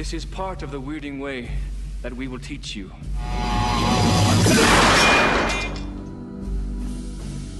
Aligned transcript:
This 0.00 0.14
is 0.14 0.24
part 0.24 0.62
of 0.62 0.70
the 0.70 0.80
weirding 0.80 1.20
way 1.20 1.50
that 2.00 2.14
we 2.14 2.26
will 2.26 2.38
teach 2.38 2.74
you. 2.74 2.90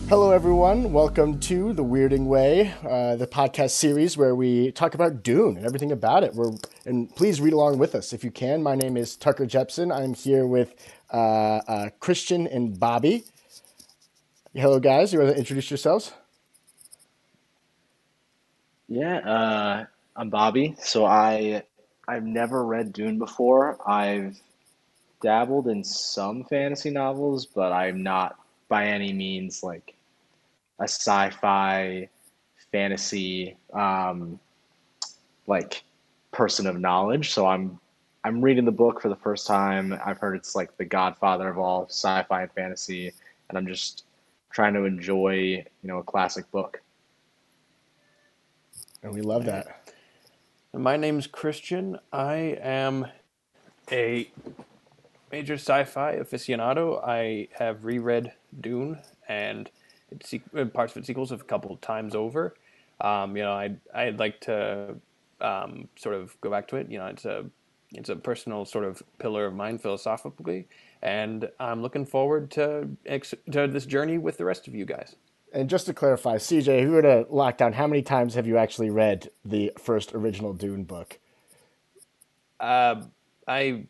Hello, 0.08 0.31
everyone. 0.31 0.91
Welcome 0.91 1.39
to 1.41 1.75
The 1.75 1.84
Weirding 1.84 2.25
Way, 2.25 2.73
uh, 2.83 3.17
the 3.17 3.26
podcast 3.26 3.73
series 3.73 4.17
where 4.17 4.34
we 4.34 4.73
talk 4.73 4.95
about 4.95 5.23
Dune 5.23 5.58
and 5.58 5.67
everything 5.67 5.92
about 5.92 6.25
it. 6.25 6.34
We're, 6.34 6.53
and 6.87 7.15
please 7.15 7.42
read 7.42 7.53
along 7.53 7.76
with 7.76 7.95
us 7.95 8.14
if 8.14 8.24
you 8.24 8.30
can. 8.30 8.62
My 8.62 8.75
name 8.75 8.96
is 8.96 9.16
Tucker 9.16 9.45
Jepson. 9.45 9.93
I'm 9.93 10.14
here 10.14 10.46
with 10.46 10.75
uh, 11.12 11.16
uh, 11.68 11.91
Christian 12.00 12.46
and 12.46 12.80
Bobby. 12.80 13.25
Hello, 14.54 14.80
guys. 14.80 15.12
You 15.12 15.18
want 15.18 15.32
to 15.32 15.38
introduce 15.38 15.70
yourselves? 15.70 16.14
Yeah, 18.88 19.18
uh, 19.18 19.84
I'm 20.16 20.30
Bobby. 20.30 20.75
So 20.79 21.04
I 21.04 21.64
I've 22.11 22.27
never 22.27 22.64
read 22.64 22.92
Dune 22.92 23.18
before. 23.18 23.79
I've 23.88 24.37
dabbled 25.23 25.69
in 25.69 25.84
some 25.84 26.42
fantasy 26.42 26.91
novels, 26.91 27.46
but 27.46 27.70
I'm 27.70 28.02
not 28.02 28.36
by 28.69 28.86
any 28.86 29.12
means 29.12 29.62
like 29.62 29.95
a 30.80 30.84
sci-fi 30.84 32.09
fantasy 32.73 33.56
um, 33.73 34.41
like 35.46 35.84
person 36.33 36.66
of 36.66 36.80
knowledge. 36.80 37.30
So 37.30 37.46
I'm 37.46 37.78
I'm 38.24 38.42
reading 38.42 38.64
the 38.64 38.72
book 38.72 39.00
for 39.00 39.08
the 39.08 39.14
first 39.14 39.47
time. 39.47 39.97
I've 40.05 40.19
heard 40.19 40.34
it's 40.34 40.56
like 40.56 40.77
the 40.78 40.84
godfather 40.84 41.48
of 41.48 41.58
all 41.58 41.86
sci-fi 41.88 42.42
and 42.42 42.52
fantasy, 42.52 43.12
and 43.48 43.56
I'm 43.56 43.69
just 43.69 44.02
trying 44.50 44.74
to 44.74 44.84
enjoy 44.84 45.33
you 45.33 45.64
know 45.84 45.98
a 45.98 46.02
classic 46.02 46.50
book. 46.50 46.83
And 49.05 49.14
we 49.14 49.20
love 49.20 49.45
that. 49.45 49.80
My 50.73 50.97
name's 50.97 51.27
Christian. 51.27 51.98
I 52.12 52.56
am 52.62 53.09
a 53.91 54.30
major 55.33 55.55
sci-fi 55.55 56.14
aficionado. 56.14 57.05
I 57.05 57.48
have 57.58 57.84
reread 57.84 58.33
Dune 58.61 59.00
and 59.28 59.69
it's, 60.12 60.33
uh, 60.33 60.64
parts 60.67 60.92
of 60.92 60.98
its 60.98 61.09
sequels 61.09 61.33
a 61.33 61.39
couple 61.39 61.77
times 61.78 62.14
over. 62.14 62.55
Um, 63.00 63.36
you 63.36 63.42
know, 63.42 63.53
I'd 63.53 63.81
I'd 63.92 64.20
like 64.20 64.41
to 64.42 64.94
um, 65.41 65.89
sort 65.97 66.14
of 66.14 66.41
go 66.41 66.50
back 66.50 66.69
to 66.69 66.77
it. 66.77 66.89
You 66.89 66.98
know, 66.98 67.06
it's 67.06 67.25
a 67.25 67.47
it's 67.92 68.09
a 68.09 68.16
personal 68.16 68.64
sort 68.64 68.84
of 68.84 69.03
pillar 69.19 69.47
of 69.47 69.55
mine 69.55 69.78
philosophically, 69.78 70.69
and 71.03 71.50
I'm 71.59 71.83
looking 71.83 72.06
forward 72.06 72.48
to 72.53 72.89
ex- 73.06 73.34
to 73.50 73.66
this 73.66 73.87
journey 73.87 74.19
with 74.19 74.39
the 74.39 74.44
rest 74.44 74.69
of 74.69 74.75
you 74.77 74.84
guys. 74.84 75.16
And 75.53 75.69
just 75.69 75.87
to 75.87 75.95
clarify, 75.95 76.37
CJ, 76.37 76.84
who 76.84 76.93
were 76.93 77.03
to 77.03 77.27
lock 77.29 77.56
down, 77.59 77.73
how 77.73 77.87
many 77.87 78.03
times 78.03 78.34
have 78.34 78.47
you 78.47 78.56
actually 78.56 78.91
read 78.91 79.31
the 79.45 79.73
first 79.79 80.15
original 80.15 80.53
Dune 80.53 80.84
book? 80.84 81.19
Uh, 82.61 83.03
I, 83.48 83.87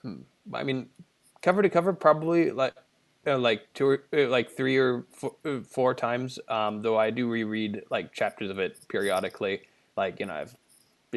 hmm, 0.00 0.22
I 0.52 0.62
mean, 0.62 0.88
cover 1.42 1.62
to 1.62 1.68
cover, 1.68 1.92
probably 1.92 2.50
like 2.50 2.74
uh, 3.26 3.38
like 3.38 3.72
two, 3.74 3.86
or, 3.86 4.04
uh, 4.14 4.28
like 4.28 4.50
three 4.50 4.76
or 4.76 5.04
four, 5.10 5.34
uh, 5.44 5.60
four 5.60 5.94
times. 5.94 6.38
Um, 6.48 6.80
though 6.80 6.98
I 6.98 7.10
do 7.10 7.28
reread 7.28 7.82
like 7.90 8.12
chapters 8.12 8.50
of 8.50 8.58
it 8.58 8.78
periodically. 8.88 9.62
Like 9.96 10.20
you 10.20 10.26
know, 10.26 10.34
I've 10.34 10.56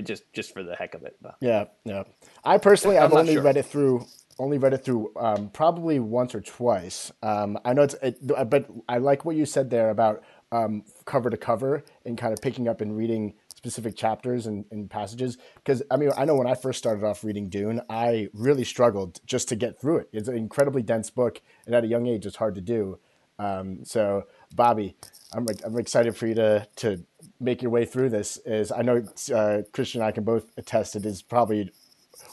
just 0.04 0.24
just 0.34 0.54
for 0.54 0.64
the 0.64 0.76
heck 0.76 0.94
of 0.94 1.04
it. 1.04 1.16
But. 1.22 1.36
Yeah, 1.40 1.66
yeah. 1.86 2.04
I 2.44 2.58
personally, 2.58 2.98
I've 2.98 3.14
only 3.14 3.34
sure. 3.34 3.44
read 3.44 3.58
it 3.58 3.66
through 3.66 4.06
only 4.40 4.58
read 4.58 4.74
it 4.74 4.84
through 4.84 5.12
um, 5.18 5.50
probably 5.50 6.00
once 6.00 6.36
or 6.36 6.42
twice. 6.42 7.12
Um, 7.24 7.58
I 7.64 7.74
know 7.74 7.84
it's, 7.84 7.96
it, 8.02 8.18
but 8.50 8.68
I 8.88 8.98
like 8.98 9.26
what 9.26 9.36
you 9.36 9.46
said 9.46 9.70
there 9.70 9.90
about 9.90 10.24
um, 10.52 10.84
cover 11.06 11.30
to 11.30 11.38
cover 11.38 11.84
and 12.06 12.18
kind 12.18 12.34
of 12.34 12.42
picking 12.42 12.68
up 12.68 12.82
and 12.82 12.96
reading 12.96 13.34
specific 13.56 13.96
chapters 13.96 14.46
and, 14.46 14.66
and 14.72 14.90
passages. 14.90 15.38
Because 15.56 15.82
I 15.90 15.98
mean, 15.98 16.12
I 16.18 16.26
know 16.26 16.36
when 16.36 16.48
I 16.48 16.56
first 16.56 16.78
started 16.78 17.04
off 17.04 17.24
reading 17.24 17.50
Dune, 17.50 17.82
I 17.90 18.28
really 18.34 18.64
struggled 18.64 19.20
just 19.26 19.50
to 19.50 19.56
get 19.56 19.80
through 19.80 19.98
it. 19.98 20.10
It's 20.14 20.28
an 20.28 20.38
incredibly 20.38 20.84
dense 20.84 21.10
book, 21.10 21.42
and 21.66 21.74
at 21.74 21.84
a 21.84 21.88
young 21.88 22.06
age, 22.06 22.26
it's 22.26 22.36
hard 22.36 22.56
to 22.56 22.62
do. 22.62 23.00
Um, 23.40 23.84
so, 23.84 24.24
Bobby, 24.54 24.96
I'm 25.34 25.48
I'm 25.66 25.78
excited 25.78 26.16
for 26.16 26.28
you 26.28 26.36
to 26.36 26.68
to 26.78 27.04
make 27.40 27.62
your 27.62 27.72
way 27.72 27.86
through 27.86 28.10
this. 28.10 28.38
Is 28.46 28.72
I 28.72 28.82
know 28.82 29.04
uh, 29.34 29.64
Christian 29.74 30.02
and 30.02 30.08
I 30.08 30.12
can 30.12 30.24
both 30.24 30.52
attest 30.58 30.96
it 30.96 31.06
is 31.06 31.22
probably 31.22 31.72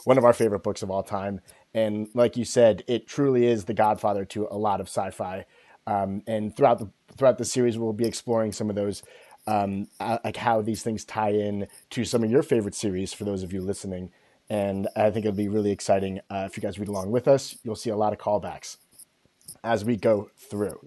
one 0.05 0.17
of 0.17 0.23
our 0.23 0.33
favorite 0.33 0.63
books 0.63 0.81
of 0.81 0.91
all 0.91 1.03
time 1.03 1.41
and 1.73 2.07
like 2.13 2.37
you 2.37 2.45
said, 2.45 2.83
it 2.87 3.07
truly 3.07 3.45
is 3.45 3.65
the 3.65 3.73
godfather 3.73 4.25
to 4.25 4.47
a 4.51 4.57
lot 4.57 4.79
of 4.79 4.87
sci-fi. 4.87 5.45
Um, 5.87 6.23
and 6.27 6.55
throughout 6.55 6.79
the 6.79 6.89
throughout 7.17 7.37
the 7.37 7.45
series, 7.45 7.77
we'll 7.77 7.93
be 7.93 8.07
exploring 8.07 8.51
some 8.51 8.69
of 8.69 8.75
those, 8.75 9.03
um, 9.47 9.87
uh, 9.99 10.17
like 10.23 10.37
how 10.37 10.61
these 10.61 10.81
things 10.81 11.03
tie 11.03 11.31
in 11.31 11.67
to 11.91 12.05
some 12.05 12.23
of 12.23 12.31
your 12.31 12.43
favorite 12.43 12.75
series. 12.75 13.13
For 13.13 13.25
those 13.25 13.43
of 13.43 13.51
you 13.51 13.61
listening, 13.61 14.11
and 14.49 14.87
I 14.95 15.11
think 15.11 15.25
it'll 15.25 15.35
be 15.35 15.47
really 15.49 15.71
exciting 15.71 16.21
uh, 16.29 16.47
if 16.49 16.57
you 16.57 16.61
guys 16.61 16.79
read 16.79 16.89
along 16.89 17.11
with 17.11 17.27
us. 17.27 17.57
You'll 17.63 17.75
see 17.75 17.89
a 17.89 17.97
lot 17.97 18.13
of 18.13 18.19
callbacks 18.19 18.77
as 19.63 19.83
we 19.83 19.97
go 19.97 20.29
through. 20.37 20.79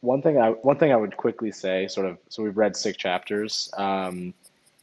One 0.00 0.22
thing 0.22 0.38
I 0.38 0.50
one 0.50 0.76
thing 0.76 0.92
I 0.92 0.96
would 0.96 1.16
quickly 1.16 1.52
say, 1.52 1.88
sort 1.88 2.06
of, 2.06 2.18
so 2.28 2.42
we've 2.42 2.56
read 2.56 2.76
six 2.76 2.96
chapters, 2.96 3.70
um, 3.76 4.34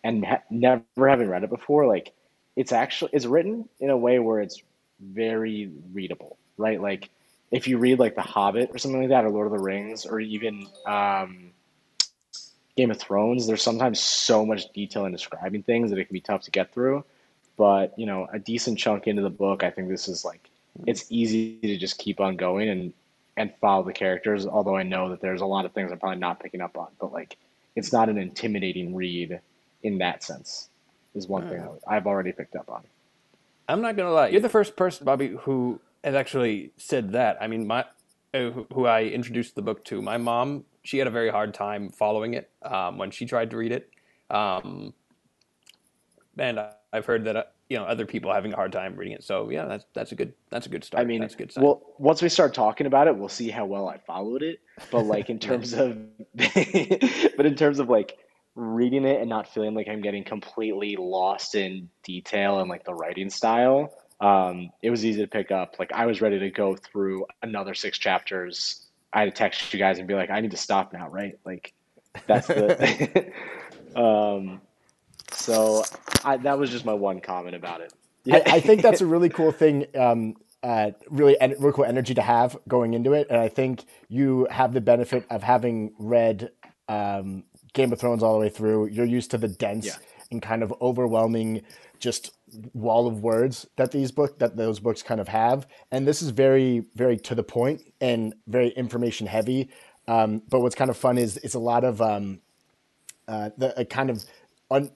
and 0.04 0.26
ha- 0.26 0.44
never 0.50 0.84
having 1.08 1.28
read 1.28 1.44
it 1.44 1.50
before, 1.50 1.88
like 1.88 2.14
it's 2.56 2.72
actually 2.72 3.12
it's 3.14 3.26
written 3.26 3.68
in 3.80 3.90
a 3.90 3.98
way 3.98 4.20
where 4.20 4.40
it's 4.42 4.62
very 5.02 5.72
readable, 5.94 6.38
right? 6.58 6.82
Like 6.82 7.10
if 7.52 7.68
you 7.68 7.78
read 7.78 8.00
like 8.00 8.16
The 8.16 8.22
Hobbit 8.22 8.72
or 8.74 8.78
something 8.78 9.02
like 9.02 9.10
that, 9.10 9.26
or 9.26 9.30
Lord 9.30 9.48
of 9.48 9.54
the 9.54 9.60
Rings, 9.60 10.06
or 10.06 10.20
even 10.20 10.68
um, 10.86 11.52
Game 12.78 12.92
of 12.92 13.00
Thrones, 13.00 13.48
there's 13.48 13.62
sometimes 13.62 14.00
so 14.00 14.46
much 14.46 14.72
detail 14.74 15.06
in 15.06 15.12
describing 15.12 15.64
things 15.64 15.90
that 15.92 16.00
it 16.00 16.06
can 16.06 16.14
be 16.14 16.22
tough 16.22 16.44
to 16.44 16.52
get 16.52 16.74
through. 16.74 17.04
But 17.58 17.98
you 18.00 18.06
know, 18.06 18.28
a 18.32 18.40
decent 18.40 18.80
chunk 18.80 19.08
into 19.08 19.22
the 19.22 19.30
book, 19.30 19.64
I 19.64 19.70
think 19.70 19.90
this 19.90 20.08
is 20.08 20.24
like 20.24 20.50
it's 20.86 21.06
easy 21.10 21.58
to 21.62 21.78
just 21.78 21.98
keep 21.98 22.20
on 22.20 22.38
going 22.38 22.70
and 22.70 22.94
and 23.38 23.54
follow 23.60 23.84
the 23.84 23.94
characters. 23.94 24.46
Although 24.46 24.78
I 24.78 24.84
know 24.84 25.10
that 25.10 25.22
there's 25.22 25.42
a 25.42 25.46
lot 25.46 25.66
of 25.66 25.74
things 25.74 25.92
I'm 25.92 26.00
probably 26.00 26.20
not 26.20 26.40
picking 26.40 26.62
up 26.62 26.78
on, 26.78 26.88
but 27.00 27.12
like 27.12 27.38
it's 27.76 27.92
not 27.92 28.10
an 28.10 28.18
intimidating 28.18 28.96
read 28.96 29.40
in 29.84 29.98
that 30.00 30.24
sense. 30.24 30.70
Is 31.14 31.28
one 31.28 31.50
thing 31.50 31.68
I've 31.86 32.08
already 32.08 32.32
picked 32.32 32.56
up 32.56 32.70
on. 32.70 32.84
I'm 33.68 33.82
not 33.82 33.96
gonna 33.96 34.12
lie. 34.12 34.30
You're 34.30 34.42
the 34.42 34.50
first 34.50 34.76
person, 34.76 35.06
Bobby, 35.06 35.36
who 35.42 35.80
has 36.04 36.16
actually 36.16 36.72
said 36.78 37.14
that. 37.14 37.38
I 37.42 37.48
mean, 37.48 37.68
my 37.68 37.86
uh, 38.34 38.52
who 38.74 38.86
I 38.86 39.04
introduced 39.04 39.56
the 39.56 39.62
book 39.62 39.84
to. 39.86 40.02
My 40.02 40.18
mom, 40.18 40.64
she 40.84 40.98
had 40.98 41.08
a 41.08 41.12
very 41.12 41.30
hard 41.30 41.54
time 41.54 41.90
following 41.90 42.34
it 42.34 42.50
um, 42.64 42.98
when 42.98 43.12
she 43.12 43.26
tried 43.26 43.50
to 43.52 43.58
read 43.58 43.72
it. 43.72 43.90
Um, 44.30 44.94
and 46.38 46.60
I've 46.94 47.06
heard 47.06 47.26
that 47.26 47.36
uh, 47.36 47.44
you 47.70 47.78
know 47.78 47.84
other 47.84 48.06
people 48.06 48.34
having 48.34 48.54
a 48.54 48.56
hard 48.56 48.72
time 48.72 48.96
reading 48.96 49.14
it. 49.14 49.24
So 49.24 49.50
yeah, 49.50 49.66
that's 49.66 49.86
that's 49.94 50.12
a 50.12 50.16
good 50.16 50.34
that's 50.50 50.66
a 50.66 50.70
good 50.70 50.84
start. 50.84 51.02
I 51.02 51.06
mean, 51.06 51.22
that's 51.22 51.36
a 51.36 51.38
good 51.38 51.52
sign. 51.52 51.64
Well, 51.64 51.82
once 51.98 52.22
we 52.22 52.30
start 52.30 52.54
talking 52.54 52.88
about 52.88 53.08
it, 53.08 53.16
we'll 53.16 53.30
see 53.30 53.50
how 53.50 53.66
well 53.66 53.88
I 53.88 53.98
followed 53.98 54.44
it. 54.44 54.60
But 54.92 55.04
like 55.04 55.30
in 55.30 55.40
terms 55.48 55.74
of, 55.74 55.98
but 56.36 57.46
in 57.46 57.56
terms 57.56 57.80
of 57.80 57.90
like 57.90 58.18
reading 58.56 59.06
it 59.06 59.22
and 59.22 59.30
not 59.30 59.48
feeling 59.48 59.74
like 59.74 59.88
I'm 59.88 60.02
getting 60.02 60.24
completely 60.24 60.96
lost 60.98 61.56
in 61.56 61.90
detail 62.04 62.60
and 62.60 62.70
like 62.70 62.84
the 62.84 62.94
writing 62.94 63.30
style, 63.30 63.94
um, 64.20 64.70
it 64.82 64.90
was 64.90 65.06
easy 65.06 65.22
to 65.22 65.28
pick 65.28 65.52
up. 65.52 65.76
Like 65.80 65.92
I 65.94 66.06
was 66.06 66.22
ready 66.22 66.40
to 66.40 66.50
go 66.50 66.76
through 66.76 67.26
another 67.42 67.74
six 67.74 67.98
chapters. 67.98 68.88
I 69.14 69.22
had 69.22 69.26
to 69.26 69.32
text 69.32 69.74
you 69.74 69.80
guys 69.80 70.00
and 70.00 70.08
be 70.08 70.14
like, 70.14 70.30
I 70.30 70.40
need 70.42 70.52
to 70.52 70.58
stop 70.58 70.94
now, 70.94 71.10
right? 71.10 71.40
Like 71.46 71.74
that's 72.28 72.48
the. 72.48 73.32
um, 73.96 74.62
so 75.32 75.84
I, 76.24 76.38
that 76.38 76.60
was 76.60 76.70
just 76.70 76.86
my 76.86 76.94
one 76.94 77.22
comment 77.22 77.56
about 77.56 77.82
it. 77.82 77.94
I, 78.32 78.44
I, 78.46 78.60
think 78.60 78.84
that's 78.84 79.02
a 79.02 79.06
really 79.06 79.30
cool 79.30 79.52
thing. 79.52 79.88
Um, 79.96 80.36
uh, 80.62 80.92
really, 81.10 81.40
en- 81.42 81.56
really 81.58 81.74
cool 81.74 81.86
energy 81.86 82.14
to 82.14 82.22
have 82.22 82.56
going 82.68 82.94
into 82.94 83.14
it, 83.14 83.28
and 83.32 83.40
I 83.40 83.50
think 83.50 83.84
you 84.10 84.48
have 84.52 84.74
the 84.74 84.82
benefit 84.82 85.26
of 85.32 85.42
having 85.42 85.94
read 85.98 86.52
um, 86.88 87.44
Game 87.74 87.92
of 87.94 88.00
Thrones 88.00 88.24
all 88.24 88.34
the 88.34 88.40
way 88.40 88.50
through. 88.50 88.88
You're 88.88 89.06
used 89.06 89.32
to 89.32 89.38
the 89.38 89.48
dense 89.48 89.86
yeah. 89.86 89.96
and 90.32 90.42
kind 90.42 90.64
of 90.64 90.74
overwhelming 90.82 91.62
just 92.00 92.34
wall 92.74 93.08
of 93.08 93.24
words 93.24 93.68
that 93.78 93.92
these 93.92 94.12
book 94.12 94.40
that 94.40 94.58
those 94.58 94.80
books 94.80 95.02
kind 95.02 95.22
of 95.22 95.28
have. 95.28 95.68
And 95.92 96.08
this 96.08 96.22
is 96.22 96.30
very, 96.30 96.86
very 96.96 97.18
to 97.18 97.36
the 97.36 97.44
point 97.44 97.82
and 98.02 98.34
very 98.48 98.70
information 98.70 99.28
heavy. 99.28 99.70
Um, 100.08 100.42
but 100.50 100.62
what's 100.62 100.76
kind 100.76 100.90
of 100.90 100.98
fun 100.98 101.18
is 101.18 101.38
it's 101.38 101.54
a 101.54 101.60
lot 101.60 101.84
of 101.84 102.02
um, 102.02 102.42
uh, 103.28 103.52
the 103.58 103.86
kind 103.90 104.10
of 104.10 104.26
un, 104.70 104.92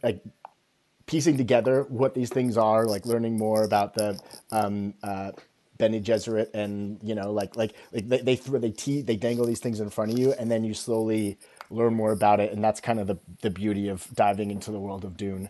piecing 1.05 1.37
together 1.37 1.83
what 1.89 2.13
these 2.13 2.29
things 2.29 2.57
are, 2.57 2.85
like 2.85 3.05
learning 3.05 3.37
more 3.37 3.63
about 3.63 3.93
the 3.93 4.19
um, 4.51 4.93
uh, 5.03 5.31
Bene 5.77 5.99
Gesserit, 5.99 6.53
and 6.53 6.99
you 7.03 7.15
know, 7.15 7.31
like 7.31 7.55
like 7.55 7.75
like 7.91 8.07
they 8.07 8.21
they 8.21 8.35
they, 8.35 8.71
te- 8.71 9.01
they 9.01 9.15
dangle 9.15 9.45
these 9.45 9.59
things 9.59 9.79
in 9.79 9.89
front 9.89 10.11
of 10.11 10.19
you, 10.19 10.33
and 10.33 10.49
then 10.49 10.63
you 10.63 10.73
slowly 10.73 11.37
learn 11.69 11.93
more 11.93 12.11
about 12.11 12.39
it, 12.39 12.51
and 12.51 12.63
that's 12.63 12.79
kind 12.79 12.99
of 12.99 13.07
the 13.07 13.17
the 13.41 13.49
beauty 13.49 13.89
of 13.89 14.07
diving 14.13 14.51
into 14.51 14.71
the 14.71 14.79
world 14.79 15.05
of 15.05 15.17
Dune. 15.17 15.49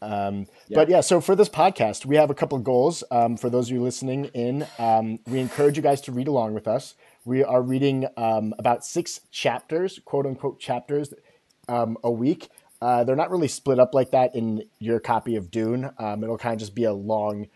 Um, 0.00 0.46
yeah. 0.68 0.76
But 0.76 0.88
yeah, 0.88 1.00
so 1.00 1.20
for 1.20 1.34
this 1.34 1.48
podcast, 1.48 2.06
we 2.06 2.16
have 2.16 2.30
a 2.30 2.34
couple 2.34 2.56
of 2.56 2.64
goals. 2.64 3.02
Um, 3.10 3.36
for 3.36 3.50
those 3.50 3.68
of 3.68 3.74
you 3.74 3.82
listening 3.82 4.26
in, 4.26 4.66
um, 4.78 5.18
we 5.26 5.40
encourage 5.40 5.76
you 5.76 5.82
guys 5.82 6.00
to 6.02 6.12
read 6.12 6.28
along 6.28 6.54
with 6.54 6.68
us. 6.68 6.94
We 7.24 7.42
are 7.42 7.62
reading 7.62 8.06
um, 8.16 8.54
about 8.58 8.84
six 8.84 9.20
chapters, 9.30 10.00
quote 10.04 10.26
unquote 10.26 10.60
chapters, 10.60 11.12
um, 11.68 11.98
a 12.04 12.10
week. 12.10 12.48
Uh, 12.80 13.02
they're 13.02 13.16
not 13.16 13.30
really 13.30 13.48
split 13.48 13.80
up 13.80 13.92
like 13.92 14.12
that 14.12 14.34
in 14.36 14.64
your 14.78 15.00
copy 15.00 15.34
of 15.34 15.50
Dune. 15.50 15.90
Um, 15.98 16.22
it'll 16.22 16.38
kind 16.38 16.54
of 16.54 16.60
just 16.60 16.76
be 16.76 16.84
a 16.84 16.92
long, 16.92 17.48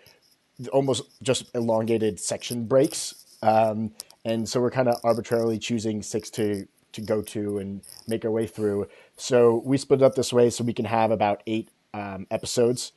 almost 0.72 1.04
just 1.22 1.54
elongated 1.54 2.19
section 2.19 2.64
breaks. 2.64 3.14
Um, 3.40 3.92
and 4.24 4.48
so 4.48 4.60
we're 4.60 4.70
kind 4.70 4.88
of 4.88 4.96
arbitrarily 5.04 5.58
choosing 5.58 6.02
six 6.02 6.28
to 6.30 6.66
to 6.93 7.00
go 7.00 7.23
to 7.23 7.59
and 7.59 7.83
make 8.06 8.25
our 8.25 8.31
way 8.31 8.47
through. 8.47 8.89
So 9.17 9.62
we 9.65 9.77
split 9.79 10.03
it 10.03 10.05
up 10.05 10.15
this 10.15 10.33
way 10.33 10.50
so 10.50 10.65
we 10.65 10.73
can 10.73 10.85
have 10.85 11.11
about 11.11 11.43
eight 11.47 11.71
um, 11.94 12.27
episodes 12.31 12.93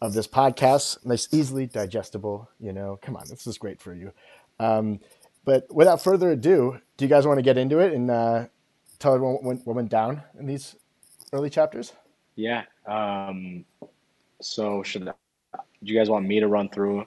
of 0.00 0.12
this 0.12 0.26
podcast. 0.26 1.04
Nice, 1.04 1.28
easily 1.32 1.66
digestible. 1.66 2.48
You 2.58 2.72
know, 2.72 2.98
come 3.00 3.16
on, 3.16 3.26
this 3.28 3.46
is 3.46 3.58
great 3.58 3.80
for 3.80 3.94
you. 3.94 4.12
Um, 4.58 5.00
but 5.44 5.72
without 5.74 6.02
further 6.02 6.30
ado, 6.30 6.80
do 6.96 7.04
you 7.04 7.08
guys 7.08 7.26
want 7.26 7.38
to 7.38 7.42
get 7.42 7.58
into 7.58 7.78
it 7.78 7.92
and 7.92 8.10
uh, 8.10 8.46
tell 8.98 9.14
everyone 9.14 9.34
what 9.34 9.44
went, 9.44 9.66
what 9.66 9.76
went 9.76 9.88
down 9.88 10.22
in 10.38 10.46
these 10.46 10.76
early 11.32 11.50
chapters? 11.50 11.92
Yeah. 12.36 12.64
Um, 12.86 13.64
so 14.40 14.82
should 14.82 15.04
do 15.04 15.92
you 15.92 15.98
guys 15.98 16.10
want 16.10 16.26
me 16.26 16.40
to 16.40 16.48
run 16.48 16.68
through 16.68 17.06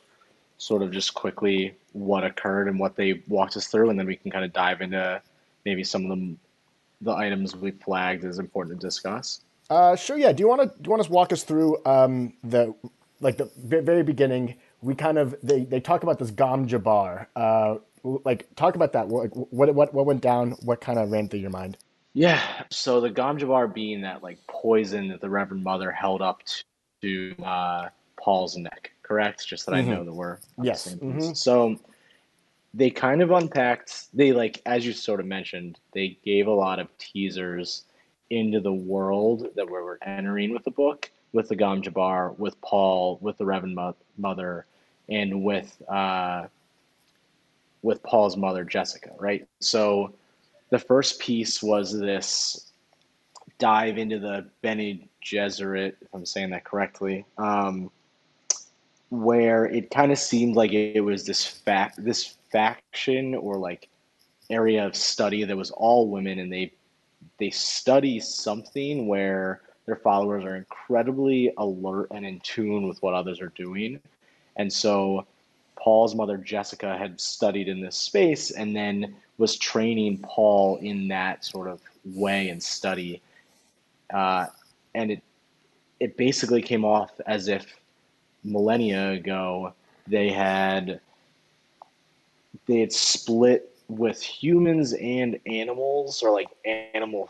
sort 0.58 0.82
of 0.82 0.92
just 0.92 1.14
quickly 1.14 1.76
what 1.92 2.24
occurred 2.24 2.68
and 2.68 2.80
what 2.80 2.96
they 2.96 3.22
walked 3.28 3.56
us 3.58 3.68
through, 3.68 3.90
and 3.90 4.00
then 4.00 4.08
we 4.08 4.16
can 4.16 4.32
kind 4.32 4.46
of 4.46 4.54
dive 4.54 4.82
into 4.82 5.22
maybe 5.66 5.84
some 5.84 6.10
of 6.10 6.18
the 6.18 6.36
the 7.02 7.14
items 7.14 7.56
we 7.56 7.72
flagged 7.72 8.24
as 8.24 8.40
important 8.40 8.80
to 8.80 8.88
discuss. 8.88 9.42
Uh, 9.70 9.96
sure. 9.96 10.18
Yeah. 10.18 10.32
Do 10.32 10.42
you 10.42 10.48
want 10.48 10.62
to 10.62 10.68
do 10.68 10.88
you 10.88 10.92
want 10.92 11.04
to 11.04 11.12
walk 11.12 11.34
us 11.34 11.44
through 11.44 11.84
um, 11.86 12.34
the 12.44 12.74
like 13.20 13.38
the 13.38 13.50
very 13.58 14.04
beginning? 14.04 14.56
We 14.82 14.96
kind 14.96 15.18
of 15.18 15.36
they, 15.42 15.64
they 15.64 15.80
talk 15.80 16.04
about 16.04 16.20
this 16.20 16.32
Gom 16.32 16.68
Jabbar. 16.68 17.28
Uh, 17.36 17.78
like 18.04 18.54
talk 18.56 18.76
about 18.76 18.94
that. 18.94 19.08
What 19.08 19.28
what 19.54 19.74
what 19.74 19.94
what 19.94 20.06
went 20.06 20.22
down? 20.22 20.52
What 20.64 20.82
kind 20.82 21.00
of 21.00 21.12
ran 21.12 21.30
through 21.30 21.40
your 21.40 21.50
mind? 21.50 21.78
Yeah. 22.14 22.42
So 22.70 23.02
the 23.02 23.10
Gom 23.10 23.40
Jabbar 23.40 23.74
being 23.74 24.02
that 24.02 24.24
like 24.24 24.38
poison 24.48 25.08
that 25.10 25.22
the 25.22 25.30
Reverend 25.30 25.64
Mother 25.64 25.92
held 25.92 26.22
up 26.22 26.44
to 27.02 27.36
uh, 27.44 27.90
Paul's 28.20 28.58
neck, 28.58 28.92
correct? 29.02 29.48
Just 29.48 29.66
that 29.66 29.74
mm-hmm. 29.74 29.92
I 29.92 29.96
know 29.96 30.04
that 30.04 30.14
we're 30.14 30.38
yes. 30.62 30.94
Mm-hmm. 30.96 31.34
So 31.34 31.80
they 32.74 32.90
kind 32.90 33.22
of 33.22 33.32
unpacked. 33.32 34.08
They 34.14 34.32
like 34.32 34.62
as 34.66 34.86
you 34.86 34.94
sort 34.94 35.20
of 35.20 35.26
mentioned, 35.26 35.80
they 35.94 36.18
gave 36.24 36.48
a 36.48 36.52
lot 36.52 36.80
of 36.80 36.88
teasers 36.98 37.84
into 38.30 38.60
the 38.60 38.74
world 38.74 39.48
that 39.56 39.70
we're 39.70 39.98
entering 40.02 40.54
with 40.54 40.64
the 40.64 40.72
book, 40.72 41.12
with 41.34 41.50
the 41.50 41.56
Gom 41.56 41.82
Jabbar, 41.82 42.38
with 42.38 42.60
Paul, 42.62 43.20
with 43.22 43.38
the 43.38 43.46
Reverend 43.46 43.78
Mother, 44.18 44.66
and 45.10 45.44
with 45.44 45.82
uh, 45.88 46.48
with 47.82 48.02
Paul's 48.02 48.38
mother, 48.38 48.64
Jessica. 48.64 49.12
Right. 49.20 49.48
So 49.60 50.14
the 50.70 50.80
first 50.80 51.20
piece 51.20 51.62
was 51.62 51.98
this 51.98 52.72
dive 53.60 53.98
into 53.98 54.20
the 54.20 54.50
Bene 54.62 55.08
Gesserit, 55.24 55.96
if 56.02 56.08
I'm 56.14 56.26
saying 56.26 56.50
that 56.50 56.64
correctly, 56.64 57.26
um, 57.38 57.92
where 59.10 59.66
it 59.66 59.92
kind 59.92 60.12
of 60.12 60.18
seemed 60.18 60.56
like 60.56 60.72
it 60.74 61.02
was 61.02 61.26
this 61.26 61.46
fact, 61.46 62.04
this 62.04 62.36
faction 62.54 63.36
or 63.36 63.58
like 63.58 63.90
area 64.50 64.86
of 64.86 64.96
study 64.96 65.44
that 65.44 65.58
was 65.58 65.72
all 65.72 66.08
women, 66.08 66.40
and 66.40 66.54
they 66.54 66.72
they 67.40 67.50
study 67.50 68.22
something 68.22 69.08
where 69.08 69.62
their 69.86 69.98
followers 69.98 70.46
are 70.46 70.56
incredibly 70.56 71.54
alert 71.58 72.08
and 72.12 72.26
in 72.26 72.40
tune 72.40 72.88
with 72.88 73.02
what 73.02 73.14
others 73.14 73.42
are 73.42 73.52
doing. 73.56 74.00
And 74.56 74.72
so 74.72 75.26
Paul's 75.76 76.16
mother, 76.16 76.38
Jessica, 76.38 76.98
had 76.98 77.20
studied 77.20 77.68
in 77.68 77.82
this 77.82 77.98
space 77.98 78.52
and 78.52 78.76
then 78.76 79.16
was 79.38 79.58
training 79.58 80.20
Paul 80.20 80.78
in 80.78 81.10
that 81.10 81.44
sort 81.44 81.68
of 81.68 81.82
way 82.06 82.50
and 82.50 82.64
study. 82.64 83.22
Uh, 84.14 84.46
and 84.96 85.12
it, 85.12 85.24
it 86.00 86.16
basically 86.16 86.62
came 86.62 86.86
off 86.86 87.12
as 87.26 87.48
if 87.48 87.66
millennia 88.44 89.12
ago 89.12 89.74
they 90.08 90.30
had 90.30 91.02
they 92.66 92.80
had 92.80 92.94
split 92.94 93.76
with 93.88 94.22
humans 94.22 94.94
and 94.94 95.40
animals 95.46 96.24
or 96.24 96.32
like 96.32 96.48
animal 96.66 97.30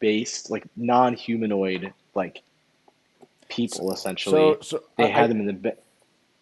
based 0.00 0.50
like 0.50 0.64
non-humanoid 0.76 1.92
like 2.14 2.42
people 3.48 3.92
essentially. 3.92 4.34
so, 4.34 4.58
so 4.60 4.82
they 4.96 5.10
had 5.10 5.30
them 5.30 5.40
in 5.40 5.46
the 5.46 5.52
bed 5.52 5.78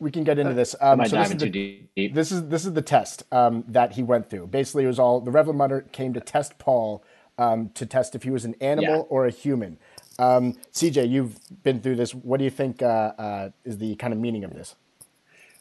we 0.01 0.11
can 0.11 0.25
get 0.25 0.39
into 0.39 0.55
this. 0.55 0.75
Um, 0.81 1.05
so 1.07 1.17
this, 1.17 1.31
is 1.31 1.37
the, 1.37 2.09
this 2.09 2.33
is 2.33 2.49
this 2.49 2.65
is 2.65 2.73
the 2.73 2.83
test 2.83 3.23
um, 3.31 3.65
that 3.69 3.93
he 3.93 4.03
went 4.03 4.31
through. 4.31 4.47
Basically 4.49 4.85
it 4.85 4.89
was 4.89 4.99
all 4.99 5.21
the 5.21 5.31
reverend 5.31 5.59
mother 5.59 5.83
came 5.93 6.15
to 6.15 6.21
test 6.21 6.59
paul 6.59 7.05
um, 7.39 7.69
to 7.75 7.87
test 7.87 8.15
if 8.15 8.23
he 8.23 8.31
was 8.31 8.45
an 8.45 8.57
animal 8.61 8.97
yeah. 8.97 9.15
or 9.15 9.27
a 9.27 9.31
human. 9.31 9.79
Um, 10.19 10.55
cj 10.73 11.09
you've 11.09 11.39
been 11.63 11.81
through 11.81 11.97
this. 11.97 12.15
What 12.15 12.39
do 12.39 12.45
you 12.45 12.51
think 12.51 12.83
uh, 12.83 13.13
uh, 13.19 13.51
is 13.65 13.79
the 13.79 13.95
kind 13.97 14.13
of 14.13 14.19
meaning 14.19 14.43
of 14.43 14.55
this? 14.55 14.75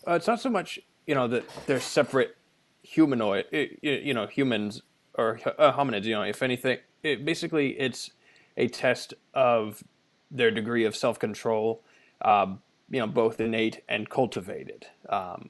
Uh, 0.08 0.14
it's 0.14 0.28
not 0.28 0.40
so 0.40 0.50
much 0.50 0.80
you 1.10 1.16
know 1.16 1.28
that 1.28 1.44
they're 1.66 1.80
separate 1.80 2.38
humanoid, 2.84 3.46
you 3.82 4.14
know, 4.14 4.28
humans 4.28 4.84
or 5.16 5.40
uh, 5.58 5.74
hominids. 5.74 6.04
You 6.04 6.14
know, 6.14 6.22
if 6.22 6.44
anything, 6.44 6.78
it, 7.02 7.26
basically 7.26 7.70
it's 7.80 8.12
a 8.56 8.68
test 8.68 9.16
of 9.34 9.84
their 10.30 10.52
degree 10.52 10.86
of 10.86 10.96
self 10.96 11.18
control. 11.18 11.82
Um, 12.22 12.62
you 12.92 13.00
know, 13.00 13.08
both 13.08 13.40
innate 13.40 13.84
and 13.90 14.08
cultivated. 14.08 14.86
Um, 15.10 15.50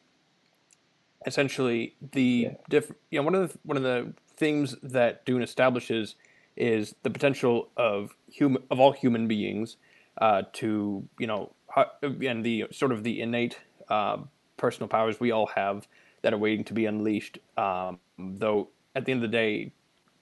essentially, 1.25 1.93
the 2.13 2.21
yeah. 2.21 2.53
diff, 2.69 2.93
you 3.11 3.19
know 3.19 3.23
one 3.23 3.35
of 3.35 3.51
the 3.51 3.59
one 3.63 3.75
of 3.75 3.83
the 3.83 4.13
things 4.37 4.77
that 4.81 5.25
Dune 5.25 5.41
establishes 5.41 6.15
is 6.55 6.95
the 7.03 7.09
potential 7.09 7.67
of 7.75 8.15
human 8.31 8.63
of 8.71 8.79
all 8.79 8.93
human 8.93 9.27
beings 9.27 9.75
uh, 10.21 10.43
to 10.53 11.05
you 11.19 11.27
know 11.27 11.51
and 12.01 12.45
the 12.45 12.67
sort 12.71 12.93
of 12.93 13.03
the 13.03 13.19
innate 13.19 13.59
uh, 13.89 14.19
personal 14.59 14.87
powers 14.87 15.19
we 15.19 15.31
all 15.31 15.47
have 15.47 15.87
that 16.21 16.33
are 16.33 16.37
waiting 16.37 16.63
to 16.65 16.73
be 16.73 16.85
unleashed. 16.85 17.39
Um, 17.57 17.99
though 18.17 18.69
at 18.95 19.05
the 19.05 19.11
end 19.11 19.23
of 19.23 19.31
the 19.31 19.35
day, 19.35 19.71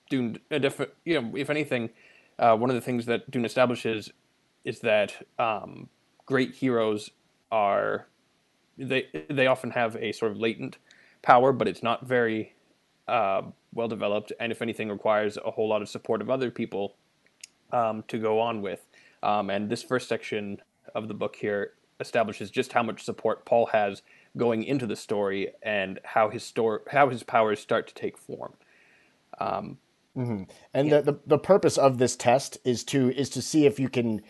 Dune, 0.10 0.40
uh, 0.52 0.60
you 1.04 1.22
know, 1.22 1.36
if 1.36 1.50
anything, 1.50 1.90
uh, 2.40 2.56
one 2.56 2.70
of 2.70 2.76
the 2.76 2.82
things 2.82 3.06
that 3.08 3.30
Dune 3.30 3.46
establishes 3.46 4.12
is 4.64 4.80
that 4.80 5.28
um, 5.40 5.90
great 6.26 6.56
heroes 6.56 7.12
are 7.52 8.08
they 8.78 9.08
they 9.30 9.48
often 9.48 9.72
have 9.72 9.96
a 9.98 10.12
sort 10.12 10.32
of 10.32 10.38
latent 10.38 10.78
power, 11.22 11.52
but 11.52 11.68
it's 11.68 11.84
not 11.84 12.06
very 12.06 12.54
uh, 13.08 13.42
well 13.74 13.88
developed, 13.88 14.32
and 14.40 14.52
if 14.52 14.62
anything, 14.62 14.90
requires 14.90 15.38
a 15.44 15.52
whole 15.52 15.68
lot 15.68 15.82
of 15.82 15.90
support 15.90 16.22
of 16.22 16.30
other 16.30 16.52
people 16.52 16.96
um, 17.72 18.04
to 18.08 18.18
go 18.20 18.40
on 18.40 18.62
with. 18.62 18.86
Um, 19.24 19.50
and 19.50 19.70
this 19.70 19.82
first 19.82 20.08
section 20.08 20.62
of 20.94 21.08
the 21.08 21.14
book 21.14 21.36
here 21.36 21.74
establishes 22.00 22.52
just 22.52 22.74
how 22.74 22.84
much 22.84 23.04
support 23.04 23.46
Paul 23.46 23.68
has 23.68 24.04
going 24.38 24.64
into 24.64 24.86
the 24.86 24.96
story 24.96 25.50
and 25.62 26.00
how 26.04 26.30
his 26.30 26.44
story, 26.44 26.82
how 26.92 27.10
his 27.10 27.24
powers 27.24 27.60
start 27.60 27.88
to 27.88 27.94
take 27.94 28.18
form. 28.18 28.54
Um, 29.40 29.78
mm-hmm. 30.16 30.44
And 30.74 30.90
yeah. 30.90 31.02
the, 31.02 31.12
the 31.12 31.20
the 31.28 31.38
purpose 31.38 31.78
of 31.78 31.98
this 31.98 32.16
test 32.16 32.58
is 32.64 32.84
to 32.86 33.12
is 33.12 33.30
to 33.32 33.42
see 33.42 33.66
if 33.66 33.80
you 33.80 33.90
can 33.90 34.22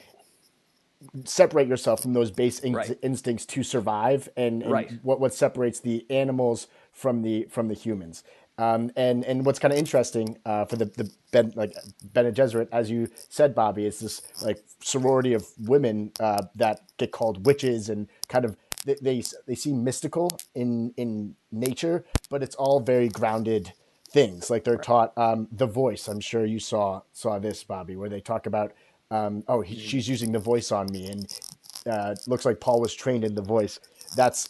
separate 1.25 1.67
yourself 1.67 2.01
from 2.01 2.13
those 2.13 2.31
base 2.31 2.59
in- 2.59 2.73
right. 2.73 2.97
instincts 3.01 3.45
to 3.45 3.63
survive 3.63 4.29
and, 4.35 4.63
and 4.63 4.71
right. 4.71 4.91
what 5.03 5.19
what 5.19 5.33
separates 5.33 5.79
the 5.79 6.05
animals 6.09 6.67
from 6.91 7.21
the 7.21 7.47
from 7.49 7.67
the 7.67 7.75
humans. 7.75 8.23
Um, 8.59 8.89
and 8.95 9.23
and 9.23 9.45
what's 9.45 9.59
kind 9.59 9.71
of 9.71 9.77
interesting 9.77 10.39
uh, 10.45 10.65
for 10.65 10.77
the 10.77 10.85
the 10.85 11.11
ben, 11.31 11.53
like 11.55 11.75
Bene 12.13 12.31
Gesserit, 12.31 12.67
as 12.71 12.89
you 12.89 13.07
said, 13.29 13.53
Bobby, 13.53 13.85
is 13.85 13.99
this 13.99 14.21
like 14.41 14.63
sorority 14.81 15.33
of 15.33 15.47
women 15.59 16.11
uh, 16.19 16.41
that 16.55 16.81
get 16.97 17.11
called 17.11 17.45
witches 17.45 17.89
and 17.89 18.07
kind 18.29 18.45
of 18.45 18.57
they, 18.87 18.95
they, 19.01 19.23
they 19.45 19.55
seem 19.55 19.83
mystical 19.83 20.39
in 20.55 20.93
in 20.97 21.35
nature, 21.51 22.05
but 22.29 22.41
it's 22.41 22.55
all 22.55 22.79
very 22.79 23.09
grounded 23.09 23.73
things. 24.09 24.49
Like 24.49 24.63
they're 24.63 24.75
right. 24.75 24.83
taught 24.83 25.17
um, 25.17 25.47
the 25.51 25.67
voice. 25.67 26.07
I'm 26.07 26.21
sure 26.21 26.45
you 26.45 26.59
saw 26.59 27.01
saw 27.11 27.37
this, 27.37 27.63
Bobby, 27.63 27.97
where 27.97 28.09
they 28.09 28.21
talk 28.21 28.47
about 28.47 28.71
um, 29.11 29.43
oh 29.47 29.61
he, 29.61 29.75
mm. 29.75 29.79
she's 29.79 30.07
using 30.07 30.31
the 30.31 30.39
voice 30.39 30.71
on 30.71 30.87
me, 30.91 31.07
and 31.07 31.39
uh, 31.85 32.15
looks 32.27 32.45
like 32.45 32.59
Paul 32.61 32.79
was 32.79 32.95
trained 32.95 33.25
in 33.25 33.35
the 33.35 33.41
voice. 33.41 33.79
That's 34.15 34.49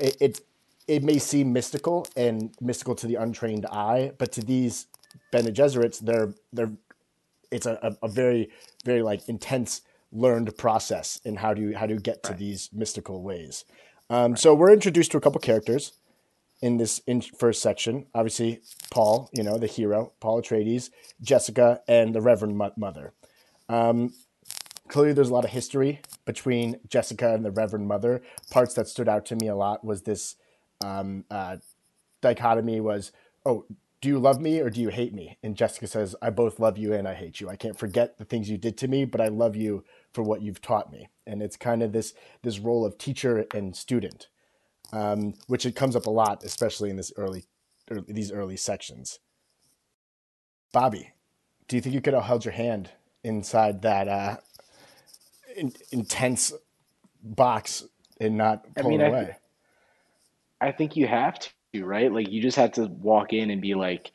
it, 0.00 0.16
it. 0.20 0.40
It 0.86 1.02
may 1.02 1.18
seem 1.18 1.52
mystical 1.52 2.06
and 2.16 2.54
mystical 2.60 2.94
to 2.96 3.06
the 3.06 3.14
untrained 3.14 3.66
eye, 3.66 4.12
but 4.18 4.32
to 4.32 4.42
these 4.42 4.86
Bene 5.30 5.50
Gesserits, 5.50 6.00
they're 6.00 6.32
they're 6.52 6.72
it's 7.50 7.66
a, 7.66 7.78
a, 7.82 8.06
a 8.06 8.08
very 8.08 8.50
very 8.84 9.02
like 9.02 9.28
intense 9.28 9.82
learned 10.14 10.56
process 10.56 11.20
in 11.24 11.36
how 11.36 11.52
to 11.52 11.72
how 11.72 11.86
to 11.86 11.96
get 11.96 12.22
to 12.22 12.30
right. 12.30 12.38
these 12.38 12.70
mystical 12.72 13.22
ways. 13.22 13.64
Um, 14.08 14.32
right. 14.32 14.40
So 14.40 14.54
we're 14.54 14.72
introduced 14.72 15.10
to 15.12 15.18
a 15.18 15.20
couple 15.20 15.40
characters 15.40 15.92
in 16.62 16.76
this 16.78 17.00
in 17.06 17.20
first 17.20 17.60
section. 17.60 18.06
Obviously, 18.14 18.60
Paul, 18.90 19.28
you 19.32 19.42
know, 19.42 19.58
the 19.58 19.66
hero, 19.66 20.12
Paul 20.20 20.40
Atreides, 20.40 20.90
Jessica, 21.20 21.82
and 21.88 22.14
the 22.14 22.20
Reverend 22.22 22.56
Mother. 22.76 23.12
Um, 23.68 24.14
clearly, 24.88 25.12
there's 25.12 25.30
a 25.30 25.34
lot 25.34 25.44
of 25.44 25.50
history 25.50 26.00
between 26.24 26.80
Jessica 26.88 27.34
and 27.34 27.44
the 27.44 27.50
Reverend 27.50 27.88
Mother. 27.88 28.22
Parts 28.50 28.74
that 28.74 28.88
stood 28.88 29.08
out 29.08 29.26
to 29.26 29.36
me 29.36 29.48
a 29.48 29.56
lot 29.56 29.84
was 29.84 30.02
this 30.02 30.36
um, 30.82 31.24
uh, 31.30 31.56
dichotomy 32.20 32.80
was 32.80 33.12
oh 33.44 33.66
do 34.04 34.10
you 34.10 34.18
love 34.18 34.38
me 34.38 34.60
or 34.60 34.68
do 34.68 34.82
you 34.82 34.90
hate 34.90 35.14
me? 35.14 35.38
And 35.42 35.56
Jessica 35.56 35.86
says, 35.86 36.14
I 36.20 36.28
both 36.28 36.60
love 36.60 36.76
you 36.76 36.92
and 36.92 37.08
I 37.08 37.14
hate 37.14 37.40
you. 37.40 37.48
I 37.48 37.56
can't 37.56 37.78
forget 37.78 38.18
the 38.18 38.26
things 38.26 38.50
you 38.50 38.58
did 38.58 38.76
to 38.78 38.86
me, 38.86 39.06
but 39.06 39.18
I 39.18 39.28
love 39.28 39.56
you 39.56 39.82
for 40.14 40.22
what 40.22 40.40
you've 40.40 40.62
taught 40.62 40.90
me. 40.90 41.08
And 41.26 41.42
it's 41.42 41.56
kind 41.56 41.82
of 41.82 41.92
this 41.92 42.14
this 42.42 42.58
role 42.58 42.86
of 42.86 42.96
teacher 42.96 43.46
and 43.52 43.76
student, 43.76 44.28
um, 44.92 45.34
which 45.46 45.66
it 45.66 45.76
comes 45.76 45.96
up 45.96 46.06
a 46.06 46.10
lot, 46.10 46.44
especially 46.44 46.88
in 46.88 46.96
this 46.96 47.12
early, 47.16 47.44
early 47.90 48.04
these 48.08 48.32
early 48.32 48.56
sections. 48.56 49.18
Bobby, 50.72 51.12
do 51.68 51.76
you 51.76 51.82
think 51.82 51.94
you 51.94 52.00
could 52.00 52.14
have 52.14 52.24
held 52.24 52.44
your 52.44 52.52
hand 52.52 52.90
inside 53.22 53.82
that 53.82 54.08
uh, 54.08 54.36
in, 55.56 55.72
intense 55.92 56.52
box 57.22 57.84
and 58.20 58.36
not 58.36 58.74
pull 58.76 58.86
I 58.86 58.90
mean, 58.90 59.00
it 59.00 59.08
away? 59.08 59.36
I, 60.60 60.68
I 60.68 60.72
think 60.72 60.96
you 60.96 61.06
have 61.06 61.38
to 61.38 61.50
right? 61.82 62.12
Like 62.12 62.30
you 62.30 62.40
just 62.40 62.56
had 62.56 62.74
to 62.74 62.86
walk 62.86 63.32
in 63.32 63.50
and 63.50 63.60
be 63.60 63.74
like, 63.74 64.12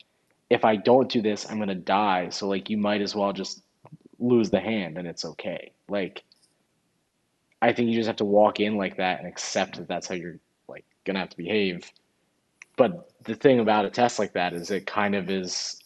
if 0.48 0.64
I 0.64 0.76
don't 0.76 1.10
do 1.10 1.20
this, 1.20 1.50
I'm 1.50 1.58
gonna 1.58 1.74
die. 1.74 2.30
So 2.30 2.48
like 2.48 2.70
you 2.70 2.78
might 2.78 3.02
as 3.02 3.14
well 3.14 3.32
just 3.32 3.62
lose 4.20 4.50
the 4.50 4.60
hand 4.60 4.98
and 4.98 5.08
it's 5.08 5.24
okay. 5.24 5.72
Like 5.88 6.22
I 7.62 7.72
think 7.72 7.88
you 7.88 7.94
just 7.94 8.06
have 8.06 8.16
to 8.16 8.24
walk 8.24 8.60
in 8.60 8.76
like 8.76 8.96
that 8.98 9.18
and 9.18 9.28
accept 9.28 9.76
that 9.76 9.88
that's 9.88 10.06
how 10.06 10.14
you're 10.14 10.38
like 10.68 10.84
gonna 11.04 11.18
have 11.18 11.30
to 11.30 11.36
behave. 11.36 11.90
But 12.76 13.10
the 13.24 13.34
thing 13.34 13.60
about 13.60 13.84
a 13.84 13.90
test 13.90 14.18
like 14.18 14.34
that 14.34 14.52
is 14.52 14.70
it 14.70 14.86
kind 14.86 15.14
of 15.14 15.30
is 15.30 15.80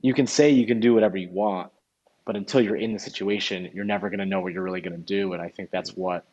you 0.00 0.14
can 0.14 0.26
say 0.26 0.50
you 0.50 0.66
can 0.66 0.80
do 0.80 0.94
whatever 0.94 1.16
you 1.16 1.28
want, 1.30 1.72
but 2.24 2.36
until 2.36 2.60
you're 2.60 2.76
in 2.76 2.92
the 2.92 2.98
situation, 2.98 3.70
you're 3.74 3.84
never 3.84 4.08
gonna 4.08 4.26
know 4.26 4.40
what 4.40 4.52
you're 4.52 4.62
really 4.62 4.80
gonna 4.80 4.96
do. 4.98 5.32
And 5.32 5.42
I 5.42 5.48
think 5.48 5.70
that's 5.70 5.90
what 5.90 6.24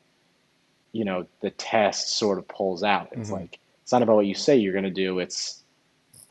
you 0.92 1.06
know 1.06 1.26
the 1.42 1.52
test 1.52 2.18
sort 2.18 2.38
of 2.38 2.48
pulls 2.48 2.84
out. 2.84 3.10
It's 3.12 3.30
mm-hmm. 3.30 3.42
like 3.42 3.60
it's 3.82 3.92
not 3.92 4.04
about 4.04 4.16
what 4.18 4.26
you 4.26 4.36
say 4.36 4.58
you're 4.58 4.80
to 4.80 4.90
do. 4.90 5.20
It's 5.20 5.64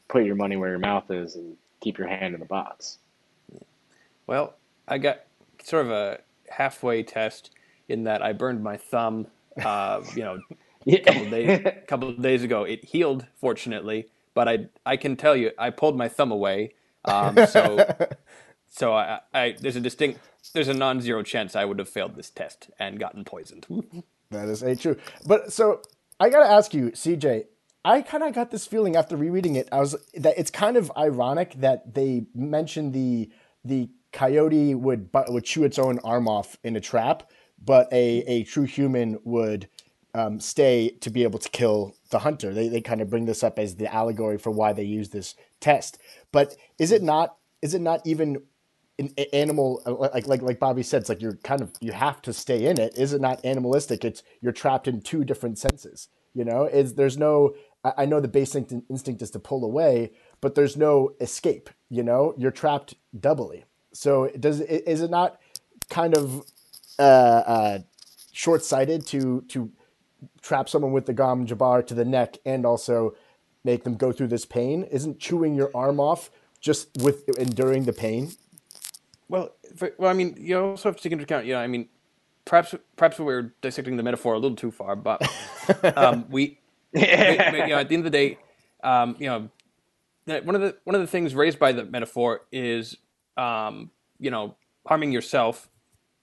put 0.08 0.24
your 0.24 0.36
money 0.36 0.56
where 0.56 0.70
your 0.70 0.78
mouth 0.78 1.10
is 1.10 1.36
and 1.36 1.56
keep 1.80 1.98
your 1.98 2.08
hand 2.08 2.34
in 2.34 2.40
the 2.40 2.46
box. 2.46 2.98
Well, 4.26 4.54
I 4.90 4.98
got 4.98 5.20
sort 5.62 5.86
of 5.86 5.92
a 5.92 6.20
halfway 6.50 7.02
test 7.02 7.50
in 7.88 8.04
that 8.04 8.22
I 8.22 8.32
burned 8.32 8.62
my 8.62 8.76
thumb. 8.76 9.28
Uh, 9.62 10.02
you 10.14 10.24
know, 10.24 10.40
a 10.86 10.98
couple 10.98 11.22
of 11.22 11.30
days, 11.30 11.72
couple 11.86 12.08
of 12.08 12.22
days 12.22 12.42
ago. 12.42 12.64
It 12.64 12.84
healed, 12.84 13.26
fortunately, 13.36 14.08
but 14.34 14.48
I 14.48 14.66
I 14.84 14.96
can 14.96 15.16
tell 15.16 15.36
you, 15.36 15.52
I 15.58 15.70
pulled 15.70 15.96
my 15.96 16.08
thumb 16.08 16.32
away. 16.32 16.74
Um, 17.04 17.46
so 17.46 17.86
so 18.68 18.94
I, 18.94 19.20
I 19.32 19.56
there's 19.58 19.76
a 19.76 19.80
distinct 19.80 20.20
there's 20.52 20.68
a 20.68 20.74
non-zero 20.74 21.22
chance 21.22 21.54
I 21.54 21.64
would 21.64 21.78
have 21.78 21.88
failed 21.88 22.16
this 22.16 22.30
test 22.30 22.70
and 22.78 22.98
gotten 22.98 23.24
poisoned. 23.24 23.66
that 24.30 24.48
is 24.48 24.62
a 24.62 24.74
true. 24.76 24.96
But 25.26 25.52
so 25.52 25.82
I 26.18 26.30
gotta 26.30 26.50
ask 26.50 26.74
you, 26.74 26.90
CJ. 26.90 27.46
I 27.82 28.02
kind 28.02 28.22
of 28.22 28.34
got 28.34 28.50
this 28.50 28.66
feeling 28.66 28.94
after 28.94 29.16
rereading 29.16 29.56
it. 29.56 29.66
I 29.72 29.80
was 29.80 29.96
that 30.14 30.34
it's 30.36 30.50
kind 30.50 30.76
of 30.76 30.92
ironic 30.96 31.54
that 31.54 31.94
they 31.94 32.26
mentioned 32.34 32.92
the 32.92 33.30
the 33.64 33.88
coyote 34.12 34.74
would 34.74 35.10
would 35.28 35.44
chew 35.44 35.64
its 35.64 35.78
own 35.78 35.98
arm 36.00 36.28
off 36.28 36.56
in 36.62 36.76
a 36.76 36.80
trap, 36.80 37.30
but 37.64 37.92
a 37.92 38.18
a 38.26 38.44
true 38.44 38.64
human 38.64 39.18
would 39.24 39.68
um, 40.14 40.40
stay 40.40 40.90
to 41.00 41.10
be 41.10 41.22
able 41.22 41.38
to 41.38 41.48
kill 41.48 41.94
the 42.10 42.20
hunter. 42.20 42.52
They 42.52 42.68
they 42.68 42.80
kind 42.80 43.00
of 43.00 43.10
bring 43.10 43.26
this 43.26 43.42
up 43.42 43.58
as 43.58 43.76
the 43.76 43.92
allegory 43.92 44.38
for 44.38 44.50
why 44.50 44.72
they 44.72 44.84
use 44.84 45.10
this 45.10 45.34
test. 45.60 45.98
But 46.32 46.56
is 46.78 46.92
it 46.92 47.02
not? 47.02 47.36
Is 47.62 47.74
it 47.74 47.80
not 47.80 48.06
even 48.06 48.42
an 48.98 49.10
animal 49.32 49.82
like 50.12 50.26
like 50.26 50.42
like 50.42 50.58
Bobby 50.58 50.82
said? 50.82 51.02
It's 51.02 51.08
like 51.08 51.22
you're 51.22 51.36
kind 51.36 51.60
of 51.60 51.72
you 51.80 51.92
have 51.92 52.20
to 52.22 52.32
stay 52.32 52.66
in 52.66 52.80
it. 52.80 52.96
Is 52.96 53.12
it 53.12 53.20
not 53.20 53.44
animalistic? 53.44 54.04
It's 54.04 54.22
you're 54.40 54.52
trapped 54.52 54.88
in 54.88 55.00
two 55.00 55.24
different 55.24 55.58
senses. 55.58 56.08
You 56.34 56.44
know, 56.44 56.64
is 56.64 56.94
there's 56.94 57.18
no. 57.18 57.54
I 57.82 58.04
know 58.04 58.20
the 58.20 58.28
basic 58.28 58.70
instinct 58.90 59.22
is 59.22 59.30
to 59.30 59.38
pull 59.38 59.64
away, 59.64 60.12
but 60.42 60.54
there's 60.54 60.76
no 60.76 61.14
escape. 61.18 61.70
You 61.88 62.02
know, 62.02 62.34
you're 62.36 62.50
trapped 62.50 62.94
doubly. 63.18 63.64
So 63.92 64.28
does 64.38 64.60
is 64.60 65.00
it 65.00 65.10
not 65.10 65.40
kind 65.88 66.16
of 66.16 66.44
uh, 66.98 67.02
uh, 67.02 67.78
short-sighted 68.32 69.06
to 69.08 69.42
to 69.48 69.70
trap 70.42 70.68
someone 70.68 70.92
with 70.92 71.06
the 71.06 71.12
gom 71.12 71.46
jabbar 71.46 71.86
to 71.86 71.94
the 71.94 72.04
neck 72.04 72.38
and 72.44 72.64
also 72.64 73.14
make 73.64 73.84
them 73.84 73.96
go 73.96 74.12
through 74.12 74.28
this 74.28 74.44
pain? 74.44 74.84
Isn't 74.84 75.18
chewing 75.18 75.54
your 75.54 75.70
arm 75.74 76.00
off 76.00 76.30
just 76.60 76.88
with 77.02 77.28
enduring 77.38 77.84
the 77.84 77.92
pain? 77.92 78.32
Well, 79.28 79.52
for, 79.76 79.92
well, 79.98 80.10
I 80.10 80.14
mean, 80.14 80.36
you 80.38 80.58
also 80.58 80.88
have 80.88 80.96
to 80.96 81.02
take 81.02 81.12
into 81.12 81.24
account. 81.24 81.46
You 81.46 81.54
know, 81.54 81.60
I 81.60 81.66
mean, 81.66 81.88
perhaps 82.44 82.74
perhaps 82.96 83.18
we're 83.18 83.54
dissecting 83.60 83.96
the 83.96 84.02
metaphor 84.02 84.34
a 84.34 84.38
little 84.38 84.56
too 84.56 84.70
far, 84.70 84.96
but 84.96 85.22
um, 85.96 86.26
we, 86.28 86.58
we, 86.92 87.00
you 87.00 87.06
know, 87.06 87.78
at 87.78 87.88
the 87.88 87.94
end 87.94 88.04
of 88.04 88.04
the 88.04 88.10
day, 88.10 88.38
um, 88.82 89.16
you 89.18 89.26
know, 89.26 89.48
one 90.42 90.54
of 90.54 90.60
the 90.60 90.76
one 90.84 90.94
of 90.94 91.00
the 91.00 91.06
things 91.06 91.34
raised 91.34 91.58
by 91.58 91.72
the 91.72 91.84
metaphor 91.84 92.42
is, 92.52 92.96
um, 93.36 93.90
you 94.18 94.30
know, 94.30 94.56
harming 94.86 95.12
yourself 95.12 95.68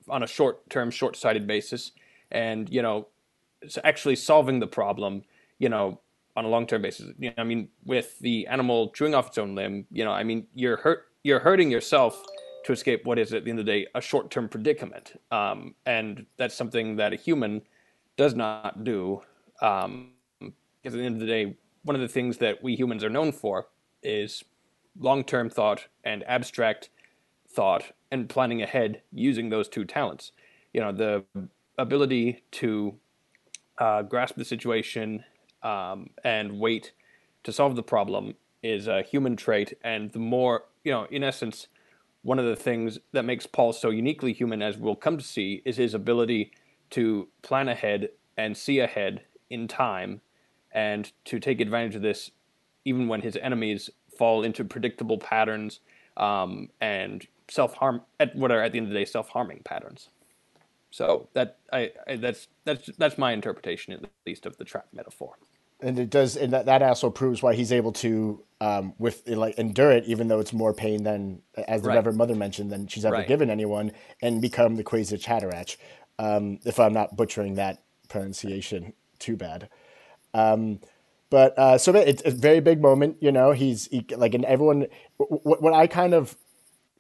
on 0.10 0.24
a 0.24 0.28
short 0.28 0.70
term, 0.70 0.90
short 0.92 1.16
sighted 1.16 1.48
basis, 1.48 1.92
and 2.32 2.70
you 2.70 2.82
know, 2.82 3.08
actually 3.84 4.16
solving 4.16 4.60
the 4.60 4.68
problem, 4.68 5.24
you 5.60 5.70
know, 5.70 6.00
on 6.36 6.46
a 6.46 6.48
long 6.48 6.68
term 6.68 6.82
basis. 6.82 7.14
You 7.18 7.30
know, 7.30 7.36
I 7.38 7.44
mean, 7.44 7.70
with 7.86 8.18
the 8.20 8.48
animal 8.48 8.92
chewing 8.92 9.16
off 9.16 9.28
its 9.28 9.38
own 9.38 9.56
limb, 9.56 9.86
you 9.92 10.06
know, 10.06 10.12
I 10.12 10.24
mean, 10.24 10.48
you're 10.54 10.78
hurt, 10.78 11.06
you're 11.24 11.40
hurting 11.40 11.72
yourself 11.72 12.24
to 12.66 12.72
escape 12.72 13.06
what 13.06 13.18
is 13.18 13.34
at 13.34 13.44
the 13.44 13.50
end 13.50 13.60
of 13.60 13.66
the 13.66 13.72
day 13.72 13.88
a 13.96 14.02
short-term 14.02 14.50
predicament, 14.50 15.20
um, 15.32 15.74
and 15.86 16.26
that's 16.38 16.56
something 16.56 16.98
that 16.98 17.14
a 17.14 17.16
human 17.16 17.62
does 18.18 18.36
not 18.36 18.84
do. 18.84 19.22
Um, 19.62 20.12
because 20.40 20.94
at 20.94 21.00
the 21.00 21.06
end 21.06 21.16
of 21.16 21.22
the 21.22 21.28
day, 21.28 21.58
one 21.84 21.96
of 21.96 22.02
the 22.02 22.08
things 22.08 22.38
that 22.38 22.62
we 22.64 22.76
humans 22.76 23.04
are 23.04 23.10
known 23.10 23.32
for 23.32 23.68
is 24.04 24.44
long-term 25.00 25.50
thought 25.50 25.88
and 26.04 26.24
abstract 26.28 26.90
thought 27.50 27.92
and 28.12 28.30
planning 28.30 28.62
ahead 28.62 29.02
using 29.12 29.50
those 29.50 29.68
two 29.68 29.86
talents. 29.86 30.32
You 30.74 30.82
know, 30.82 30.92
the 30.92 31.50
ability 31.78 32.44
to 32.52 32.96
uh, 33.78 34.02
grasp 34.04 34.36
the 34.36 34.46
situation 34.46 35.24
um, 35.64 36.10
and 36.24 36.60
wait 36.60 36.92
to 37.44 37.52
solve 37.52 37.76
the 37.76 37.84
problem 37.84 38.36
is 38.64 38.88
a 38.88 39.02
human 39.02 39.36
trait, 39.36 39.78
and 39.84 40.12
the 40.12 40.20
more 40.20 40.64
you 40.84 40.92
know, 40.92 41.06
in 41.12 41.22
essence, 41.22 41.68
one 42.22 42.40
of 42.40 42.46
the 42.46 42.56
things 42.56 42.98
that 43.12 43.26
makes 43.26 43.46
Paul 43.46 43.74
so 43.74 43.90
uniquely 43.90 44.32
human, 44.32 44.62
as 44.62 44.78
we'll 44.78 44.96
come 44.96 45.18
to 45.18 45.24
see, 45.24 45.62
is 45.66 45.76
his 45.76 45.94
ability 45.94 46.52
to 46.92 47.28
plan 47.42 47.68
ahead 47.68 48.10
and 48.38 48.56
see 48.56 48.80
ahead 48.80 49.22
in 49.50 49.68
time 49.68 50.22
and 50.72 51.12
to 51.26 51.40
take 51.40 51.60
advantage 51.60 51.96
of 51.96 52.02
this 52.02 52.32
even 52.86 53.10
when 53.10 53.22
his 53.22 53.36
enemies 53.42 53.90
fall 54.18 54.44
into 54.44 54.64
predictable 54.64 55.18
patterns 55.18 55.82
um, 56.16 56.70
and 56.80 57.28
self 57.50 57.76
harm 57.76 58.02
at 58.20 58.36
what 58.36 58.52
are 58.52 58.62
at 58.62 58.72
the 58.72 58.78
end 58.78 58.88
of 58.88 58.94
the 58.94 59.00
day 59.00 59.06
self 59.06 59.30
harming 59.30 59.62
patterns. 59.64 60.10
So 60.92 61.28
that 61.34 61.58
I, 61.72 61.92
I, 62.08 62.16
that's 62.16 62.48
that's 62.64 62.90
that's 62.98 63.18
my 63.18 63.34
interpretation 63.34 63.94
at 63.94 64.06
least 64.26 64.46
of 64.46 64.58
the 64.58 64.64
trap 64.64 64.88
metaphor 64.94 65.38
and 65.80 66.00
it 66.00 66.10
does, 66.10 66.36
and 66.36 66.54
that, 66.54 66.66
that 66.66 66.82
also 66.82 67.10
proves 67.10 67.44
why 67.44 67.54
he's 67.54 67.72
able 67.72 67.92
to, 67.94 68.44
um, 68.62 68.94
with 68.98 69.28
like 69.28 69.58
endure 69.60 69.92
it, 69.92 70.06
even 70.06 70.28
though 70.28 70.40
it's 70.40 70.54
more 70.54 70.74
pain 70.74 71.04
than, 71.04 71.42
as 71.68 71.84
the 71.84 71.90
right. 71.90 71.96
Reverend 71.96 72.18
Mother 72.18 72.36
mentioned, 72.36 72.72
than 72.72 72.88
she's 72.88 73.06
ever 73.06 73.18
right. 73.18 73.28
given 73.28 73.50
anyone, 73.50 73.92
and 74.22 74.42
become 74.42 74.76
the 74.76 74.84
Kwisatz 74.84 75.24
Haderach. 75.24 75.78
Um, 76.20 76.60
if 76.66 76.80
I'm 76.80 76.94
not 76.94 77.16
butchering 77.16 77.56
that 77.56 77.84
pronunciation 78.10 78.94
too 79.20 79.38
bad. 79.38 79.70
Um, 80.34 80.80
but 81.30 81.58
uh, 81.60 81.78
so 81.78 81.94
it's 81.94 82.24
a 82.26 82.32
very 82.32 82.60
big 82.60 82.82
moment, 82.82 83.18
you 83.20 83.32
know. 83.32 83.52
He's 83.52 83.88
he, 83.88 84.06
like, 84.16 84.34
and 84.34 84.46
everyone. 84.46 84.88
What, 85.18 85.62
what 85.62 85.74
I 85.74 85.86
kind 85.86 86.14
of 86.16 86.36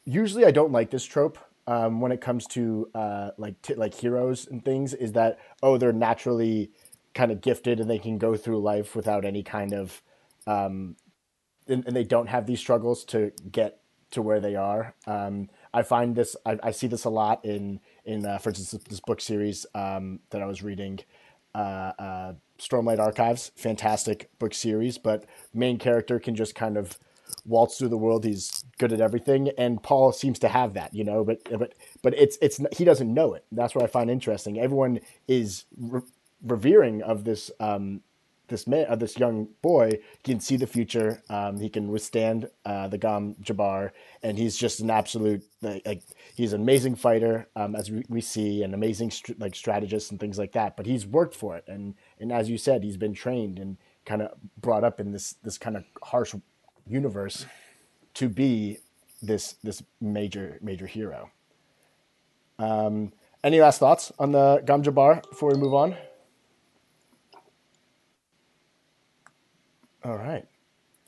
usually 0.07 0.45
I 0.45 0.51
don't 0.51 0.71
like 0.71 0.89
this 0.89 1.03
trope 1.03 1.37
um, 1.67 1.99
when 1.99 2.11
it 2.13 2.21
comes 2.21 2.47
to 2.47 2.89
uh, 2.95 3.31
like 3.37 3.61
t- 3.61 3.75
like 3.75 3.93
heroes 3.93 4.47
and 4.47 4.63
things 4.63 4.93
is 4.93 5.11
that 5.11 5.37
oh 5.61 5.77
they're 5.77 5.93
naturally 5.93 6.71
kind 7.13 7.31
of 7.31 7.41
gifted 7.41 7.79
and 7.79 7.89
they 7.89 7.99
can 7.99 8.17
go 8.17 8.35
through 8.35 8.59
life 8.61 8.95
without 8.95 9.25
any 9.25 9.43
kind 9.43 9.73
of 9.73 10.01
um, 10.47 10.95
and, 11.67 11.85
and, 11.85 11.93
they 11.93 12.05
don't 12.05 12.27
have 12.27 12.45
these 12.45 12.59
struggles 12.59 13.03
to 13.03 13.33
get 13.51 13.81
to 14.11 14.21
where 14.21 14.39
they 14.39 14.55
are. 14.55 14.95
Um, 15.05 15.49
I 15.73 15.81
find 15.81 16.15
this 16.15 16.37
I, 16.45 16.57
I, 16.63 16.71
see 16.71 16.87
this 16.87 17.03
a 17.03 17.09
lot 17.09 17.43
in 17.43 17.81
in 18.05 18.25
uh, 18.25 18.37
for 18.37 18.49
instance 18.49 18.81
this 18.85 19.01
book 19.01 19.19
series 19.19 19.65
um, 19.75 20.21
that 20.29 20.41
I 20.41 20.45
was 20.45 20.63
reading. 20.63 20.99
Uh, 21.53 21.91
uh, 21.99 22.33
Stormlight 22.59 22.99
Archives, 22.99 23.51
fantastic 23.55 24.29
book 24.39 24.53
series, 24.53 24.97
but 24.97 25.25
main 25.53 25.77
character 25.77 26.19
can 26.19 26.35
just 26.35 26.55
kind 26.55 26.77
of 26.77 26.97
waltz 27.47 27.77
through 27.77 27.89
the 27.89 27.97
world. 27.97 28.23
He's 28.23 28.63
good 28.77 28.93
at 28.93 29.01
everything, 29.01 29.49
and 29.57 29.81
Paul 29.81 30.11
seems 30.11 30.39
to 30.39 30.49
have 30.49 30.73
that, 30.73 30.93
you 30.93 31.03
know. 31.03 31.23
But 31.23 31.41
but 31.57 31.73
but 32.01 32.13
it's 32.13 32.37
it's 32.41 32.59
he 32.75 32.85
doesn't 32.85 33.11
know 33.11 33.33
it. 33.33 33.45
That's 33.51 33.73
what 33.73 33.83
I 33.83 33.87
find 33.87 34.11
interesting. 34.11 34.59
Everyone 34.59 34.99
is 35.27 35.65
revering 36.43 37.01
of 37.01 37.23
this 37.23 37.49
um, 37.59 38.01
this 38.47 38.67
man, 38.67 38.85
of 38.85 38.99
this 38.99 39.17
young 39.17 39.47
boy, 39.61 39.91
he 39.91 40.31
can 40.31 40.39
see 40.39 40.55
the 40.55 40.67
future. 40.67 41.21
Um, 41.29 41.59
he 41.59 41.69
can 41.69 41.89
withstand 41.89 42.49
uh, 42.65 42.87
the 42.87 42.97
Gom 42.97 43.35
Jabbar, 43.41 43.91
and 44.23 44.37
he's 44.37 44.57
just 44.57 44.79
an 44.79 44.89
absolute 44.89 45.43
like 45.61 46.03
he's 46.35 46.53
an 46.53 46.61
amazing 46.61 46.95
fighter, 46.95 47.47
um, 47.55 47.75
as 47.75 47.91
we, 47.91 48.03
we, 48.07 48.21
see, 48.21 48.63
an 48.63 48.73
amazing 48.73 49.11
like 49.39 49.55
strategist 49.55 50.11
and 50.11 50.19
things 50.19 50.37
like 50.37 50.53
that. 50.53 50.77
But 50.77 50.85
he's 50.85 51.05
worked 51.05 51.35
for 51.35 51.57
it, 51.57 51.65
and 51.67 51.95
and 52.19 52.31
as 52.31 52.49
you 52.49 52.57
said, 52.57 52.83
he's 52.83 52.97
been 52.97 53.13
trained 53.13 53.59
and 53.59 53.77
kind 54.05 54.21
of 54.21 54.31
brought 54.59 54.83
up 54.83 54.99
in 54.99 55.11
this 55.11 55.35
this 55.43 55.57
kind 55.57 55.75
of 55.75 55.83
harsh 56.03 56.33
universe 56.89 57.45
to 58.15 58.29
be 58.29 58.77
this 59.21 59.55
this 59.63 59.83
major 59.99 60.59
major 60.61 60.87
hero. 60.87 61.31
Um, 62.59 63.13
any 63.43 63.61
last 63.61 63.79
thoughts 63.79 64.11
on 64.19 64.31
the 64.31 64.61
Gom 64.65 64.83
Jabbar 64.83 65.27
before 65.29 65.51
we 65.51 65.57
move 65.57 65.73
on? 65.73 65.95
All 70.03 70.17
right. 70.17 70.45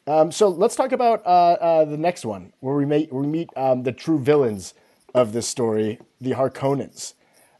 Um, 0.07 0.31
so 0.31 0.49
let's 0.49 0.75
talk 0.75 0.91
about 0.91 1.25
uh, 1.25 1.29
uh, 1.29 1.85
the 1.85 1.97
next 1.97 2.25
one, 2.25 2.53
where 2.59 2.75
we 2.75 2.85
meet 2.85 3.13
we 3.13 3.27
meet 3.27 3.49
um, 3.55 3.83
the 3.83 3.91
true 3.91 4.19
villains 4.19 4.73
of 5.13 5.33
this 5.33 5.47
story, 5.47 5.99
the 6.19 6.31
Harkonnens. 6.31 7.13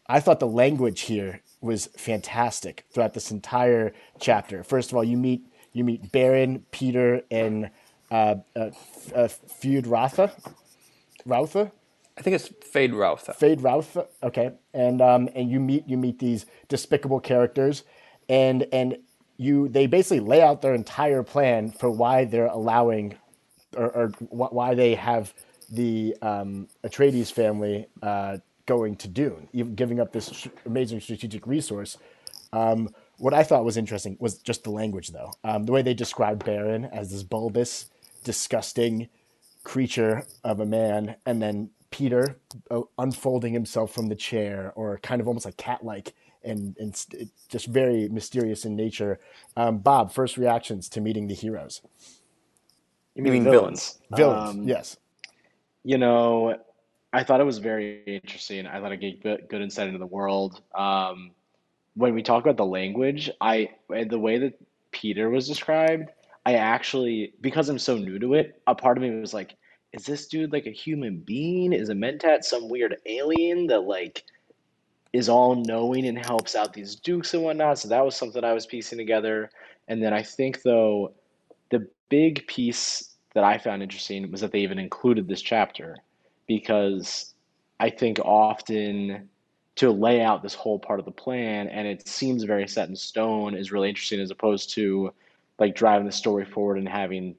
I 0.07 0.19
thought 0.19 0.39
the 0.39 0.47
language 0.47 1.01
here 1.01 1.41
was 1.61 1.87
fantastic 1.97 2.85
throughout 2.91 3.13
this 3.13 3.31
entire 3.31 3.93
chapter. 4.19 4.63
First 4.63 4.91
of 4.91 4.97
all, 4.97 5.03
you 5.03 5.17
meet 5.17 5.43
you 5.73 5.83
meet 5.83 6.11
Baron, 6.11 6.65
Piter, 6.71 7.21
and 7.29 7.69
uh, 8.11 8.35
uh, 8.55 8.71
uh, 9.15 9.27
Feyd-Rautha. 9.61 10.31
Rautha. 11.27 11.71
I 12.17 12.21
think 12.21 12.35
it's 12.35 12.49
Feyd-Rautha. 12.49 13.37
Feyd-Rautha. 13.37 14.07
Okay, 14.23 14.51
and 14.73 15.01
um, 15.01 15.29
and 15.35 15.49
you 15.49 15.59
meet 15.59 15.87
you 15.87 15.97
meet 15.97 16.19
these 16.19 16.45
despicable 16.67 17.19
characters, 17.19 17.83
and 18.27 18.67
and 18.73 18.97
you 19.37 19.69
they 19.69 19.87
basically 19.87 20.19
lay 20.19 20.41
out 20.41 20.61
their 20.61 20.73
entire 20.73 21.23
plan 21.23 21.71
for 21.71 21.89
why 21.89 22.25
they're 22.25 22.47
allowing, 22.47 23.15
or, 23.75 23.89
or 23.89 24.07
why 24.29 24.73
they 24.75 24.95
have 24.95 25.33
the 25.71 26.15
um, 26.21 26.67
Atreides 26.83 27.31
family 27.31 27.87
uh, 28.01 28.37
going 28.65 28.95
to 28.97 29.07
Dune, 29.07 29.47
giving 29.75 29.99
up 29.99 30.11
this 30.11 30.47
amazing 30.65 30.99
strategic 30.99 31.47
resource. 31.47 31.97
Um, 32.51 32.89
what 33.17 33.33
I 33.33 33.43
thought 33.43 33.65
was 33.65 33.77
interesting 33.77 34.17
was 34.19 34.37
just 34.37 34.63
the 34.63 34.71
language, 34.71 35.09
though. 35.09 35.33
Um, 35.43 35.65
the 35.65 35.71
way 35.71 35.81
they 35.81 35.93
described 35.93 36.45
Baron 36.45 36.85
as 36.85 37.11
this 37.11 37.23
bulbous, 37.23 37.89
disgusting 38.23 39.09
creature 39.63 40.25
of 40.43 40.59
a 40.59 40.65
man, 40.65 41.15
and 41.25 41.41
then 41.41 41.69
Piter 41.91 42.39
uh, 42.71 42.81
unfolding 42.97 43.53
himself 43.53 43.93
from 43.93 44.07
the 44.07 44.15
chair, 44.15 44.71
or 44.75 44.99
kind 44.99 45.21
of 45.21 45.27
almost 45.27 45.45
like 45.45 45.57
cat-like, 45.57 46.13
and 46.43 46.75
and 46.79 47.05
just 47.49 47.67
very 47.67 48.07
mysterious 48.09 48.65
in 48.65 48.75
nature. 48.75 49.19
Um, 49.57 49.79
Bob, 49.79 50.11
first 50.11 50.37
reactions 50.37 50.87
to 50.89 51.01
meeting 51.01 51.27
the 51.27 51.33
heroes. 51.33 51.81
You 53.15 53.23
mean, 53.23 53.33
you 53.33 53.41
mean 53.41 53.51
villains? 53.51 53.99
Villains, 54.15 54.49
um, 54.51 54.67
yes. 54.67 54.97
You 55.83 55.97
know, 55.97 56.55
I 57.11 57.23
thought 57.23 57.41
it 57.41 57.45
was 57.45 57.57
very 57.57 58.03
interesting. 58.05 58.67
I 58.67 58.79
thought 58.79 58.91
it 58.91 58.97
gave 58.97 59.21
good 59.21 59.61
insight 59.61 59.87
into 59.87 59.99
the 59.99 60.05
world. 60.05 60.61
Um, 60.75 61.31
when 61.95 62.13
we 62.13 62.23
talk 62.23 62.43
about 62.43 62.57
the 62.57 62.65
language, 62.65 63.29
I 63.41 63.71
the 63.89 64.19
way 64.19 64.37
that 64.37 64.53
Piter 64.91 65.29
was 65.29 65.47
described, 65.47 66.11
I 66.49 66.53
actually 66.55 67.33
because 67.41 67.69
I'm 67.69 67.77
so 67.77 67.95
new 67.97 68.17
to 68.17 68.33
it, 68.33 68.59
a 68.65 68.73
part 68.73 68.97
of 68.97 69.03
me 69.03 69.19
was 69.19 69.35
like, 69.35 69.55
is 69.93 70.03
this 70.03 70.25
dude 70.25 70.51
like 70.51 70.65
a 70.65 70.71
human 70.71 71.19
being? 71.19 71.73
Is 71.73 71.89
a 71.89 71.93
Mentat 71.93 72.43
some 72.43 72.69
weird 72.69 72.97
alien 73.05 73.67
that 73.67 73.81
like 73.81 74.23
is 75.13 75.29
all 75.29 75.53
knowing 75.53 76.07
and 76.07 76.17
helps 76.17 76.55
out 76.55 76.73
these 76.73 76.95
dukes 76.95 77.35
and 77.35 77.43
whatnot? 77.43 77.77
So 77.77 77.87
that 77.89 78.03
was 78.03 78.15
something 78.15 78.43
I 78.43 78.53
was 78.53 78.65
piecing 78.65 78.97
together. 78.97 79.51
And 79.87 80.01
then 80.01 80.11
I 80.11 80.23
think 80.23 80.63
though 80.63 81.13
the 81.69 81.87
big 82.09 82.47
piece 82.47 83.13
that 83.35 83.43
I 83.43 83.59
found 83.59 83.83
interesting 83.83 84.31
was 84.31 84.41
that 84.41 84.51
they 84.51 84.61
even 84.61 84.79
included 84.79 85.27
this 85.27 85.43
chapter 85.43 85.97
because 86.47 87.35
I 87.79 87.91
think 87.91 88.17
often 88.25 89.29
to 89.75 89.91
lay 89.91 90.23
out 90.23 90.41
this 90.41 90.55
whole 90.55 90.79
part 90.79 90.97
of 90.97 91.05
the 91.05 91.11
plan 91.11 91.67
and 91.67 91.87
it 91.87 92.07
seems 92.07 92.43
very 92.43 92.67
set 92.67 92.89
in 92.89 92.95
stone 92.95 93.55
is 93.55 93.71
really 93.71 93.89
interesting 93.89 94.19
as 94.19 94.31
opposed 94.31 94.71
to 94.71 95.13
like 95.59 95.75
driving 95.75 96.05
the 96.05 96.11
story 96.11 96.45
forward 96.45 96.77
and 96.77 96.87
having 96.87 97.35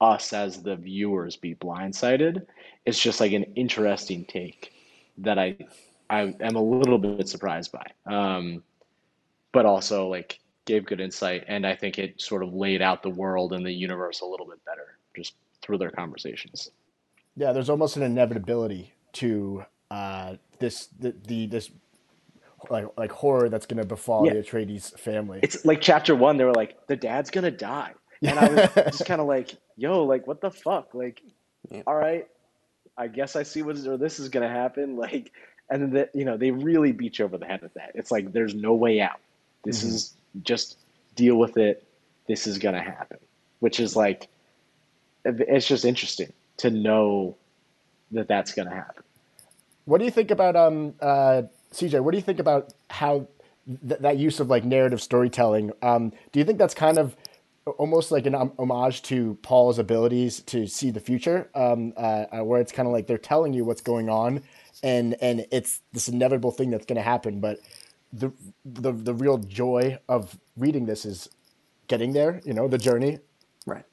us 0.00 0.32
as 0.32 0.62
the 0.62 0.76
viewers 0.76 1.36
be 1.36 1.54
blindsided. 1.54 2.46
It's 2.86 3.00
just 3.00 3.20
like 3.20 3.32
an 3.32 3.44
interesting 3.54 4.24
take 4.24 4.72
that 5.18 5.38
I 5.38 5.56
I 6.08 6.34
am 6.40 6.56
a 6.56 6.62
little 6.62 6.98
bit 6.98 7.28
surprised 7.28 7.72
by. 7.72 7.86
Um, 8.06 8.62
but 9.52 9.66
also 9.66 10.08
like 10.08 10.40
gave 10.64 10.86
good 10.86 11.00
insight 11.00 11.44
and 11.48 11.66
I 11.66 11.74
think 11.74 11.98
it 11.98 12.20
sort 12.20 12.42
of 12.42 12.52
laid 12.54 12.82
out 12.82 13.02
the 13.02 13.10
world 13.10 13.52
and 13.52 13.64
the 13.64 13.72
universe 13.72 14.20
a 14.20 14.26
little 14.26 14.46
bit 14.46 14.64
better 14.64 14.98
just 15.16 15.34
through 15.62 15.78
their 15.78 15.90
conversations. 15.90 16.70
Yeah, 17.36 17.52
there's 17.52 17.70
almost 17.70 17.96
an 17.96 18.02
inevitability 18.02 18.92
to 19.14 19.64
uh, 19.90 20.36
this 20.58 20.88
the, 20.98 21.14
the 21.26 21.46
this 21.46 21.70
like 22.68 22.86
like 22.96 23.12
horror 23.12 23.48
that's 23.48 23.66
going 23.66 23.80
to 23.80 23.86
befall 23.86 24.26
yeah. 24.26 24.34
the 24.34 24.40
Atreides 24.40 24.98
family. 24.98 25.40
It's 25.42 25.64
like 25.64 25.80
chapter 25.80 26.14
one. 26.14 26.36
They 26.36 26.44
were 26.44 26.54
like, 26.54 26.86
the 26.86 26.96
dad's 26.96 27.30
gonna 27.30 27.50
die, 27.50 27.92
and 28.22 28.38
I 28.38 28.48
was 28.48 28.70
just 28.74 29.06
kind 29.06 29.20
of 29.20 29.26
like, 29.26 29.50
yo, 29.76 30.04
like 30.04 30.26
what 30.26 30.40
the 30.40 30.50
fuck, 30.50 30.94
like, 30.94 31.22
yeah. 31.70 31.82
all 31.86 31.94
right, 31.94 32.26
I 32.96 33.08
guess 33.08 33.36
I 33.36 33.42
see 33.42 33.62
what 33.62 33.76
or 33.86 33.96
this 33.96 34.20
is 34.20 34.28
gonna 34.28 34.48
happen, 34.48 34.96
like, 34.98 35.32
and 35.70 35.82
then 35.82 35.90
the, 35.90 36.18
you 36.18 36.24
know 36.24 36.36
they 36.36 36.50
really 36.50 36.92
beat 36.92 37.18
you 37.18 37.24
over 37.24 37.38
the 37.38 37.46
head 37.46 37.62
with 37.62 37.74
that. 37.74 37.92
It's 37.94 38.10
like 38.10 38.32
there's 38.32 38.54
no 38.54 38.74
way 38.74 39.00
out. 39.00 39.20
This 39.64 39.80
mm-hmm. 39.80 39.94
is 39.94 40.14
just 40.42 40.78
deal 41.14 41.36
with 41.36 41.56
it. 41.56 41.84
This 42.26 42.46
is 42.46 42.58
gonna 42.58 42.82
happen, 42.82 43.18
which 43.60 43.80
is 43.80 43.96
like, 43.96 44.28
it's 45.24 45.66
just 45.66 45.84
interesting 45.84 46.32
to 46.58 46.70
know 46.70 47.36
that 48.12 48.28
that's 48.28 48.52
going 48.52 48.68
to 48.68 48.74
happen. 48.74 49.02
What 49.84 49.98
do 49.98 50.04
you 50.04 50.10
think 50.10 50.30
about 50.30 50.56
um 50.56 50.94
uh, 51.00 51.42
CJ? 51.72 52.00
What 52.00 52.12
do 52.12 52.18
you 52.18 52.22
think 52.22 52.38
about 52.38 52.72
how 52.88 53.28
th- 53.66 54.00
that 54.00 54.18
use 54.18 54.40
of 54.40 54.48
like 54.48 54.64
narrative 54.64 55.00
storytelling? 55.00 55.72
Um, 55.82 56.10
do 56.32 56.38
you 56.38 56.44
think 56.44 56.58
that's 56.58 56.74
kind 56.74 56.98
of 56.98 57.16
almost 57.78 58.10
like 58.10 58.26
an 58.26 58.34
um, 58.34 58.52
homage 58.58 59.02
to 59.02 59.38
Paul's 59.42 59.78
abilities 59.78 60.40
to 60.40 60.66
see 60.66 60.90
the 60.90 61.00
future, 61.00 61.48
um, 61.54 61.92
uh, 61.96 62.26
uh 62.32 62.44
where 62.44 62.60
it's 62.60 62.72
kind 62.72 62.86
of 62.86 62.92
like 62.92 63.06
they're 63.06 63.18
telling 63.18 63.52
you 63.52 63.64
what's 63.64 63.82
going 63.82 64.08
on, 64.08 64.42
and 64.82 65.14
and 65.20 65.46
it's 65.50 65.80
this 65.92 66.08
inevitable 66.08 66.50
thing 66.50 66.70
that's 66.70 66.86
going 66.86 66.96
to 66.96 67.02
happen, 67.02 67.40
but 67.40 67.58
the 68.12 68.32
the 68.64 68.92
the 68.92 69.14
real 69.14 69.38
joy 69.38 69.98
of 70.08 70.38
reading 70.56 70.86
this 70.86 71.04
is 71.04 71.28
getting 71.86 72.12
there. 72.12 72.40
You 72.44 72.54
know, 72.54 72.68
the 72.68 72.78
journey. 72.78 73.18
Right. 73.66 73.84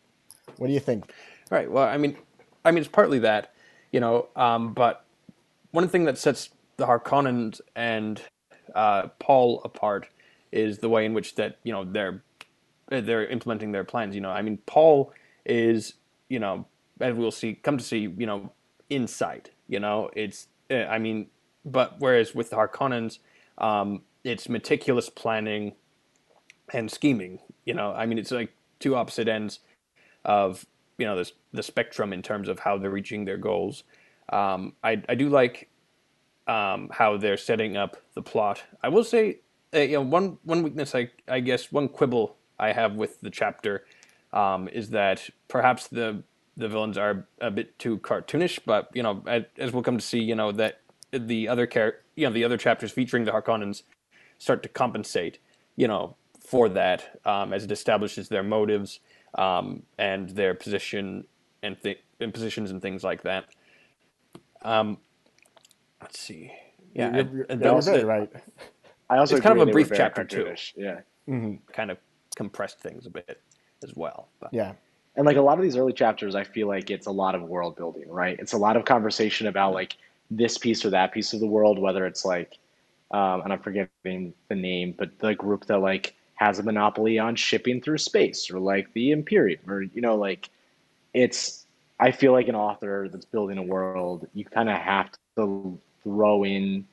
What 0.58 0.68
do 0.68 0.74
you 0.74 0.80
think? 0.80 1.12
Right. 1.50 1.70
Well, 1.70 1.84
I 1.84 1.98
mean, 1.98 2.18
I 2.66 2.72
mean, 2.72 2.80
it's 2.80 2.90
partly 2.90 3.20
that, 3.20 3.54
you 3.92 4.00
know, 4.00 4.28
um, 4.36 4.74
but 4.74 5.06
one 5.72 5.88
thing 5.88 6.06
that 6.06 6.18
sets 6.18 6.50
the 6.78 6.86
Harkonnens 6.86 7.60
and 7.76 8.22
uh, 8.76 9.08
Paul 9.20 9.62
apart 9.66 10.08
is 10.52 10.78
the 10.80 10.90
way 10.90 11.06
in 11.06 11.14
which 11.14 11.36
that 11.36 11.58
you 11.64 11.74
know 11.74 11.84
they're 11.84 12.24
they're 12.90 13.28
implementing 13.28 13.72
their 13.72 13.84
plans. 13.84 14.16
You 14.16 14.22
know, 14.22 14.30
I 14.30 14.42
mean, 14.42 14.60
Paul 14.66 15.12
is 15.46 15.94
you 16.30 16.40
know, 16.40 16.66
as 17.00 17.16
we'll 17.16 17.32
see, 17.32 17.54
come 17.54 17.78
to 17.78 17.84
see, 17.84 18.14
you 18.18 18.26
know, 18.26 18.52
insight. 18.90 19.52
You 19.68 19.80
know, 19.80 20.10
it's 20.16 20.48
eh, 20.70 20.86
I 20.86 21.00
mean, 21.00 21.28
but 21.66 21.96
whereas 22.00 22.34
with 22.36 22.50
the 22.50 22.56
Harkonnens, 22.56 23.20
um, 23.58 24.04
it's 24.24 24.48
meticulous 24.48 25.10
planning 25.10 25.74
and 26.74 26.92
scheming. 26.92 27.40
You 27.66 27.74
know, 27.74 27.94
I 27.94 28.06
mean, 28.06 28.18
it's 28.18 28.32
like 28.32 28.54
two 28.80 28.96
opposite 28.96 29.28
ends 29.28 29.60
of 30.24 30.66
you 30.98 31.06
know 31.06 31.16
the 31.16 31.32
the 31.54 31.64
spectrum 31.64 32.14
in 32.14 32.22
terms 32.22 32.50
of 32.50 32.60
how 32.60 32.78
they're 32.78 32.90
reaching 32.90 33.26
their 33.26 33.38
goals. 33.38 33.84
Um, 34.30 34.74
I 34.84 35.02
I 35.10 35.16
do 35.16 35.30
like 35.30 35.70
um, 36.48 36.90
how 36.92 37.18
they're 37.18 37.38
setting 37.38 37.78
up 37.78 37.98
the 38.14 38.22
plot. 38.22 38.64
I 38.82 38.90
will 38.90 39.04
say, 39.04 39.40
uh, 39.74 39.80
you 39.80 39.94
know, 39.94 40.02
one 40.02 40.38
one 40.44 40.64
weakness 40.64 40.96
I 40.96 41.12
I 41.28 41.40
guess 41.42 41.72
one 41.72 41.90
quibble 41.90 42.36
I 42.60 42.72
have 42.72 42.96
with 42.96 43.22
the 43.22 43.30
chapter 43.30 43.86
um, 44.34 44.68
is 44.70 44.90
that 44.92 45.30
perhaps 45.48 45.88
the 45.88 46.24
the 46.56 46.68
villains 46.68 46.98
are 46.98 47.28
a 47.40 47.52
bit 47.52 47.78
too 47.78 48.00
cartoonish, 48.00 48.60
but 48.66 48.90
you 48.94 49.04
know, 49.04 49.24
as 49.58 49.72
we'll 49.72 49.84
come 49.84 49.98
to 49.98 50.04
see, 50.04 50.20
you 50.20 50.36
know 50.36 50.52
that 50.52 50.82
the 51.12 51.48
other 51.48 51.68
char- 51.68 51.98
you 52.16 52.26
know 52.26 52.34
the 52.34 52.44
other 52.44 52.58
chapters 52.58 52.92
featuring 52.92 53.26
the 53.26 53.32
Harkonnens 53.32 53.84
start 54.40 54.64
to 54.64 54.70
compensate, 54.70 55.40
you 55.76 55.88
know, 55.88 56.16
for 56.40 56.70
that 56.70 57.20
um, 57.26 57.54
as 57.54 57.64
it 57.64 57.72
establishes 57.72 58.30
their 58.30 58.44
motives 58.44 59.00
um, 59.38 59.84
and 59.98 60.30
their 60.30 60.54
position 60.54 61.26
and, 61.64 61.82
th- 61.82 62.00
and 62.20 62.34
positions 62.34 62.72
and 62.72 62.82
things 62.82 63.04
like 63.04 63.24
that. 63.24 63.46
Um, 64.62 64.98
let's 66.02 66.20
see. 66.20 66.52
Yeah, 66.94 67.16
you're, 67.16 67.36
you're, 67.36 67.46
and, 67.50 67.66
also, 67.66 68.06
right. 68.06 68.32
I 69.10 69.18
also 69.18 69.36
it's 69.36 69.44
kind 69.44 69.60
of 69.60 69.68
a 69.68 69.72
brief 69.72 69.92
chapter 69.94 70.24
too. 70.24 70.54
Yeah, 70.76 71.02
mm-hmm. 71.28 71.56
kind 71.72 71.92
of 71.92 71.98
compressed 72.36 72.80
things 72.80 73.06
a 73.06 73.10
bit 73.10 73.42
as 73.84 73.94
well. 73.96 74.30
But. 74.40 74.54
Yeah, 74.54 74.74
and 75.16 75.26
like 75.26 75.38
a 75.38 75.42
lot 75.42 75.58
of 75.58 75.64
these 75.64 75.78
early 75.78 75.94
chapters, 75.94 76.36
I 76.36 76.44
feel 76.44 76.68
like 76.68 76.90
it's 76.90 77.08
a 77.08 77.12
lot 77.12 77.36
of 77.36 77.44
world 77.44 77.76
building, 77.76 78.10
right? 78.10 78.38
It's 78.40 78.54
a 78.54 78.58
lot 78.58 78.78
of 78.78 78.86
conversation 78.86 79.48
about 79.48 79.74
like 79.74 79.98
this 80.30 80.58
piece 80.58 80.86
or 80.86 80.90
that 80.92 81.12
piece 81.12 81.34
of 81.34 81.40
the 81.40 81.48
world, 81.48 81.80
whether 81.80 82.06
it's 82.06 82.26
like, 82.26 82.58
um, 83.12 83.42
and 83.42 83.54
I'm 83.54 83.60
forgetting 83.60 84.34
the 84.50 84.56
name, 84.56 84.94
but 84.98 85.18
the 85.20 85.34
group 85.34 85.66
that 85.66 85.80
like 85.80 86.14
has 86.38 86.60
a 86.60 86.64
monopoly 86.64 87.18
on 87.18 87.36
shipping 87.36 87.82
through 87.82 87.98
space 87.98 88.52
or 88.52 88.60
like 88.60 88.94
the 88.94 89.12
Imperium 89.12 89.60
or 89.68 89.82
you 89.82 90.02
know 90.02 90.16
like 90.16 90.50
it's 91.14 91.66
I 92.00 92.12
feel 92.12 92.32
like 92.32 92.48
an 92.48 92.56
author 92.56 93.10
that's 93.12 93.26
building 93.26 93.58
a 93.58 93.64
world 93.64 94.28
you 94.36 94.46
kind 94.46 94.70
of 94.70 94.78
have 94.78 95.12
to 95.36 95.80
throw 96.08 96.46
in 96.46 96.86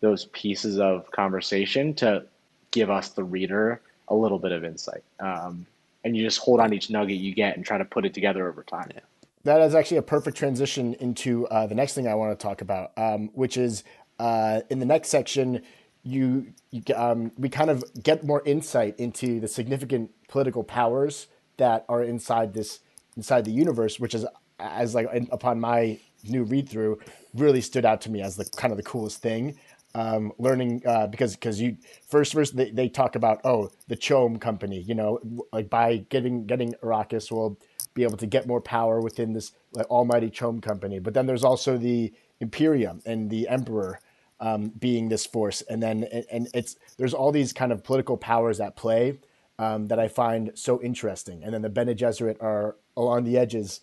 those 0.00 0.26
pieces 0.26 0.78
of 0.78 1.10
conversation 1.10 1.94
to 1.94 2.24
give 2.70 2.90
us 2.90 3.08
the 3.10 3.24
reader 3.24 3.80
a 4.08 4.14
little 4.14 4.38
bit 4.38 4.52
of 4.52 4.62
insight. 4.62 5.02
Um, 5.18 5.66
and 6.04 6.16
you 6.16 6.22
just 6.22 6.38
hold 6.38 6.60
on 6.60 6.72
each 6.72 6.90
nugget 6.90 7.16
you 7.16 7.34
get 7.34 7.56
and 7.56 7.64
try 7.64 7.78
to 7.78 7.84
put 7.84 8.04
it 8.04 8.12
together 8.14 8.46
over 8.48 8.62
time. 8.62 8.90
Yeah. 8.94 9.00
That 9.44 9.62
is 9.62 9.74
actually 9.74 9.96
a 9.96 10.02
perfect 10.02 10.36
transition 10.36 10.94
into 10.94 11.46
uh, 11.48 11.66
the 11.66 11.74
next 11.74 11.94
thing 11.94 12.06
I 12.06 12.14
want 12.14 12.38
to 12.38 12.42
talk 12.42 12.60
about, 12.60 12.92
um, 12.98 13.30
which 13.32 13.56
is 13.56 13.84
uh, 14.18 14.60
in 14.68 14.78
the 14.78 14.86
next 14.86 15.08
section. 15.08 15.62
You, 16.02 16.52
you 16.70 16.82
um, 16.94 17.32
we 17.36 17.48
kind 17.48 17.70
of 17.70 17.82
get 18.02 18.24
more 18.24 18.42
insight 18.44 18.98
into 18.98 19.40
the 19.40 19.48
significant 19.48 20.10
political 20.28 20.62
powers 20.62 21.26
that 21.56 21.84
are 21.88 22.02
inside 22.02 22.54
this 22.54 22.80
inside 23.16 23.44
the 23.44 23.50
universe, 23.50 23.98
which 23.98 24.14
is 24.14 24.26
as 24.58 24.94
like 24.94 25.08
upon 25.30 25.60
my 25.60 25.98
new 26.24 26.44
read 26.44 26.68
through 26.68 26.98
really 27.34 27.60
stood 27.60 27.84
out 27.84 28.00
to 28.02 28.10
me 28.10 28.22
as 28.22 28.36
the 28.36 28.44
kind 28.56 28.72
of 28.72 28.76
the 28.76 28.82
coolest 28.82 29.22
thing. 29.22 29.58
Um, 29.94 30.32
learning 30.38 30.82
uh, 30.86 31.06
because 31.06 31.34
because 31.34 31.60
you 31.60 31.78
first 32.08 32.34
first 32.34 32.54
they, 32.56 32.70
they 32.70 32.88
talk 32.88 33.16
about 33.16 33.40
oh 33.44 33.70
the 33.88 33.96
CHOAM 33.96 34.38
company 34.38 34.80
you 34.80 34.94
know 34.94 35.18
like 35.50 35.70
by 35.70 35.96
getting 36.10 36.44
getting 36.46 36.74
Arrakis 36.82 37.32
will 37.32 37.58
be 37.94 38.04
able 38.04 38.16
to 38.16 38.26
get 38.26 38.46
more 38.46 38.60
power 38.60 39.00
within 39.00 39.32
this 39.32 39.52
like 39.72 39.86
almighty 39.90 40.30
CHOAM 40.30 40.60
company. 40.60 40.98
But 41.00 41.14
then 41.14 41.26
there's 41.26 41.44
also 41.44 41.76
the 41.76 42.12
Imperium 42.40 43.02
and 43.04 43.28
the 43.28 43.48
Emperor 43.48 43.98
um, 44.40 44.68
being 44.78 45.08
this 45.08 45.26
force. 45.26 45.62
And 45.62 45.82
then 45.82 46.04
and, 46.04 46.24
and, 46.30 46.48
it's 46.54 46.76
there's 46.96 47.12
all 47.12 47.32
these 47.32 47.52
kind 47.52 47.72
of 47.72 47.82
political 47.82 48.16
powers 48.16 48.60
at 48.60 48.76
play 48.76 49.18
um, 49.58 49.88
that 49.88 49.98
I 49.98 50.06
find 50.06 50.52
so 50.54 50.80
interesting. 50.80 51.42
And 51.42 51.52
then 51.52 51.62
the 51.62 51.68
Bene 51.68 51.94
Gesserit 51.94 52.40
are 52.40 52.76
along 52.96 53.24
the 53.24 53.36
edges 53.36 53.80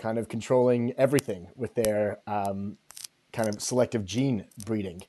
kind 0.00 0.18
of 0.18 0.28
controlling 0.28 0.92
everything 0.96 1.48
with 1.54 1.74
their 1.74 2.18
um, 2.26 2.78
kind 3.32 3.48
of 3.48 3.60
selective 3.60 4.04
gene 4.04 4.46
breeding. 4.64 5.02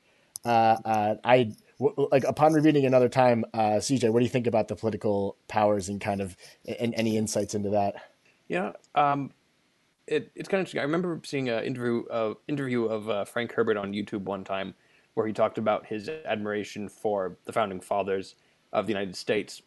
Uh, 0.45 0.77
uh, 0.85 1.15
I 1.23 1.53
w- 1.79 2.09
like 2.11 2.23
upon 2.25 2.53
rereading 2.53 2.85
another 2.85 3.09
time, 3.09 3.45
uh, 3.53 3.79
CJ, 3.79 4.11
what 4.11 4.19
do 4.19 4.25
you 4.25 4.29
think 4.29 4.47
about 4.47 4.67
the 4.67 4.75
political 4.75 5.37
powers 5.47 5.89
and 5.89 5.99
kind 5.99 6.21
of 6.21 6.35
and 6.79 6.93
any 6.95 7.17
insights 7.17 7.55
into 7.55 7.69
that? 7.69 7.95
Yeah, 8.47 8.73
um, 8.95 9.31
it, 10.07 10.31
it's 10.35 10.49
kind 10.49 10.59
of 10.59 10.61
interesting. 10.61 10.81
I 10.81 10.83
remember 10.83 11.21
seeing 11.23 11.49
an 11.49 11.63
interview 11.63 12.03
interview 12.47 12.85
of 12.85 13.09
uh, 13.09 13.25
Frank 13.25 13.53
Herbert 13.53 13.77
on 13.77 13.93
YouTube 13.93 14.23
one 14.23 14.43
time 14.43 14.73
where 15.13 15.27
he 15.27 15.33
talked 15.33 15.57
about 15.57 15.85
his 15.85 16.09
admiration 16.25 16.87
for 16.87 17.37
the 17.45 17.53
founding 17.53 17.79
fathers 17.79 18.35
of 18.73 18.87
the 18.87 18.93
United 18.93 19.15
States, 19.15 19.61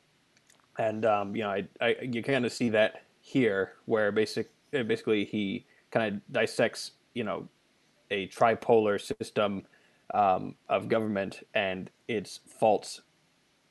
and 0.79 1.05
um, 1.05 1.35
you 1.35 1.43
know, 1.43 1.51
I, 1.51 1.67
I 1.81 1.97
you 2.03 2.23
kind 2.23 2.45
of 2.45 2.53
see 2.53 2.69
that 2.71 3.03
here 3.21 3.73
where 3.87 4.13
basic 4.13 4.51
basically 4.83 5.25
he 5.25 5.65
kind 5.91 6.15
of 6.15 6.33
dissects 6.33 6.93
you 7.15 7.25
know 7.25 7.49
a 8.11 8.29
tripolar 8.29 9.01
system 9.01 9.63
um, 10.13 10.55
of 10.69 10.89
government 10.89 11.47
and 11.55 11.91
its 12.09 12.41
faults 12.47 13.01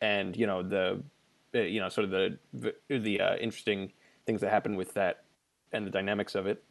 and 0.02 0.36
you 0.36 0.48
know 0.48 0.63
the 0.63 1.02
uh, 1.56 1.60
you 1.60 1.80
know 1.80 1.89
sort 1.89 2.06
of 2.06 2.12
the 2.12 2.74
the 2.89 3.22
uh, 3.22 3.36
interesting 3.38 3.92
things 4.26 4.42
that 4.42 4.50
happen 4.50 4.76
with 4.76 4.94
that 4.94 5.24
and 5.72 5.86
the 5.86 5.92
dynamics 5.92 6.36
of 6.36 6.46
it. 6.46 6.63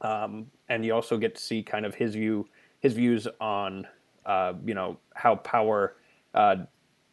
Um, 0.00 0.50
and 0.68 0.84
you 0.84 0.94
also 0.94 1.16
get 1.16 1.36
to 1.36 1.40
see 1.40 1.62
kind 1.62 1.86
of 1.86 1.94
his 1.94 2.14
view 2.14 2.48
his 2.80 2.94
views 2.94 3.28
on 3.40 3.86
uh, 4.26 4.54
you 4.64 4.74
know 4.74 4.98
how 5.14 5.36
power 5.36 5.96
uh, 6.34 6.56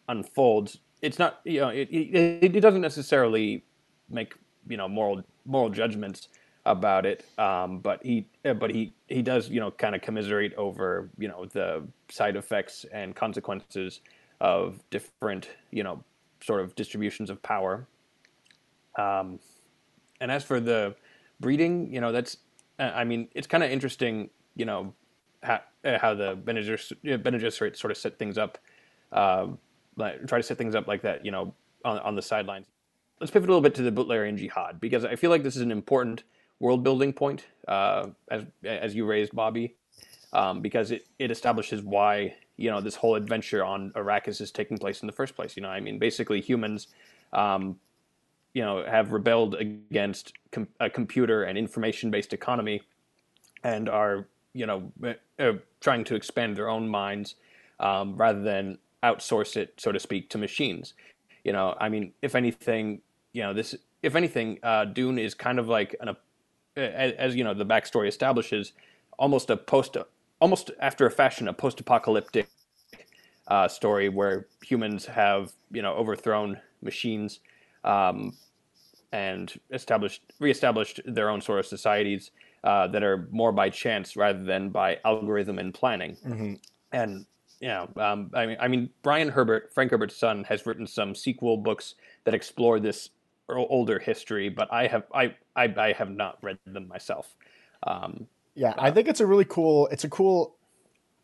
unfolds. 0.08 0.80
It's 1.02 1.20
not 1.20 1.40
you 1.44 1.62
know 1.62 1.70
it, 1.70 1.90
it, 1.90 2.56
it 2.56 2.60
doesn't 2.62 2.82
necessarily 2.82 3.64
make 4.10 4.36
you 4.68 4.78
know 4.78 4.88
moral 4.88 5.24
moral 5.46 5.70
judgments 5.70 6.28
about 6.70 7.04
it. 7.04 7.26
Um, 7.40 7.80
but 7.80 8.02
he, 8.04 8.28
uh, 8.46 8.54
but 8.54 8.70
he, 8.70 8.94
he 9.08 9.24
does, 9.24 9.50
you 9.50 9.60
know, 9.60 9.72
kind 9.72 9.96
of 9.96 10.02
commiserate 10.02 10.54
over, 10.54 11.10
you 11.18 11.28
know, 11.28 11.46
the 11.46 11.84
side 12.10 12.36
effects 12.36 12.86
and 12.94 13.16
consequences 13.16 14.02
of 14.40 14.80
different, 14.92 15.50
you 15.72 15.84
know, 15.84 16.04
sort 16.42 16.62
of 16.62 16.76
distributions 16.76 17.32
of 17.32 17.42
power. 17.42 17.88
Um, 19.00 19.40
and 20.22 20.32
as 20.32 20.44
for 20.44 20.60
the 20.60 20.96
breeding, 21.40 21.92
you 21.92 22.02
know, 22.02 22.12
that's, 22.12 22.38
uh, 22.78 22.92
I 22.94 23.04
mean, 23.04 23.28
it's 23.34 23.48
kind 23.48 23.64
of 23.64 23.72
interesting, 23.72 24.30
you 24.56 24.66
know, 24.66 24.94
how, 25.42 25.62
uh, 25.84 25.98
how 25.98 26.14
the 26.14 26.36
Bene 26.36 26.62
Gesserit 26.62 27.76
sort 27.78 27.90
of 27.90 27.98
set 27.98 28.20
things 28.20 28.38
up, 28.38 28.60
uh, 29.12 29.48
try 29.98 30.38
to 30.38 30.44
set 30.44 30.60
things 30.60 30.76
up 30.76 30.88
like 30.88 31.02
that, 31.02 31.26
you 31.26 31.32
know, 31.32 31.56
on, 31.84 31.98
on 32.00 32.16
the 32.16 32.22
sidelines. 32.22 32.68
Let's 33.20 33.32
pivot 33.32 33.50
a 33.50 33.52
little 33.52 33.64
bit 33.64 33.74
to 33.76 33.82
the 33.82 33.92
Butlerian 33.92 34.38
Jihad 34.38 34.80
because 34.80 35.04
I 35.04 35.16
feel 35.16 35.32
like 35.32 35.42
this 35.42 35.56
is 35.56 35.64
an 35.64 35.72
important 35.72 36.24
world 36.60 36.84
building 36.84 37.14
point, 37.14 37.46
uh, 37.68 38.08
as 38.30 38.46
as 38.64 38.96
you 38.96 39.06
raised, 39.06 39.36
Bobby, 39.36 39.76
um, 40.34 40.62
because 40.62 40.92
it, 40.92 41.08
it 41.18 41.32
establishes 41.32 41.82
why 41.82 42.36
you 42.58 42.70
know 42.70 42.82
this 42.82 42.96
whole 42.96 43.16
adventure 43.16 43.64
on 43.64 43.92
Arrakis 43.92 44.42
is 44.42 44.52
taking 44.52 44.78
place 44.78 45.02
in 45.02 45.08
the 45.08 45.14
first 45.14 45.36
place. 45.36 45.56
You 45.56 45.64
know, 45.64 45.70
I 45.70 45.80
mean, 45.80 46.00
basically 46.00 46.42
humans, 46.42 46.88
um, 47.34 47.80
you 48.54 48.62
know, 48.62 48.84
have 48.86 49.12
rebelled 49.12 49.56
against 49.56 50.34
com- 50.52 50.68
a 50.80 50.90
computer 50.90 51.44
and 51.44 51.58
information 51.58 52.12
based 52.12 52.34
economy, 52.34 52.82
and 53.64 53.90
are 53.90 54.28
you 54.54 54.66
know 54.66 54.92
uh, 55.40 55.54
trying 55.80 56.04
to 56.06 56.16
expand 56.16 56.58
their 56.58 56.70
own 56.70 56.88
minds 56.88 57.36
um, 57.80 58.16
rather 58.16 58.42
than 58.42 58.78
outsource 59.04 59.56
it, 59.56 59.74
so 59.78 59.92
to 59.92 60.00
speak, 60.00 60.30
to 60.30 60.38
machines. 60.38 60.94
You 61.44 61.54
know, 61.54 61.76
I 61.80 61.88
mean, 61.88 62.12
if 62.22 62.36
anything, 62.36 63.02
you 63.32 63.44
know, 63.44 63.54
this 63.54 63.76
if 64.04 64.16
anything, 64.16 64.60
uh, 64.64 64.86
Dune 64.86 65.18
is 65.18 65.34
kind 65.34 65.60
of 65.60 65.68
like 65.68 65.96
an 66.02 66.10
as, 66.80 67.14
as 67.14 67.36
you 67.36 67.44
know, 67.44 67.54
the 67.54 67.66
backstory 67.66 68.08
establishes, 68.08 68.74
almost 69.18 69.50
a 69.50 69.58
post, 69.58 69.98
almost 70.40 70.72
after 70.80 71.06
a 71.06 71.12
fashion, 71.12 71.48
a 71.48 71.54
post-apocalyptic 71.54 72.50
uh, 73.48 73.68
story 73.68 74.10
where 74.10 74.48
humans 74.64 75.06
have 75.06 75.52
you 75.72 75.82
know 75.82 75.94
overthrown 75.94 76.60
machines 76.82 77.40
um, 77.84 78.36
and 79.12 79.60
established, 79.72 80.22
reestablished 80.40 81.02
their 81.06 81.30
own 81.30 81.42
sort 81.42 81.60
of 81.60 81.66
societies 81.66 82.32
uh, 82.64 82.88
that 82.88 83.04
are 83.04 83.28
more 83.32 83.52
by 83.52 83.70
chance 83.70 84.16
rather 84.16 84.44
than 84.44 84.70
by 84.70 84.98
algorithm 85.06 85.60
and 85.60 85.74
planning. 85.74 86.16
Mm-hmm. 86.26 86.54
And 86.92 87.26
you 87.60 87.68
know, 87.68 87.90
um, 87.98 88.32
I 88.34 88.46
mean, 88.46 88.58
I 88.60 88.68
mean, 88.68 88.90
Brian 89.02 89.30
Herbert, 89.30 89.72
Frank 89.74 89.92
Herbert's 89.92 90.16
son, 90.16 90.44
has 90.46 90.66
written 90.66 90.88
some 90.88 91.14
sequel 91.14 91.58
books 91.58 91.96
that 92.24 92.34
explore 92.34 92.80
this 92.80 93.10
older 93.58 94.00
history, 94.00 94.50
but 94.50 94.72
I 94.72 94.88
have 94.88 95.04
I 95.14 95.36
I, 95.56 95.74
I 95.78 95.94
have 95.94 96.10
not 96.12 96.38
read 96.42 96.58
them 96.66 96.88
myself. 96.88 97.36
Um, 97.84 98.28
yeah, 98.56 98.74
I 98.78 98.92
think 98.92 99.08
it's 99.08 99.20
a 99.20 99.26
really 99.26 99.46
cool. 99.46 99.88
It's 99.88 100.04
a 100.04 100.10
cool 100.10 100.56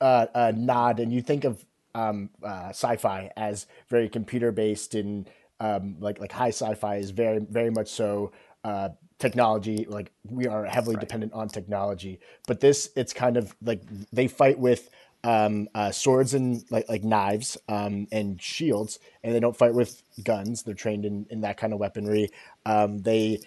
uh, 0.02 0.28
uh, 0.34 0.54
nod, 0.56 1.00
and 1.00 1.12
you 1.12 1.22
think 1.22 1.44
of 1.44 1.66
um, 1.94 2.30
uh, 2.44 2.70
sci-fi 2.70 3.32
as 3.38 3.68
very 3.90 4.10
computer 4.10 4.52
based 4.52 4.96
and 4.96 5.30
um, 5.60 5.96
like 6.00 6.20
like 6.20 6.32
high 6.32 6.50
sci-fi 6.50 6.98
is 6.98 7.12
very 7.12 7.40
very 7.40 7.70
much 7.70 7.88
so 7.88 8.32
uh, 8.64 8.90
technology. 9.20 9.86
Like 9.88 10.12
we 10.30 10.48
are 10.48 10.66
heavily 10.66 10.96
right. 10.96 11.02
dependent 11.02 11.34
on 11.34 11.48
technology, 11.48 12.20
but 12.48 12.60
this 12.60 12.90
it's 12.96 13.14
kind 13.14 13.38
of 13.38 13.56
like 13.62 13.82
they 14.12 14.28
fight 14.28 14.60
with 14.60 14.90
um, 15.26 15.68
uh, 15.74 15.92
swords 15.92 16.34
and 16.34 16.64
like 16.70 16.88
like 16.88 17.04
knives 17.04 17.58
um, 17.68 18.08
and 18.12 18.42
shields, 18.42 19.00
and 19.24 19.34
they 19.34 19.40
don't 19.40 19.58
fight 19.58 19.74
with 19.74 20.02
guns. 20.24 20.64
They're 20.64 20.76
trained 20.76 21.04
in, 21.04 21.26
in 21.30 21.42
that 21.42 21.58
kind 21.58 21.74
of 21.74 21.80
weaponry. 21.80 22.30
Um, 22.66 23.00
they 23.00 23.42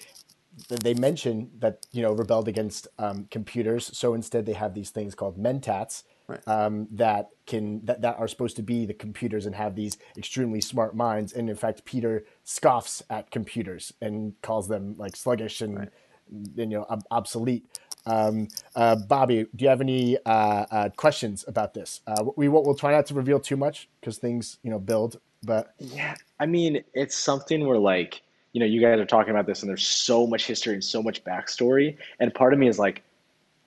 they 0.69 0.95
mention 0.95 1.51
that 1.61 1.87
you 1.93 2.03
know 2.03 2.13
rebelled 2.13 2.49
against 2.49 2.89
um, 2.99 3.27
computers, 3.31 3.97
so 3.97 4.15
instead 4.15 4.45
they 4.45 4.55
have 4.55 4.75
these 4.75 4.91
things 4.91 5.15
called 5.15 5.39
mentats 5.39 6.03
right. 6.29 6.47
Um, 6.47 6.87
that 6.93 7.31
can 7.47 7.85
that, 7.87 8.03
that 8.03 8.19
are 8.19 8.29
supposed 8.29 8.57
to 8.57 8.63
be 8.63 8.87
the 8.87 8.95
computers 8.95 9.47
and 9.47 9.55
have 9.55 9.75
these 9.75 9.99
extremely 10.17 10.61
smart 10.61 10.95
minds. 10.95 11.33
And 11.33 11.51
in 11.51 11.57
fact, 11.57 11.85
Piter 11.85 12.25
scoffs 12.45 13.03
at 13.11 13.31
computers 13.31 13.93
and 14.01 14.35
calls 14.43 14.69
them 14.69 14.95
like 14.99 15.17
sluggish 15.17 15.61
and, 15.61 15.79
right. 15.79 15.89
and 16.31 16.57
you 16.57 16.79
know 16.79 16.87
ob- 16.91 17.07
obsolete. 17.11 17.67
Um, 18.09 18.49
uh, 18.75 18.97
Bobby, 18.97 19.47
do 19.55 19.63
you 19.63 19.69
have 19.69 19.81
any 19.81 20.17
uh, 20.25 20.31
uh, 20.71 20.89
questions 20.91 21.45
about 21.47 21.75
this? 21.75 22.01
Uh, 22.07 22.25
we 22.37 22.49
will 22.49 22.65
we'll 22.65 22.75
try 22.75 22.93
not 22.93 23.07
to 23.07 23.15
reveal 23.15 23.39
too 23.39 23.57
much 23.57 23.89
because 24.01 24.19
things 24.19 24.59
you 24.63 24.71
know 24.71 24.79
build. 24.79 25.21
But 25.43 25.75
yeah, 25.79 26.15
I 26.41 26.47
mean, 26.47 26.83
it's 26.95 27.17
something 27.17 27.67
where 27.67 27.79
like 27.79 28.23
you 28.53 28.61
know 28.61 28.67
you 28.67 28.81
guys 28.81 28.99
are 28.99 29.07
talking 29.07 29.31
about 29.31 29.47
this, 29.47 29.63
and 29.63 29.69
there's 29.69 29.87
so 29.87 30.27
much 30.27 30.47
history 30.47 30.75
and 30.75 30.83
so 30.83 31.03
much 31.03 31.23
backstory, 31.25 31.97
and 32.19 32.35
part 32.35 32.53
of 32.53 32.59
me 32.59 32.69
is 32.69 32.79
like, 32.79 33.03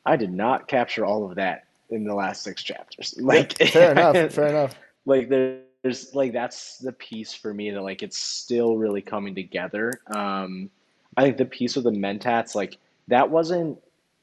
I 0.06 0.16
did 0.16 0.34
not 0.34 0.68
capture 0.68 1.06
all 1.06 1.30
of 1.30 1.36
that 1.36 1.66
in 1.90 2.04
the 2.04 2.16
last 2.16 2.44
six 2.44 2.64
chapters. 2.64 3.14
Like, 3.22 3.58
fair 3.58 3.92
enough, 3.92 4.34
fair 4.34 4.48
enough. 4.50 4.76
Like 5.06 5.30
there's 5.30 6.14
like 6.16 6.34
that's 6.34 6.78
the 6.80 6.94
piece 6.94 7.34
for 7.34 7.54
me 7.54 7.72
that 7.72 7.82
like 7.82 8.02
it's 8.02 8.18
still 8.18 8.78
really 8.78 9.02
coming 9.02 9.36
together. 9.36 10.02
Um, 10.08 10.70
I 11.16 11.24
think 11.24 11.38
the 11.38 11.46
piece 11.46 11.76
with 11.76 11.86
the 11.86 11.92
mentats 11.92 12.56
like 12.56 12.78
that 13.08 13.30
wasn't 13.30 13.78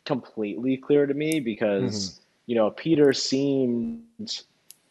completely 0.09 0.79
clear 0.79 1.07
to 1.07 1.12
me 1.12 1.38
because 1.38 1.83
mm-hmm. 1.83 2.23
you 2.47 2.57
know 2.57 2.71
Piter 2.71 3.12
seemed 3.12 4.03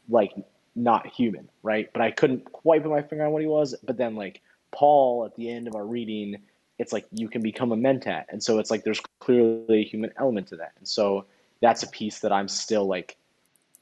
like 0.08 0.32
not 0.76 1.08
human, 1.08 1.50
right? 1.64 1.90
But 1.92 2.04
I 2.04 2.12
couldn't 2.12 2.46
quite 2.52 2.84
put 2.84 2.92
my 2.92 3.02
finger 3.02 3.26
on 3.26 3.32
what 3.32 3.42
he 3.42 3.48
was. 3.48 3.74
But 3.84 3.98
then 3.98 4.16
like 4.16 4.42
Paul 4.72 5.26
at 5.26 5.36
the 5.36 5.50
end 5.50 5.68
of 5.68 5.74
our 5.74 5.86
reading, 5.86 6.38
it's 6.78 6.94
like 6.94 7.08
you 7.12 7.28
can 7.28 7.42
become 7.42 7.72
a 7.72 7.76
mentat, 7.76 8.26
and 8.30 8.42
so 8.42 8.60
it's 8.60 8.70
like 8.70 8.84
there's 8.84 9.02
clearly 9.20 9.80
a 9.80 9.84
human 9.84 10.14
element 10.18 10.48
to 10.50 10.58
that, 10.58 10.74
and 10.78 10.88
so 10.88 11.26
that's 11.62 11.82
a 11.82 11.88
piece 11.88 12.20
that 12.20 12.32
I'm 12.32 12.48
still 12.48 12.86
like, 12.86 13.18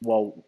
well, 0.02 0.42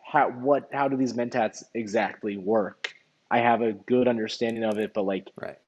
how 0.00 0.30
what 0.30 0.68
how 0.72 0.86
do 0.86 0.96
these 0.96 1.14
mentats 1.14 1.64
exactly 1.74 2.36
work? 2.36 2.94
I 3.32 3.38
have 3.38 3.62
a 3.62 3.72
good 3.72 4.06
understanding 4.06 4.62
of 4.62 4.78
it, 4.78 4.94
but 4.94 5.02
like 5.02 5.28
right 5.34 5.58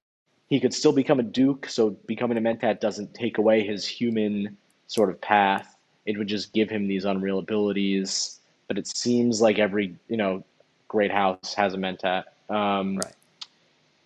he 0.49 0.61
could 0.61 0.73
still 0.73 0.93
become 0.93 1.21
a 1.21 1.25
duke. 1.25 1.69
So 1.69 1.91
becoming 2.07 2.39
a 2.39 2.41
mentat 2.41 2.81
doesn't 2.81 3.15
take 3.15 3.39
away 3.39 3.67
his 3.67 3.87
human 3.87 4.57
sort 4.87 5.11
of 5.11 5.21
path. 5.21 5.77
It 6.05 6.17
would 6.19 6.29
just 6.29 6.53
give 6.53 6.71
him 6.71 6.87
these 6.87 7.05
unreal 7.05 7.39
abilities. 7.39 8.41
But 8.69 8.79
it 8.79 8.87
seems 8.87 9.41
like 9.41 9.59
every 9.59 9.95
you 10.09 10.17
know 10.17 10.45
great 10.89 11.11
house 11.11 11.55
has 11.55 11.75
a 11.75 11.77
mentat. 11.77 12.25
Um, 12.49 12.99
right. 12.99 13.15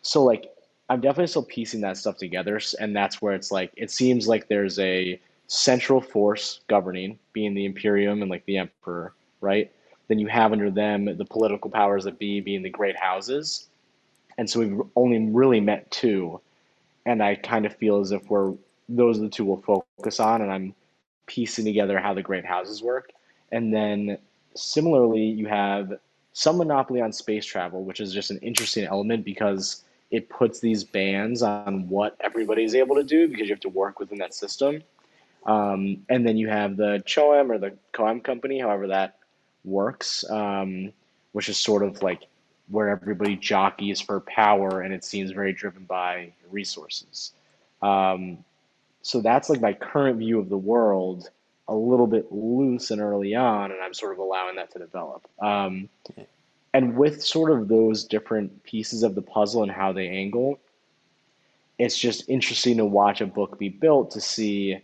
So 0.02 0.24
like 0.24 0.52
I'm 0.88 1.00
definitely 1.00 1.28
still 1.28 1.44
piecing 1.44 1.82
that 1.82 1.96
stuff 1.96 2.16
together, 2.16 2.60
and 2.80 2.96
that's 2.96 3.22
where 3.22 3.34
it's 3.34 3.52
like 3.52 3.72
it 3.76 3.90
seems 3.90 4.26
like 4.26 4.48
there's 4.48 4.78
a 4.78 5.20
central 5.46 6.00
force 6.00 6.60
governing, 6.68 7.18
being 7.32 7.54
the 7.54 7.64
Imperium 7.64 8.22
and 8.22 8.30
like 8.30 8.44
the 8.46 8.58
Emperor, 8.58 9.12
right? 9.40 9.70
Then 10.08 10.18
you 10.18 10.26
have 10.26 10.52
under 10.52 10.70
them 10.70 11.04
the 11.16 11.24
political 11.24 11.70
powers 11.70 12.04
that 12.04 12.18
be, 12.18 12.40
being 12.40 12.62
the 12.62 12.70
great 12.70 12.96
houses, 12.96 13.68
and 14.40 14.48
so 14.48 14.60
we've 14.60 14.80
only 14.96 15.18
really 15.18 15.60
met 15.60 15.90
two, 15.90 16.40
and 17.04 17.22
I 17.22 17.34
kind 17.34 17.66
of 17.66 17.76
feel 17.76 18.00
as 18.00 18.10
if 18.10 18.30
we're 18.30 18.54
those 18.88 19.18
are 19.18 19.24
the 19.24 19.28
two 19.28 19.44
we'll 19.44 19.58
focus 19.58 20.18
on, 20.18 20.40
and 20.40 20.50
I'm 20.50 20.74
piecing 21.26 21.66
together 21.66 21.98
how 21.98 22.14
the 22.14 22.22
great 22.22 22.46
houses 22.46 22.82
work, 22.82 23.10
and 23.52 23.72
then 23.72 24.16
similarly 24.54 25.24
you 25.24 25.46
have 25.46 25.98
some 26.32 26.56
monopoly 26.56 27.02
on 27.02 27.12
space 27.12 27.44
travel, 27.44 27.84
which 27.84 28.00
is 28.00 28.14
just 28.14 28.30
an 28.30 28.38
interesting 28.38 28.86
element 28.86 29.26
because 29.26 29.84
it 30.10 30.30
puts 30.30 30.60
these 30.60 30.84
bans 30.84 31.42
on 31.42 31.86
what 31.90 32.16
everybody's 32.20 32.74
able 32.74 32.96
to 32.96 33.04
do 33.04 33.28
because 33.28 33.46
you 33.46 33.54
have 33.54 33.60
to 33.60 33.68
work 33.68 34.00
within 34.00 34.16
that 34.20 34.32
system. 34.32 34.82
Um, 35.44 36.06
and 36.08 36.26
then 36.26 36.38
you 36.38 36.48
have 36.48 36.78
the 36.78 37.02
CHOAM 37.04 37.52
or 37.52 37.58
the 37.58 37.74
COAM 37.92 38.22
company, 38.22 38.58
however 38.58 38.86
that 38.86 39.18
works, 39.66 40.24
um, 40.30 40.94
which 41.32 41.50
is 41.50 41.58
sort 41.58 41.82
of 41.82 42.02
like 42.02 42.22
where 42.70 42.88
everybody 42.88 43.36
jockeys 43.36 44.00
for 44.00 44.20
power 44.20 44.80
and 44.80 44.94
it 44.94 45.04
seems 45.04 45.30
very 45.30 45.52
driven 45.52 45.84
by 45.84 46.32
resources. 46.50 47.32
Um, 47.82 48.44
so 49.02 49.20
that's 49.20 49.48
like 49.48 49.60
my 49.60 49.72
current 49.72 50.18
view 50.18 50.38
of 50.38 50.48
the 50.48 50.58
world, 50.58 51.30
a 51.68 51.74
little 51.74 52.06
bit 52.06 52.30
loose 52.30 52.90
and 52.90 53.00
early 53.00 53.34
on, 53.34 53.72
and 53.72 53.80
I'm 53.80 53.94
sort 53.94 54.12
of 54.12 54.18
allowing 54.18 54.56
that 54.56 54.70
to 54.72 54.78
develop. 54.78 55.26
Um, 55.40 55.88
and 56.72 56.96
with 56.96 57.24
sort 57.24 57.50
of 57.50 57.68
those 57.68 58.04
different 58.04 58.62
pieces 58.62 59.02
of 59.02 59.14
the 59.14 59.22
puzzle 59.22 59.62
and 59.62 59.72
how 59.72 59.92
they 59.92 60.08
angle, 60.08 60.58
it's 61.78 61.98
just 61.98 62.28
interesting 62.28 62.76
to 62.76 62.84
watch 62.84 63.20
a 63.20 63.26
book 63.26 63.58
be 63.58 63.70
built 63.70 64.10
to 64.12 64.20
see 64.20 64.78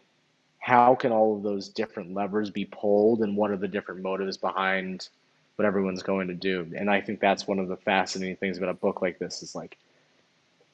how 0.58 0.94
can 0.94 1.12
all 1.12 1.36
of 1.36 1.42
those 1.42 1.68
different 1.68 2.14
levers 2.14 2.50
be 2.50 2.64
pulled 2.64 3.20
and 3.20 3.36
what 3.36 3.50
are 3.50 3.56
the 3.56 3.68
different 3.68 4.02
motives 4.02 4.36
behind 4.36 5.08
what 5.56 5.66
everyone's 5.66 6.02
going 6.02 6.28
to 6.28 6.34
do. 6.34 6.70
And 6.76 6.90
I 6.90 7.00
think 7.00 7.20
that's 7.20 7.46
one 7.46 7.58
of 7.58 7.68
the 7.68 7.76
fascinating 7.76 8.36
things 8.36 8.58
about 8.58 8.70
a 8.70 8.74
book 8.74 9.02
like 9.02 9.18
this 9.18 9.42
is 9.42 9.54
like 9.54 9.76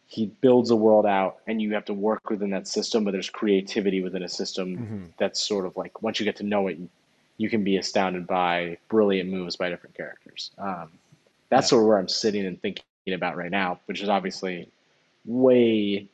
he 0.06 0.26
builds 0.26 0.70
a 0.70 0.76
world 0.76 1.06
out 1.06 1.38
and 1.46 1.62
you 1.62 1.72
have 1.72 1.86
to 1.86 1.94
work 1.94 2.28
within 2.28 2.50
that 2.50 2.68
system, 2.68 3.04
but 3.04 3.12
there's 3.12 3.30
creativity 3.30 4.02
within 4.02 4.22
a 4.22 4.28
system 4.28 4.76
mm-hmm. 4.76 5.04
that's 5.18 5.40
sort 5.40 5.64
of 5.64 5.76
like 5.76 6.02
once 6.02 6.20
you 6.20 6.24
get 6.24 6.36
to 6.36 6.42
know 6.42 6.66
it, 6.66 6.78
you 7.38 7.48
can 7.48 7.64
be 7.64 7.76
astounded 7.76 8.26
by 8.26 8.76
brilliant 8.88 9.30
moves 9.30 9.56
by 9.56 9.70
different 9.70 9.96
characters. 9.96 10.50
Um, 10.58 10.90
that's 11.48 11.66
yeah. 11.66 11.70
sort 11.70 11.82
of 11.82 11.88
where 11.88 11.98
I'm 11.98 12.08
sitting 12.08 12.44
and 12.44 12.60
thinking 12.60 12.84
about 13.08 13.36
right 13.36 13.50
now, 13.50 13.78
which 13.86 14.02
is 14.02 14.08
obviously 14.08 14.68
way 15.24 16.08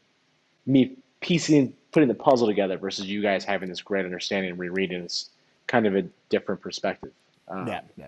me 0.67 0.97
piecing, 1.21 1.73
putting 1.91 2.09
the 2.09 2.15
puzzle 2.15 2.47
together 2.47 2.77
versus 2.77 3.07
you 3.07 3.23
guys 3.23 3.45
having 3.45 3.69
this 3.69 3.83
great 3.83 4.05
understanding 4.05 4.51
and 4.51 4.59
rereading 4.59 5.03
is 5.03 5.31
kind 5.67 5.87
of 5.87 5.97
a 5.97 6.03
different 6.29 6.61
perspective. 6.61 7.13
Um, 7.49 7.67
yeah, 7.67 7.81
yeah, 7.97 8.07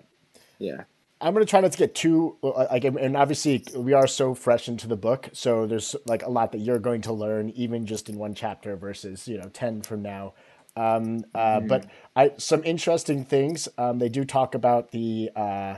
yeah. 0.61 0.83
I'm 1.19 1.33
gonna 1.33 1.45
try 1.45 1.61
not 1.61 1.71
to 1.71 1.77
get 1.77 1.93
too 1.93 2.37
like, 2.41 2.83
and 2.83 3.15
obviously 3.15 3.63
we 3.75 3.93
are 3.93 4.07
so 4.07 4.33
fresh 4.33 4.67
into 4.67 4.87
the 4.87 4.95
book, 4.95 5.29
so 5.33 5.67
there's 5.67 5.95
like 6.05 6.23
a 6.23 6.29
lot 6.29 6.51
that 6.53 6.59
you're 6.59 6.79
going 6.79 7.01
to 7.01 7.13
learn 7.13 7.51
even 7.51 7.85
just 7.85 8.09
in 8.09 8.17
one 8.17 8.33
chapter 8.33 8.75
versus 8.75 9.27
you 9.27 9.37
know 9.37 9.49
ten 9.49 9.81
from 9.81 10.01
now. 10.01 10.33
Um, 10.75 11.25
uh, 11.35 11.57
mm-hmm. 11.57 11.67
But 11.67 11.85
I 12.15 12.31
some 12.37 12.63
interesting 12.63 13.23
things. 13.23 13.67
Um, 13.77 13.99
they 13.99 14.09
do 14.09 14.25
talk 14.25 14.55
about 14.55 14.91
the. 14.91 15.29
Uh, 15.35 15.75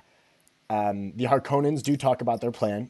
um, 0.69 1.12
the 1.15 1.26
Harkonnens 1.26 1.84
do 1.84 1.98
talk 1.98 2.22
about 2.22 2.39
their 2.41 2.52
plan, 2.52 2.89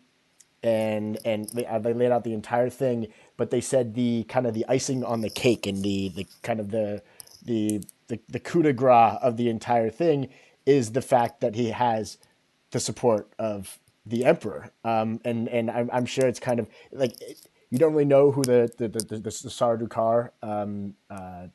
and 0.61 1.17
and 1.25 1.49
they, 1.49 1.65
uh, 1.65 1.79
they 1.79 1.93
laid 1.93 2.11
out 2.11 2.23
the 2.23 2.33
entire 2.33 2.69
thing. 2.69 3.07
But 3.35 3.49
they 3.49 3.61
said 3.61 3.95
the 3.95 4.25
kind 4.25 4.45
of 4.45 4.53
the 4.53 4.65
icing 4.69 5.03
on 5.03 5.21
the 5.21 5.29
cake 5.29 5.65
and 5.65 5.83
the 5.83 6.09
the 6.09 6.27
kind 6.43 6.59
of 6.59 6.69
the 6.69 7.01
the 7.43 7.83
the, 8.07 8.19
the 8.29 8.39
coup 8.39 8.61
de 8.61 8.73
grace 8.73 9.17
of 9.21 9.37
the 9.37 9.49
entire 9.49 9.89
thing 9.89 10.29
is 10.65 10.91
the 10.91 11.01
fact 11.01 11.41
that 11.41 11.55
he 11.55 11.69
has 11.69 12.17
the 12.71 12.79
support 12.79 13.31
of 13.37 13.79
the 14.05 14.25
emperor. 14.25 14.71
Um, 14.83 15.19
and 15.23 15.47
and 15.47 15.71
I'm, 15.71 15.89
I'm 15.91 16.05
sure 16.05 16.27
it's 16.27 16.39
kind 16.39 16.59
of 16.59 16.67
like 16.91 17.15
you 17.69 17.77
don't 17.77 17.93
really 17.93 18.05
know 18.05 18.31
who 18.31 18.43
the 18.43 18.71
the 18.77 18.87
the, 18.87 18.99
the, 18.99 19.17
the 19.17 19.29
Sardaukar 19.29 20.31
um, 20.41 20.95
uh, 21.09 21.47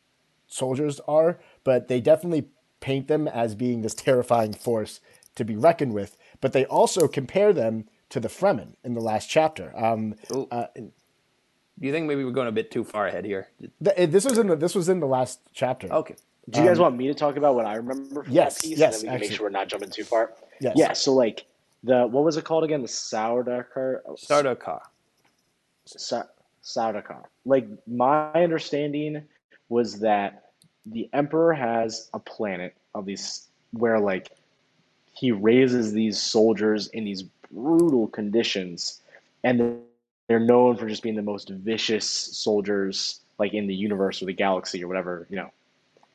soldiers 0.46 1.00
are, 1.06 1.38
but 1.64 1.88
they 1.88 2.00
definitely 2.00 2.48
paint 2.80 3.08
them 3.08 3.28
as 3.28 3.54
being 3.54 3.82
this 3.82 3.94
terrifying 3.94 4.52
force 4.52 5.00
to 5.34 5.44
be 5.44 5.56
reckoned 5.56 5.94
with. 5.94 6.16
But 6.40 6.52
they 6.52 6.64
also 6.66 7.08
compare 7.08 7.52
them 7.52 7.88
to 8.10 8.20
the 8.20 8.28
Fremen 8.28 8.74
in 8.82 8.94
the 8.94 9.00
last 9.00 9.28
chapter. 9.28 9.72
Um, 9.76 10.14
uh, 10.50 10.66
do 10.76 11.86
you 11.86 11.92
think 11.92 12.06
maybe 12.06 12.24
we're 12.24 12.32
going 12.32 12.48
a 12.48 12.52
bit 12.52 12.70
too 12.70 12.82
far 12.82 13.06
ahead 13.06 13.24
here? 13.24 13.48
this 13.80 14.24
was 14.24 14.38
in 14.38 14.48
the, 14.48 14.56
this 14.56 14.74
was 14.74 14.88
in 14.88 15.00
the 15.00 15.06
last 15.06 15.40
chapter. 15.52 15.92
Okay. 15.92 16.16
Do 16.50 16.60
you 16.60 16.66
guys 16.66 16.78
um, 16.78 16.84
want 16.84 16.96
me 16.96 17.08
to 17.08 17.14
talk 17.14 17.36
about 17.36 17.54
what 17.54 17.66
I 17.66 17.74
remember 17.74 18.22
from 18.22 18.32
yes, 18.32 18.56
that 18.56 18.62
piece? 18.62 18.78
Yes, 18.78 19.00
and 19.00 19.02
then 19.02 19.02
we 19.02 19.06
can 19.06 19.14
actually. 19.14 19.28
make 19.28 19.36
sure 19.36 19.46
we're 19.46 19.50
not 19.50 19.68
jumping 19.68 19.90
too 19.90 20.04
far. 20.04 20.32
Yes. 20.60 20.74
Yeah. 20.76 20.92
So 20.92 21.12
like 21.12 21.46
the 21.84 22.06
what 22.06 22.24
was 22.24 22.36
it 22.36 22.44
called 22.44 22.64
again? 22.64 22.82
The 22.82 22.88
Sardaukar. 22.88 24.00
Sardaukar. 24.16 24.80
Sardaukar. 26.62 27.24
Like 27.44 27.68
my 27.86 28.32
understanding 28.32 29.24
was 29.68 30.00
that 30.00 30.50
the 30.86 31.08
emperor 31.12 31.52
has 31.52 32.08
a 32.14 32.18
planet 32.18 32.74
of 32.94 33.04
these 33.04 33.48
where 33.72 34.00
like 34.00 34.30
he 35.12 35.32
raises 35.32 35.92
these 35.92 36.20
soldiers 36.20 36.86
in 36.88 37.04
these 37.04 37.24
brutal 37.52 38.06
conditions, 38.06 39.00
and 39.44 39.80
they're 40.28 40.40
known 40.40 40.76
for 40.76 40.86
just 40.88 41.02
being 41.02 41.16
the 41.16 41.22
most 41.22 41.50
vicious 41.50 42.08
soldiers 42.08 43.20
like 43.38 43.54
in 43.54 43.66
the 43.66 43.74
universe 43.74 44.22
or 44.22 44.26
the 44.26 44.32
galaxy 44.32 44.82
or 44.82 44.88
whatever 44.88 45.26
you 45.30 45.36
know 45.36 45.50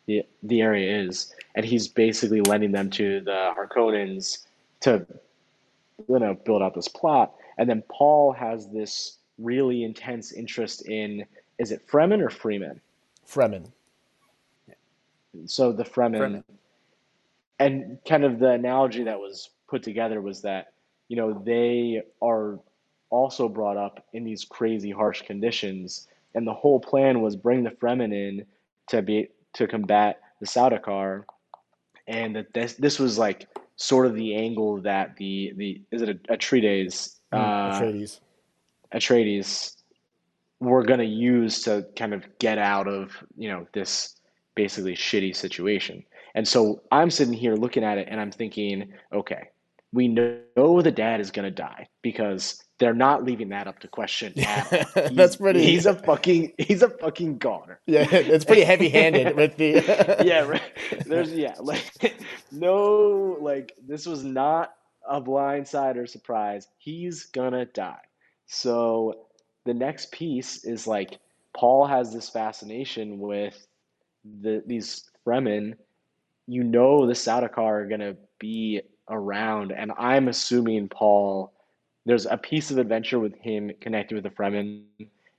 the 0.05 0.23
the 0.43 0.61
area 0.61 1.05
is. 1.05 1.33
And 1.55 1.65
he's 1.65 1.87
basically 1.87 2.41
lending 2.41 2.71
them 2.71 2.89
to 2.91 3.21
the 3.21 3.53
Harkonnens 3.57 4.45
to 4.81 5.05
you 6.07 6.19
know 6.19 6.33
build 6.33 6.61
out 6.61 6.75
this 6.75 6.87
plot. 6.87 7.35
And 7.57 7.69
then 7.69 7.83
Paul 7.89 8.31
has 8.33 8.69
this 8.69 9.17
really 9.37 9.83
intense 9.83 10.31
interest 10.31 10.87
in 10.87 11.25
is 11.59 11.71
it 11.71 11.87
Fremen 11.87 12.21
or 12.21 12.29
Freeman? 12.29 12.81
Fremen. 13.27 13.69
So 15.45 15.71
the 15.71 15.83
Fremen, 15.83 16.19
Fremen 16.19 16.43
and 17.59 17.97
kind 18.07 18.23
of 18.23 18.39
the 18.39 18.49
analogy 18.49 19.03
that 19.03 19.19
was 19.19 19.49
put 19.67 19.83
together 19.83 20.21
was 20.21 20.41
that 20.41 20.73
you 21.07 21.15
know 21.15 21.33
they 21.45 22.01
are 22.21 22.59
also 23.09 23.47
brought 23.47 23.77
up 23.77 24.05
in 24.13 24.23
these 24.23 24.43
crazy 24.43 24.91
harsh 24.91 25.21
conditions 25.21 26.07
and 26.35 26.47
the 26.47 26.53
whole 26.53 26.79
plan 26.79 27.21
was 27.21 27.35
bring 27.35 27.63
the 27.63 27.69
Fremen 27.69 28.11
in 28.11 28.45
to 28.87 29.01
be 29.01 29.29
to 29.53 29.67
combat 29.67 30.19
the 30.39 30.45
Sardaukar 30.45 31.23
and 32.07 32.35
that 32.35 32.53
this 32.53 32.73
this 32.73 32.99
was 32.99 33.17
like 33.17 33.47
sort 33.75 34.05
of 34.05 34.15
the 34.15 34.35
angle 34.35 34.81
that 34.81 35.15
the 35.17 35.53
the 35.57 35.81
is 35.91 36.01
it 36.01 36.09
a, 36.09 36.13
Atreides 36.33 37.19
mm, 37.33 37.39
uh, 37.39 37.79
Atreides. 37.79 38.19
Atreides 38.93 39.75
were 40.59 40.83
going 40.83 40.99
to 40.99 41.05
use 41.05 41.63
to 41.63 41.85
kind 41.95 42.13
of 42.13 42.25
get 42.39 42.57
out 42.57 42.87
of 42.87 43.11
you 43.37 43.49
know 43.49 43.67
this 43.73 44.19
basically 44.55 44.95
shitty 44.95 45.35
situation. 45.35 46.03
And 46.35 46.47
so 46.47 46.81
I'm 46.91 47.09
sitting 47.09 47.33
here 47.33 47.55
looking 47.55 47.83
at 47.83 47.97
it 47.97 48.07
and 48.09 48.19
I'm 48.19 48.31
thinking, 48.31 48.93
okay, 49.13 49.49
we 49.91 50.07
know 50.07 50.81
the 50.81 50.91
dad 50.91 51.19
is 51.19 51.31
going 51.31 51.45
to 51.45 51.51
die 51.51 51.87
because 52.01 52.63
they're 52.83 52.93
not 52.93 53.23
leaving 53.23 53.49
that 53.49 53.67
up 53.67 53.79
to 53.79 53.87
question. 53.87 54.33
Yeah, 54.43 54.83
That's 55.13 55.37
pretty. 55.37 55.63
He's 55.63 55.85
a 55.85 55.95
fucking. 55.95 56.53
He's 56.57 56.81
a 56.81 56.89
fucking 56.89 57.37
goner. 57.37 57.79
Yeah, 57.85 58.05
it's 58.11 58.43
pretty 58.43 58.63
heavy-handed 58.63 59.35
with 59.37 59.55
the. 59.55 60.21
yeah, 60.25 60.41
right. 60.41 60.61
There's 61.05 61.31
yeah, 61.31 61.55
like 61.61 62.13
no, 62.51 63.37
like 63.39 63.73
this 63.87 64.05
was 64.05 64.25
not 64.25 64.73
a 65.07 65.21
blindside 65.21 65.95
or 65.95 66.05
surprise. 66.07 66.67
He's 66.77 67.25
gonna 67.27 67.65
die. 67.65 68.01
So 68.47 69.27
the 69.65 69.73
next 69.73 70.11
piece 70.11 70.65
is 70.65 70.85
like 70.85 71.19
Paul 71.55 71.85
has 71.85 72.13
this 72.13 72.29
fascination 72.29 73.19
with 73.19 73.65
the 74.41 74.61
these 74.67 75.09
Fremen 75.25 75.75
you 76.47 76.63
know 76.63 77.07
the 77.07 77.13
Sardaukar 77.13 77.83
are 77.83 77.87
gonna 77.87 78.17
be 78.39 78.81
around, 79.09 79.71
and 79.71 79.91
I'm 79.97 80.27
assuming 80.27 80.89
Paul. 80.89 81.53
There's 82.05 82.25
a 82.25 82.37
piece 82.37 82.71
of 82.71 82.77
adventure 82.77 83.19
with 83.19 83.35
him 83.35 83.71
connected 83.79 84.15
with 84.15 84.23
the 84.23 84.29
Fremen, 84.29 84.83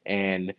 and 0.06 0.54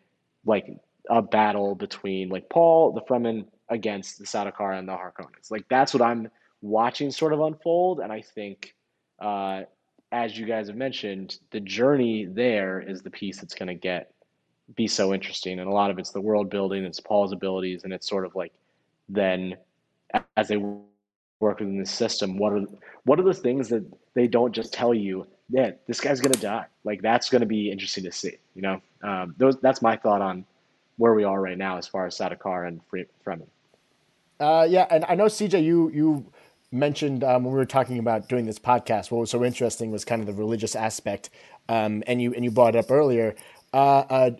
like 0.45 0.77
a 1.09 1.21
battle 1.21 1.75
between 1.75 2.29
like 2.29 2.49
Paul, 2.49 2.91
the 2.91 3.01
Fremen 3.01 3.45
against 3.69 4.19
the 4.19 4.25
Sardaukar 4.25 4.77
and 4.77 4.87
the 4.87 4.93
Harkonnens. 4.93 5.49
Like 5.49 5.65
that's 5.69 5.93
what 5.93 6.03
I'm 6.03 6.29
watching 6.61 7.11
sort 7.11 7.33
of 7.33 7.41
unfold, 7.41 7.99
and 7.99 8.11
I 8.11 8.21
think, 8.21 8.75
uh, 9.19 9.63
as 10.11 10.37
you 10.37 10.45
guys 10.45 10.67
have 10.67 10.77
mentioned, 10.77 11.39
the 11.51 11.59
journey 11.59 12.25
there 12.25 12.79
is 12.79 13.01
the 13.01 13.09
piece 13.09 13.39
that's 13.39 13.55
going 13.55 13.67
to 13.67 13.75
get 13.75 14.11
be 14.75 14.87
so 14.87 15.13
interesting. 15.13 15.59
And 15.59 15.69
a 15.69 15.73
lot 15.73 15.91
of 15.91 15.99
it's 15.99 16.11
the 16.11 16.21
world 16.21 16.49
building, 16.49 16.83
it's 16.85 16.99
Paul's 16.99 17.33
abilities, 17.33 17.83
and 17.83 17.93
it's 17.93 18.07
sort 18.07 18.25
of 18.25 18.35
like 18.35 18.53
then 19.09 19.57
as 20.37 20.47
they 20.47 20.57
work 20.57 21.59
within 21.59 21.77
the 21.77 21.85
system, 21.85 22.37
what 22.37 22.53
are 22.53 22.63
what 23.03 23.19
are 23.19 23.23
the 23.23 23.33
things 23.33 23.69
that 23.69 23.85
they 24.13 24.27
don't 24.27 24.53
just 24.53 24.73
tell 24.73 24.93
you? 24.93 25.27
Yeah, 25.49 25.71
this 25.87 25.99
guy's 26.01 26.19
gonna 26.21 26.35
die. 26.35 26.65
Like 26.83 27.01
that's 27.01 27.29
gonna 27.29 27.45
be 27.45 27.71
interesting 27.71 28.03
to 28.05 28.11
see. 28.11 28.37
You 28.55 28.61
know, 28.61 28.81
um, 29.03 29.35
those 29.37 29.57
that's 29.59 29.81
my 29.81 29.95
thought 29.95 30.21
on 30.21 30.45
where 30.97 31.13
we 31.13 31.23
are 31.23 31.39
right 31.39 31.57
now 31.57 31.77
as 31.77 31.87
far 31.87 32.05
as 32.05 32.17
Sardaukar 32.17 32.67
and 32.67 32.81
Fremen. 32.89 33.47
Uh, 34.39 34.65
yeah, 34.69 34.87
and 34.89 35.05
I 35.07 35.15
know 35.15 35.25
CJ, 35.25 35.63
you 35.63 35.89
you 35.91 36.25
mentioned 36.71 37.23
um, 37.23 37.43
when 37.43 37.53
we 37.53 37.57
were 37.57 37.65
talking 37.65 37.99
about 37.99 38.27
doing 38.27 38.45
this 38.45 38.59
podcast, 38.59 39.11
what 39.11 39.19
was 39.19 39.29
so 39.29 39.43
interesting 39.43 39.91
was 39.91 40.03
kind 40.03 40.21
of 40.21 40.27
the 40.27 40.33
religious 40.33 40.75
aspect, 40.75 41.29
um, 41.69 42.03
and 42.07 42.21
you 42.21 42.33
and 42.33 42.43
you 42.43 42.51
brought 42.51 42.75
it 42.75 42.79
up 42.79 42.91
earlier. 42.91 43.35
Uh, 43.73 43.99
uh, 44.09 44.31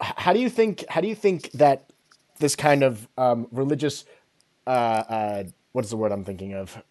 how 0.00 0.32
do 0.32 0.40
you 0.40 0.48
think? 0.48 0.84
How 0.88 1.00
do 1.00 1.08
you 1.08 1.14
think 1.14 1.50
that 1.52 1.90
this 2.38 2.56
kind 2.56 2.82
of 2.82 3.08
um, 3.18 3.46
religious, 3.50 4.04
uh, 4.66 4.70
uh, 4.70 5.44
what 5.72 5.84
is 5.84 5.90
the 5.90 5.96
word 5.96 6.12
I'm 6.12 6.24
thinking 6.24 6.54
of? 6.54 6.82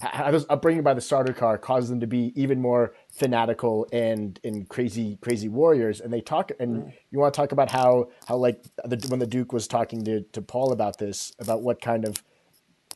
How 0.00 0.30
does 0.30 0.46
upbringing 0.48 0.82
by 0.82 0.94
the 0.94 1.00
Sardaukar 1.00 1.60
cause 1.60 1.88
them 1.88 1.98
to 2.00 2.06
be 2.06 2.32
even 2.40 2.60
more 2.60 2.94
fanatical 3.10 3.86
and 3.92 4.38
and 4.44 4.68
crazy 4.68 5.18
crazy 5.20 5.48
warriors? 5.48 6.00
And 6.00 6.12
they 6.12 6.20
talk, 6.20 6.52
and 6.60 6.92
you 7.10 7.18
want 7.18 7.34
to 7.34 7.36
talk 7.36 7.52
about 7.52 7.70
how 7.70 8.10
how 8.26 8.36
like 8.36 8.62
the, 8.84 9.04
when 9.08 9.18
the 9.18 9.26
Duke 9.26 9.52
was 9.52 9.66
talking 9.66 10.04
to 10.04 10.20
to 10.20 10.42
Paul 10.42 10.72
about 10.72 10.98
this, 10.98 11.32
about 11.40 11.62
what 11.62 11.80
kind 11.80 12.06
of 12.06 12.22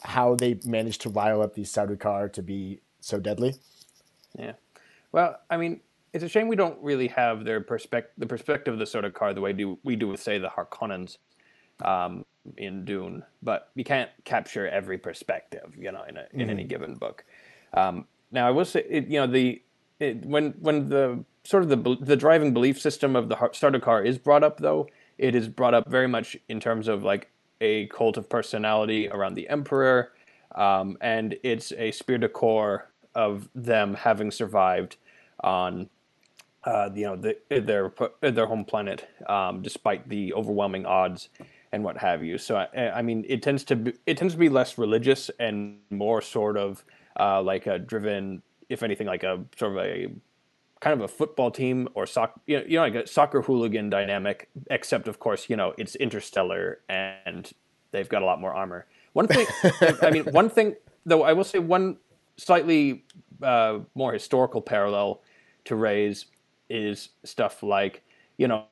how 0.02 0.34
they 0.34 0.60
managed 0.64 1.00
to 1.02 1.08
rile 1.08 1.42
up 1.42 1.54
these 1.54 1.72
Sardaukar 1.72 2.32
to 2.32 2.42
be 2.42 2.80
so 3.00 3.18
deadly. 3.18 3.54
Yeah, 4.38 4.52
well, 5.10 5.40
I 5.50 5.56
mean, 5.56 5.80
it's 6.12 6.24
a 6.24 6.28
shame 6.28 6.48
we 6.48 6.56
don't 6.56 6.80
really 6.82 7.08
have 7.08 7.44
their 7.44 7.60
perspective, 7.60 8.12
the 8.18 8.26
perspective 8.26 8.74
of 8.74 8.78
the 8.78 8.86
Sardaukar, 8.86 9.34
the 9.34 9.40
way 9.40 9.52
do 9.52 9.78
we 9.82 9.96
do 9.96 10.08
with 10.08 10.20
say 10.20 10.38
the 10.38 10.48
Harkonnens 10.48 11.18
um, 11.84 12.24
in 12.56 12.84
Dune, 12.84 13.24
but 13.42 13.70
you 13.74 13.84
can't 13.84 14.10
capture 14.24 14.68
every 14.68 14.98
perspective, 14.98 15.74
you 15.78 15.92
know, 15.92 16.02
in 16.08 16.16
a, 16.16 16.26
in 16.32 16.40
mm-hmm. 16.40 16.50
any 16.50 16.64
given 16.64 16.94
book. 16.96 17.24
Um, 17.74 18.06
now, 18.30 18.46
I 18.46 18.50
will 18.50 18.64
say, 18.64 18.84
it, 18.88 19.08
you 19.08 19.20
know, 19.20 19.26
the 19.26 19.62
it, 20.00 20.24
when 20.24 20.52
when 20.60 20.88
the 20.88 21.24
sort 21.44 21.62
of 21.62 21.68
the 21.68 21.96
the 22.00 22.16
driving 22.16 22.52
belief 22.52 22.80
system 22.80 23.14
of 23.16 23.28
the 23.28 23.36
Sardaukar 23.36 24.04
is 24.04 24.18
brought 24.18 24.42
up, 24.42 24.58
though, 24.58 24.88
it 25.18 25.34
is 25.34 25.48
brought 25.48 25.74
up 25.74 25.88
very 25.88 26.08
much 26.08 26.36
in 26.48 26.60
terms 26.60 26.88
of 26.88 27.02
like 27.02 27.30
a 27.60 27.86
cult 27.88 28.16
of 28.16 28.28
personality 28.28 29.08
around 29.08 29.34
the 29.34 29.48
Emperor, 29.48 30.12
um, 30.54 30.96
and 31.00 31.36
it's 31.42 31.72
a 31.72 31.92
spirit 31.92 32.22
de 32.22 32.28
corps 32.28 32.88
of 33.14 33.48
them 33.54 33.94
having 33.94 34.30
survived 34.30 34.96
on 35.40 35.88
uh, 36.64 36.88
you 36.94 37.04
know 37.04 37.16
the, 37.16 37.36
their 37.60 37.92
their 38.20 38.46
home 38.46 38.64
planet 38.64 39.08
um, 39.28 39.62
despite 39.62 40.08
the 40.08 40.32
overwhelming 40.32 40.86
odds 40.86 41.28
and 41.72 41.82
what 41.82 41.96
have 41.98 42.22
you. 42.22 42.38
So 42.38 42.56
I, 42.56 42.98
I, 42.98 43.02
mean, 43.02 43.24
it 43.28 43.42
tends 43.42 43.64
to 43.64 43.76
be, 43.76 43.94
it 44.06 44.16
tends 44.16 44.34
to 44.34 44.38
be 44.38 44.48
less 44.48 44.78
religious 44.78 45.30
and 45.38 45.78
more 45.90 46.20
sort 46.20 46.56
of 46.56 46.84
uh, 47.18 47.42
like 47.42 47.66
a 47.66 47.78
driven, 47.78 48.42
if 48.68 48.82
anything, 48.82 49.06
like 49.06 49.22
a 49.22 49.42
sort 49.56 49.72
of 49.72 49.78
a 49.78 50.08
kind 50.80 50.94
of 50.94 51.00
a 51.00 51.08
football 51.08 51.50
team 51.50 51.88
or 51.94 52.06
soccer, 52.06 52.40
you 52.46 52.58
know, 52.58 52.64
you 52.66 52.76
know, 52.76 52.82
like 52.82 52.94
a 52.94 53.06
soccer 53.06 53.42
hooligan 53.42 53.88
dynamic. 53.88 54.50
Except, 54.70 55.08
of 55.08 55.18
course, 55.18 55.48
you 55.48 55.56
know, 55.56 55.74
it's 55.78 55.94
interstellar 55.96 56.80
and 56.88 57.50
they've 57.90 58.08
got 58.08 58.22
a 58.22 58.26
lot 58.26 58.40
more 58.40 58.52
armor. 58.52 58.86
One 59.14 59.26
thing, 59.26 59.46
I 60.02 60.10
mean, 60.10 60.24
one 60.24 60.50
thing 60.50 60.76
though, 61.06 61.22
I 61.22 61.32
will 61.32 61.44
say 61.44 61.58
one 61.58 61.96
slightly 62.36 63.04
uh, 63.42 63.80
more 63.94 64.12
historical 64.12 64.60
parallel 64.60 65.22
to 65.64 65.76
raise 65.76 66.26
is 66.68 67.10
stuff 67.24 67.62
like 67.62 68.02
you 68.38 68.48
know 68.48 68.64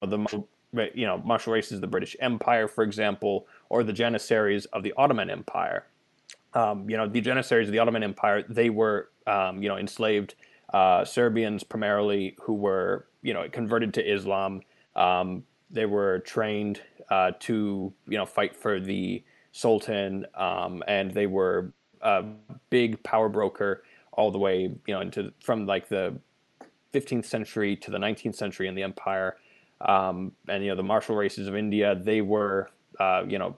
the 0.00 0.44
you 0.72 1.06
know 1.06 1.18
martial 1.18 1.52
races 1.52 1.72
of 1.72 1.80
the 1.80 1.86
British 1.86 2.16
Empire, 2.20 2.68
for 2.68 2.84
example, 2.84 3.46
or 3.68 3.82
the 3.82 3.92
Janissaries 3.92 4.66
of 4.66 4.82
the 4.82 4.92
Ottoman 4.96 5.30
Empire. 5.30 5.86
Um, 6.54 6.88
you 6.88 6.96
know, 6.96 7.06
the 7.06 7.20
Janissaries 7.20 7.68
of 7.68 7.72
the 7.72 7.78
Ottoman 7.78 8.02
Empire, 8.02 8.44
they 8.48 8.70
were 8.70 9.10
um, 9.26 9.62
you 9.62 9.68
know 9.68 9.76
enslaved 9.76 10.34
uh, 10.72 11.04
Serbians 11.04 11.64
primarily 11.64 12.36
who 12.42 12.54
were 12.54 13.06
you 13.22 13.32
know 13.32 13.48
converted 13.50 13.94
to 13.94 14.12
Islam. 14.12 14.62
Um, 14.96 15.44
they 15.70 15.86
were 15.86 16.20
trained 16.20 16.80
uh, 17.10 17.32
to 17.40 17.92
you 18.06 18.18
know 18.18 18.26
fight 18.26 18.56
for 18.56 18.80
the 18.80 19.22
Sultan, 19.52 20.26
um, 20.34 20.82
and 20.86 21.12
they 21.12 21.26
were 21.26 21.72
a 22.00 22.24
big 22.70 23.02
power 23.02 23.28
broker 23.28 23.82
all 24.12 24.30
the 24.30 24.38
way 24.38 24.62
you 24.86 24.94
know 24.94 25.00
into 25.00 25.32
from 25.40 25.66
like 25.66 25.88
the 25.88 26.18
15th 26.92 27.24
century 27.24 27.76
to 27.76 27.90
the 27.90 27.98
19th 27.98 28.34
century 28.34 28.68
in 28.68 28.74
the 28.74 28.82
empire. 28.82 29.36
Um, 29.80 30.32
and 30.48 30.62
you 30.64 30.70
know 30.70 30.76
the 30.76 30.82
martial 30.82 31.16
races 31.16 31.46
of 31.46 31.56
India, 31.56 31.94
they 31.94 32.20
were 32.20 32.70
uh, 32.98 33.24
you 33.26 33.38
know 33.38 33.56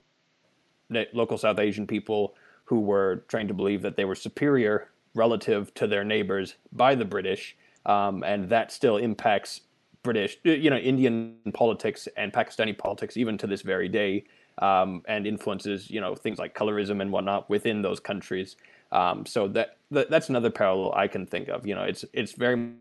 local 1.12 1.38
South 1.38 1.58
Asian 1.58 1.86
people 1.86 2.34
who 2.64 2.80
were 2.80 3.24
trained 3.28 3.48
to 3.48 3.54
believe 3.54 3.82
that 3.82 3.96
they 3.96 4.04
were 4.04 4.14
superior 4.14 4.88
relative 5.14 5.72
to 5.74 5.86
their 5.86 6.04
neighbors 6.04 6.54
by 6.72 6.94
the 6.94 7.04
British, 7.04 7.56
um, 7.86 8.22
and 8.22 8.48
that 8.48 8.70
still 8.70 8.96
impacts 8.96 9.62
British, 10.02 10.38
you 10.44 10.70
know, 10.70 10.76
Indian 10.76 11.36
politics 11.52 12.08
and 12.16 12.32
Pakistani 12.32 12.76
politics 12.76 13.16
even 13.16 13.36
to 13.38 13.46
this 13.46 13.62
very 13.62 13.88
day, 13.88 14.24
um, 14.58 15.02
and 15.08 15.26
influences 15.26 15.90
you 15.90 16.00
know 16.00 16.14
things 16.14 16.38
like 16.38 16.54
colorism 16.54 17.00
and 17.00 17.10
whatnot 17.12 17.48
within 17.48 17.82
those 17.82 18.00
countries. 18.00 18.56
Um, 18.92 19.24
so 19.24 19.46
that, 19.48 19.76
that, 19.92 20.10
that's 20.10 20.28
another 20.28 20.50
parallel 20.50 20.92
I 20.94 21.06
can 21.06 21.26
think 21.26 21.48
of. 21.48 21.66
You 21.66 21.74
know, 21.74 21.82
it's 21.82 22.04
it's 22.12 22.32
very 22.32 22.72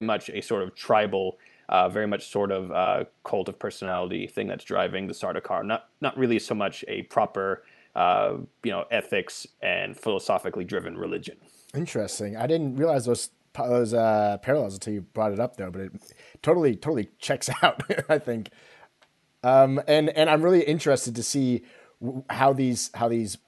much 0.00 0.30
a 0.30 0.40
sort 0.40 0.62
of 0.62 0.74
tribal 0.74 1.38
uh, 1.70 1.88
very 1.88 2.06
much 2.06 2.28
sort 2.28 2.50
of 2.50 2.70
uh, 2.72 3.04
cult 3.24 3.48
of 3.48 3.58
personality 3.58 4.26
thing 4.26 4.48
that's 4.48 4.64
driving 4.64 5.06
the 5.06 5.14
Sardaukar. 5.14 5.64
Not 5.64 5.88
not 6.00 6.16
really 6.18 6.38
so 6.38 6.54
much 6.54 6.84
a 6.88 7.02
proper 7.02 7.62
uh, 7.94 8.38
you 8.64 8.70
know 8.70 8.84
ethics 8.90 9.46
and 9.62 9.96
philosophically 9.96 10.64
driven 10.64 10.98
religion. 10.98 11.36
Interesting. 11.74 12.36
I 12.36 12.46
didn't 12.46 12.76
realize 12.76 13.06
those 13.06 13.30
those 13.56 13.94
uh, 13.94 14.38
parallels 14.42 14.74
until 14.74 14.94
you 14.94 15.00
brought 15.02 15.32
it 15.32 15.38
up 15.40 15.56
there, 15.56 15.70
but 15.70 15.80
it 15.80 15.92
totally 16.42 16.74
totally 16.74 17.08
checks 17.18 17.48
out. 17.62 17.82
I 18.08 18.18
think. 18.18 18.50
Um, 19.42 19.80
and 19.86 20.10
and 20.10 20.28
I'm 20.28 20.42
really 20.42 20.62
interested 20.62 21.14
to 21.16 21.22
see 21.22 21.62
how 22.28 22.52
these 22.52 22.90
how 22.94 23.08
these 23.08 23.38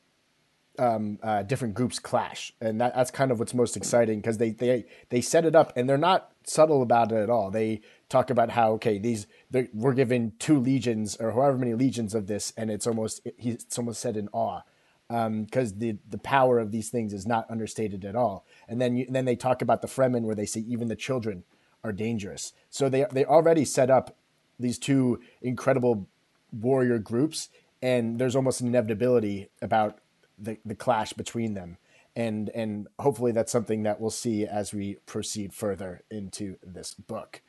um, 0.83 1.21
uh, 1.23 1.45
different 1.45 1.75
groups 1.75 2.01
clash, 2.01 2.53
and 2.61 2.81
that, 2.81 2.95
that's 2.97 3.13
kind 3.13 3.31
of 3.31 3.39
what's 3.39 3.55
most 3.55 3.77
exciting 3.77 4.19
because 4.19 4.39
they 4.39 4.51
they 4.51 4.85
they 5.11 5.21
set 5.21 5.45
it 5.45 5.55
up 5.55 5.73
and 5.77 5.89
they're 5.89 5.97
not 5.97 6.33
subtle 6.43 6.83
about 6.83 7.13
it 7.13 7.19
at 7.23 7.31
all. 7.31 7.53
They 7.53 7.83
talk 8.09 8.31
about 8.31 8.51
how 8.51 8.73
okay, 8.73 8.99
these 8.99 9.29
we're 9.73 9.95
given 9.95 10.33
two 10.41 10.59
legions 10.59 11.17
or 11.17 11.31
however 11.31 11.57
many 11.57 11.75
legions 11.75 12.17
of 12.17 12.27
this, 12.27 12.53
and 12.57 12.69
it's 12.69 12.87
almost 12.87 13.21
he's 13.39 13.65
almost 13.79 14.01
said 14.01 14.17
in 14.17 14.29
awe 14.33 14.63
because 15.07 15.73
um, 15.73 15.79
the 15.79 15.99
the 16.09 16.19
power 16.19 16.59
of 16.59 16.73
these 16.73 16.89
things 16.89 17.13
is 17.13 17.27
not 17.27 17.49
understated 17.49 18.05
at 18.05 18.17
all. 18.17 18.45
And 18.69 18.81
then 18.81 18.97
you, 18.97 19.05
and 19.07 19.15
then 19.15 19.25
they 19.25 19.37
talk 19.37 19.63
about 19.63 19.83
the 19.83 19.89
Fremen 19.89 20.23
where 20.23 20.35
they 20.35 20.47
say 20.47 20.61
even 20.61 20.89
the 20.89 20.97
children 20.97 21.45
are 21.85 21.93
dangerous. 21.93 22.55
So 22.71 22.89
they 22.89 23.07
they 23.13 23.25
already 23.25 23.65
set 23.65 23.89
up 23.89 24.17
these 24.59 24.79
two 24.79 25.21
incredible 25.41 26.09
warrior 26.53 26.99
groups, 26.99 27.51
and 27.81 28.19
there's 28.19 28.35
almost 28.35 28.61
an 28.61 28.67
inevitability 28.67 29.49
about 29.61 30.01
the, 30.43 30.59
the 30.65 30.75
clash 30.75 31.13
between 31.13 31.55
them 31.55 31.79
and 32.15 32.51
and 32.51 32.89
hopefully 32.99 33.33
that's 33.33 33.53
something 33.53 33.85
that 33.85 34.01
we'll 34.01 34.11
see 34.11 34.47
as 34.47 34.73
we 34.73 34.97
proceed 35.07 35.53
further 35.53 36.03
into 36.11 36.57
this 36.63 36.95
book. 36.95 37.41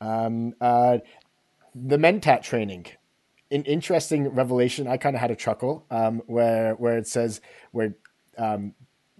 Um, 0.00 0.54
uh, 0.60 0.98
the 1.74 1.96
Mentat 1.96 2.42
training, 2.42 2.86
an 3.50 3.64
interesting 3.64 4.28
revelation. 4.28 4.86
I 4.86 4.96
kind 4.96 5.16
of 5.16 5.20
had 5.20 5.30
a 5.30 5.36
chuckle 5.36 5.86
um, 5.90 6.22
where 6.26 6.74
where 6.74 6.98
it 6.98 7.06
says 7.06 7.40
where 7.72 7.94
um, 8.38 8.74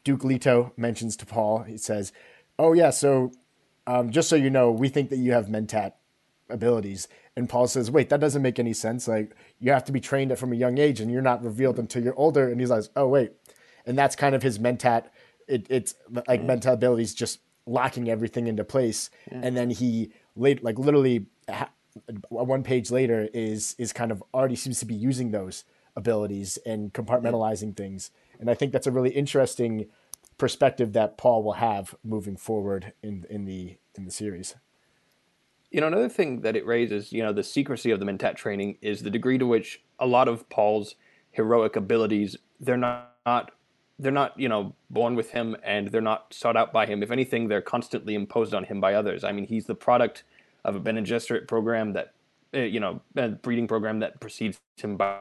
Duke 0.05 0.25
Leto 0.25 0.73
mentions 0.77 1.17
to 1.17 1.27
Paul. 1.27 1.65
He 1.65 1.77
says, 1.77 2.13
"Oh 2.59 2.73
yeah, 2.73 2.91
so 2.91 3.33
um, 3.87 4.11
just 4.11 4.29
so 4.29 4.37
you 4.37 4.51
know, 4.51 4.71
we 4.71 4.89
think 4.89 5.11
that 5.11 5.19
you 5.19 5.33
have 5.33 5.47
Mentat 5.47 5.95
abilities." 6.51 7.09
And 7.37 7.49
Paul 7.49 7.67
says, 7.67 7.91
"Wait, 7.91 8.09
that 8.11 8.21
doesn't 8.21 8.43
make 8.43 8.59
any 8.59 8.73
sense. 8.73 9.09
Like 9.09 9.35
you 9.59 9.73
have 9.73 9.85
to 9.85 9.93
be 9.93 10.01
trained 10.01 10.37
from 10.39 10.53
a 10.53 10.57
young 10.57 10.79
age, 10.79 11.01
and 11.01 11.11
you're 11.11 11.23
not 11.23 11.45
revealed 11.45 11.79
until 11.79 12.03
you're 12.03 12.19
older." 12.19 12.49
And 12.49 12.61
he's 12.61 12.71
like, 12.71 12.85
"Oh 12.97 13.09
wait." 13.09 13.33
and 13.87 13.99
that's 13.99 14.17
kind 14.17 14.35
of 14.35 14.43
his 14.43 14.59
mentat. 14.59 15.07
It, 15.49 15.67
it's 15.69 15.95
like 16.27 16.41
yeah. 16.41 16.47
mental 16.47 16.75
abilities 16.75 17.15
just 17.15 17.41
locking 17.67 18.09
everything 18.09 18.47
into 18.47 18.65
place, 18.65 19.11
yeah. 19.31 19.41
and 19.43 19.57
then 19.57 19.71
he 19.71 20.13
late 20.37 20.63
like 20.63 20.79
literally 20.79 21.27
ha- 21.49 21.71
one 22.29 22.63
page 22.63 22.91
later 22.91 23.29
is 23.35 23.75
is 23.79 23.93
kind 23.93 24.13
of 24.13 24.23
already 24.33 24.57
seems 24.57 24.79
to 24.81 24.87
be 24.87 24.95
using 24.95 25.31
those 25.31 25.65
abilities 25.97 26.57
and 26.65 26.93
compartmentalizing 26.93 27.77
things, 27.77 28.11
and 28.39 28.51
I 28.51 28.55
think 28.55 28.73
that's 28.73 28.87
a 28.87 28.93
really 28.93 29.11
interesting 29.11 29.87
perspective 30.39 30.93
that 30.95 31.19
Paul 31.19 31.43
will 31.43 31.55
have 31.55 31.95
moving 32.05 32.37
forward 32.37 32.93
in 33.03 33.27
in 33.29 33.45
the 33.45 33.77
in 33.97 34.05
the 34.05 34.13
series. 34.13 34.55
You 35.71 35.81
know, 35.81 35.87
another 35.87 36.09
thing 36.09 36.41
that 36.41 36.57
it 36.57 36.67
raises, 36.67 37.13
you 37.13 37.23
know, 37.23 37.33
the 37.33 37.45
secrecy 37.45 37.91
of 37.91 38.01
the 38.01 38.07
Mentat 38.07 38.37
training 38.37 38.79
is 38.81 39.03
the 39.03 39.11
degree 39.11 39.39
to 39.39 39.47
which 39.47 39.83
a 39.99 40.07
lot 40.07 40.29
of 40.29 40.49
Paul's 40.49 40.97
heroic 41.33 41.77
abilities 41.77 42.37
they're 42.59 42.77
not 42.77 43.53
they're 44.01 44.11
not 44.11 44.39
you 44.39 44.49
know 44.49 44.75
born 44.91 45.15
with 45.15 45.31
him 45.31 45.57
and 45.63 45.89
they're 45.89 46.01
not 46.01 46.35
sought 46.35 46.57
out 46.57 46.73
by 46.73 46.87
him 46.87 47.05
if 47.05 47.13
anything 47.13 47.47
they're 47.47 47.63
constantly 47.63 48.17
imposed 48.17 48.53
on 48.53 48.65
him 48.65 48.81
by 48.81 48.95
others 48.95 49.23
i 49.23 49.31
mean 49.31 49.47
he's 49.47 49.67
the 49.67 49.75
product 49.75 50.25
of 50.65 50.77
a 50.77 50.81
Bene 50.81 51.03
Gesserit 51.03 51.49
program 51.49 51.93
that, 51.95 52.13
uh, 52.55 52.61
you 52.61 52.81
know, 52.81 53.01
a 53.17 53.29
breeding 53.29 53.69
program 53.69 54.01
that 54.01 54.21
precedes 54.21 54.61
him 54.77 54.97
by, 54.97 55.19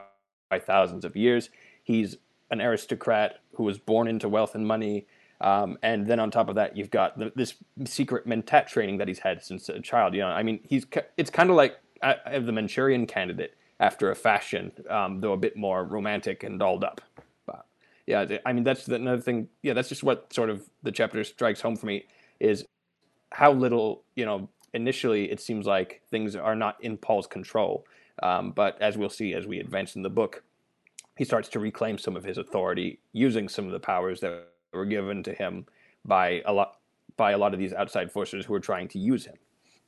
by 0.50 0.58
thousands 0.58 1.04
of 1.04 1.16
years. 1.16 1.50
He's 1.82 2.16
an 2.50 2.60
aristocrat 2.60 3.40
who 3.54 3.64
was 3.64 3.78
born 3.78 4.08
into 4.08 4.28
wealth 4.28 4.54
and 4.54 4.66
money. 4.66 5.06
Um, 5.40 5.78
and 5.82 6.06
then 6.06 6.20
on 6.20 6.30
top 6.30 6.48
of 6.48 6.54
that, 6.56 6.76
you've 6.76 6.90
got 6.90 7.18
the, 7.18 7.32
this 7.34 7.54
secret 7.84 8.26
mentat 8.26 8.66
training 8.66 8.98
that 8.98 9.08
he's 9.08 9.20
had 9.20 9.42
since 9.42 9.68
a 9.68 9.80
child. 9.80 10.14
You 10.14 10.20
know, 10.20 10.28
I 10.28 10.42
mean, 10.42 10.60
he's 10.62 10.86
it's 11.16 11.30
kind 11.30 11.50
of 11.50 11.56
like 11.56 11.78
uh, 12.02 12.14
the 12.26 12.52
Manchurian 12.52 13.06
candidate 13.06 13.56
after 13.78 14.10
a 14.10 14.14
fashion, 14.14 14.72
um, 14.90 15.20
though 15.20 15.32
a 15.32 15.38
bit 15.38 15.56
more 15.56 15.84
romantic 15.84 16.42
and 16.42 16.58
dolled 16.58 16.84
up. 16.84 17.00
But 17.46 17.64
yeah, 18.06 18.26
I 18.44 18.52
mean, 18.52 18.64
that's 18.64 18.86
another 18.88 19.22
thing. 19.22 19.48
Yeah, 19.62 19.72
that's 19.72 19.88
just 19.88 20.02
what 20.02 20.32
sort 20.32 20.50
of 20.50 20.68
the 20.82 20.92
chapter 20.92 21.24
strikes 21.24 21.62
home 21.62 21.76
for 21.76 21.86
me 21.86 22.06
is 22.38 22.66
how 23.32 23.52
little 23.52 24.02
you 24.14 24.24
know. 24.24 24.48
Initially, 24.72 25.28
it 25.32 25.40
seems 25.40 25.66
like 25.66 26.00
things 26.12 26.36
are 26.36 26.54
not 26.54 26.76
in 26.80 26.96
Paul's 26.96 27.26
control, 27.26 27.84
um, 28.22 28.52
but 28.52 28.80
as 28.80 28.96
we'll 28.96 29.10
see 29.10 29.34
as 29.34 29.44
we 29.44 29.58
advance 29.58 29.96
in 29.96 30.02
the 30.02 30.08
book, 30.08 30.44
he 31.16 31.24
starts 31.24 31.48
to 31.48 31.58
reclaim 31.58 31.98
some 31.98 32.14
of 32.14 32.22
his 32.22 32.38
authority 32.38 33.00
using 33.12 33.48
some 33.48 33.66
of 33.66 33.72
the 33.72 33.80
powers 33.80 34.20
that 34.20 34.46
were 34.72 34.86
given 34.86 35.22
to 35.24 35.32
him 35.32 35.66
by 36.04 36.42
a 36.46 36.52
lot 36.52 36.76
by 37.16 37.32
a 37.32 37.38
lot 37.38 37.52
of 37.52 37.58
these 37.58 37.72
outside 37.72 38.10
forces 38.10 38.46
who 38.46 38.54
are 38.54 38.60
trying 38.60 38.88
to 38.88 38.98
use 38.98 39.26
him. 39.26 39.36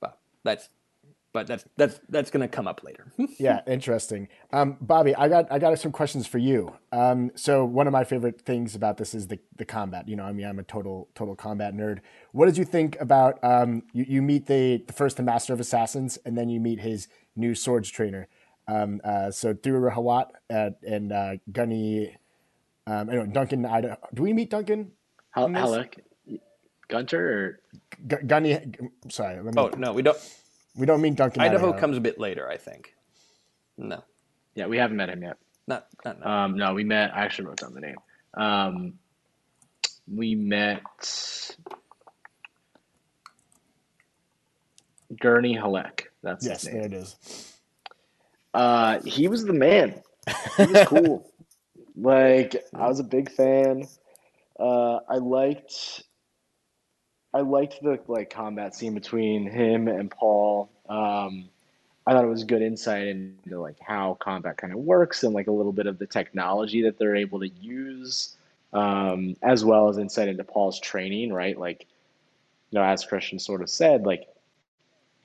But 0.00 0.18
that's 0.44 0.68
but 1.32 1.46
that's 1.46 1.64
that's 1.76 2.00
that's 2.08 2.30
going 2.30 2.42
to 2.42 2.48
come 2.48 2.68
up 2.68 2.82
later. 2.84 3.10
yeah, 3.38 3.60
interesting. 3.66 4.28
Um, 4.52 4.76
Bobby, 4.80 5.14
I 5.14 5.28
got 5.28 5.50
I 5.50 5.58
got 5.58 5.78
some 5.78 5.92
questions 5.92 6.26
for 6.26 6.38
you. 6.38 6.76
Um, 6.92 7.30
so 7.34 7.64
one 7.64 7.86
of 7.86 7.92
my 7.92 8.04
favorite 8.04 8.42
things 8.42 8.74
about 8.74 8.98
this 8.98 9.14
is 9.14 9.28
the 9.28 9.38
the 9.56 9.64
combat. 9.64 10.08
You 10.08 10.16
know, 10.16 10.24
I 10.24 10.32
mean, 10.32 10.46
I'm 10.46 10.58
a 10.58 10.62
total 10.62 11.08
total 11.14 11.34
combat 11.34 11.74
nerd. 11.74 12.00
What 12.32 12.46
did 12.46 12.58
you 12.58 12.64
think 12.64 13.00
about 13.00 13.42
um, 13.42 13.82
you, 13.92 14.04
you 14.06 14.22
meet 14.22 14.46
the 14.46 14.82
the 14.86 14.92
first 14.92 15.16
the 15.16 15.22
master 15.22 15.52
of 15.52 15.60
assassins, 15.60 16.18
and 16.26 16.36
then 16.36 16.48
you 16.48 16.60
meet 16.60 16.80
his 16.80 17.08
new 17.34 17.54
swords 17.54 17.88
trainer. 17.88 18.28
Um, 18.68 19.00
uh, 19.02 19.30
so 19.30 19.54
Thufir 19.54 19.92
Hawat 19.92 20.30
uh, 20.52 20.70
and 20.86 21.12
uh, 21.12 21.32
Gunny 21.50 22.16
um, 22.86 23.10
anyway, 23.10 23.26
Duncan, 23.32 23.64
Idaho. 23.64 23.96
Do 24.12 24.22
we 24.22 24.32
meet 24.32 24.50
Duncan? 24.50 24.92
Halleck, 25.34 26.04
Gunter, 26.88 27.28
or 27.28 27.60
G- 28.06 28.26
Gunny? 28.26 28.58
Sorry. 29.08 29.36
Let 29.40 29.54
me, 29.54 29.62
oh 29.62 29.68
no, 29.78 29.92
we 29.92 30.02
don't. 30.02 30.18
We 30.74 30.86
don't 30.86 31.00
meet 31.00 31.16
Duncan. 31.16 31.42
Idaho, 31.42 31.68
Idaho, 31.68 31.80
comes 31.80 31.96
a 31.96 32.00
bit 32.00 32.18
later, 32.18 32.48
I 32.48 32.56
think. 32.56 32.94
No. 33.76 34.02
Yeah, 34.54 34.66
we 34.66 34.78
haven't 34.78 34.96
met 34.96 35.08
him 35.08 35.22
yet. 35.22 35.36
Not, 35.66 35.86
not 36.04 36.20
no. 36.20 36.26
Um, 36.26 36.56
no, 36.56 36.74
we 36.74 36.84
met. 36.84 37.14
I 37.14 37.24
actually 37.24 37.46
wrote 37.46 37.58
down 37.58 37.74
the 37.74 37.80
name. 37.80 37.96
Um, 38.34 38.98
we 40.12 40.34
met 40.34 40.82
Gurney 45.20 45.54
Halleck. 45.54 46.10
That's 46.22 46.44
yes, 46.44 46.62
his 46.62 46.72
name. 46.72 46.74
there 46.74 46.86
it 46.86 46.94
is. 46.94 47.16
Uh, 48.54 49.00
he 49.04 49.28
was 49.28 49.44
the 49.44 49.52
man. 49.52 50.02
He 50.56 50.66
was 50.66 50.86
cool. 50.86 51.28
Like 51.96 52.56
I 52.74 52.88
was 52.88 53.00
a 53.00 53.04
big 53.04 53.30
fan. 53.30 53.86
Uh, 54.58 55.00
I 55.08 55.16
liked 55.16 56.02
I 57.34 57.40
liked 57.40 57.82
the 57.82 57.98
like 58.08 58.30
combat 58.30 58.74
scene 58.74 58.94
between 58.94 59.46
him 59.50 59.88
and 59.88 60.10
Paul. 60.10 60.70
Um, 60.88 61.48
I 62.06 62.12
thought 62.12 62.24
it 62.24 62.28
was 62.28 62.44
good 62.44 62.62
insight 62.62 63.06
into 63.06 63.60
like 63.60 63.78
how 63.80 64.16
combat 64.20 64.56
kind 64.56 64.72
of 64.72 64.80
works 64.80 65.22
and 65.22 65.34
like 65.34 65.46
a 65.46 65.52
little 65.52 65.72
bit 65.72 65.86
of 65.86 65.98
the 65.98 66.06
technology 66.06 66.82
that 66.82 66.98
they're 66.98 67.16
able 67.16 67.40
to 67.40 67.48
use, 67.48 68.36
um, 68.72 69.36
as 69.42 69.64
well 69.64 69.88
as 69.88 69.98
insight 69.98 70.28
into 70.28 70.44
Paul's 70.44 70.80
training. 70.80 71.32
Right, 71.32 71.58
like 71.58 71.86
you 72.70 72.78
know, 72.78 72.84
as 72.84 73.04
Christian 73.04 73.38
sort 73.38 73.62
of 73.62 73.70
said, 73.70 74.04
like 74.04 74.28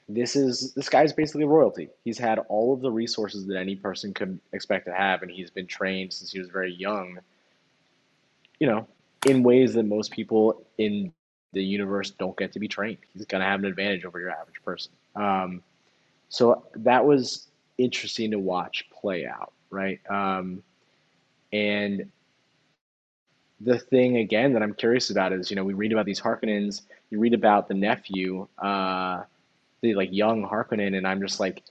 this 0.10 0.36
is 0.36 0.74
this 0.74 0.89
guy's 0.89 1.12
basically 1.12 1.45
royalty. 1.45 1.89
He's 2.03 2.18
had 2.18 2.39
all 2.47 2.74
of 2.74 2.82
the 2.82 2.91
resources 2.91 3.45
that 3.47 3.58
any 3.58 3.76
person 3.76 4.14
could 4.14 4.39
expect 4.53 4.86
to 4.86 4.93
have, 4.93 5.22
and 5.22 5.32
he's 5.32 5.49
been 5.49 5.68
trained 5.68 6.14
since 6.14 6.32
he 6.32 6.39
was 6.39 6.49
very 6.49 6.74
young. 6.74 7.20
You 8.60 8.68
know, 8.68 8.88
in 9.26 9.43
ways 9.43 9.74
that 9.74 9.84
most 9.84 10.12
people 10.12 10.66
in 10.78 11.12
the 11.53 11.64
universe 11.64 12.12
don't 12.12 12.38
get 12.38 12.53
to 12.53 12.60
be 12.60 12.68
trained. 12.68 12.97
He's 13.14 13.26
going 13.26 13.41
to 13.41 13.47
have 13.47 13.60
an 13.60 13.66
advantage 13.66 14.05
over 14.05 14.20
your 14.20 14.32
average 14.32 14.62
person. 14.64 14.91
Um, 15.16 15.62
so 16.30 16.66
that 16.76 17.05
was 17.05 17.47
interesting 17.78 18.32
to 18.32 18.39
watch 18.39 18.86
play 18.91 19.26
out, 19.26 19.53
right? 19.70 19.99
Um, 20.10 20.64
and 21.53 22.10
the 23.62 23.80
thing 23.80 24.18
again 24.18 24.53
that 24.53 24.62
I'm 24.62 24.74
curious 24.74 25.10
about 25.10 25.34
is, 25.34 25.49
you 25.49 25.55
know, 25.55 25.64
we 25.64 25.74
read 25.74 25.91
about 25.91 26.05
these 26.05 26.22
Harkonnens. 26.22 26.82
You 27.10 27.20
read 27.20 27.34
about 27.34 27.68
the 27.68 27.74
nephew. 27.74 28.47
Uh, 28.58 29.24
the 29.82 29.95
like 29.95 30.09
young 30.11 30.43
Harkonnen, 30.43 30.97
and 30.97 31.07
I'm 31.07 31.21
just 31.21 31.39
like, 31.39 31.63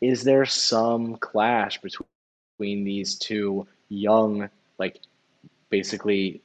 is 0.00 0.24
there 0.24 0.44
some 0.44 1.16
clash 1.16 1.80
between 1.80 2.84
these 2.84 3.16
two 3.16 3.66
young, 3.88 4.48
like 4.78 5.00
basically 5.70 6.42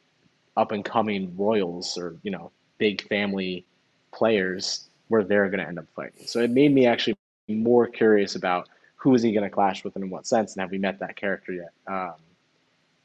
up 0.55 0.71
and 0.71 0.83
coming 0.83 1.35
royals 1.37 1.97
or 1.97 2.15
you 2.23 2.31
know 2.31 2.51
big 2.77 3.07
family 3.07 3.65
players 4.13 4.87
where 5.09 5.23
they're 5.23 5.49
going 5.49 5.59
to 5.59 5.67
end 5.67 5.79
up 5.79 5.85
fighting? 5.95 6.25
So 6.25 6.41
it 6.41 6.51
made 6.51 6.73
me 6.73 6.85
actually 6.85 7.17
more 7.47 7.87
curious 7.87 8.35
about 8.35 8.69
who 8.95 9.13
is 9.15 9.21
he 9.21 9.31
going 9.31 9.43
to 9.43 9.49
clash 9.49 9.83
with 9.83 9.95
and 9.95 10.03
in 10.03 10.09
what 10.09 10.27
sense, 10.27 10.53
and 10.53 10.61
have 10.61 10.71
we 10.71 10.77
met 10.77 10.99
that 10.99 11.15
character 11.15 11.53
yet? 11.53 11.71
Um, 11.87 12.15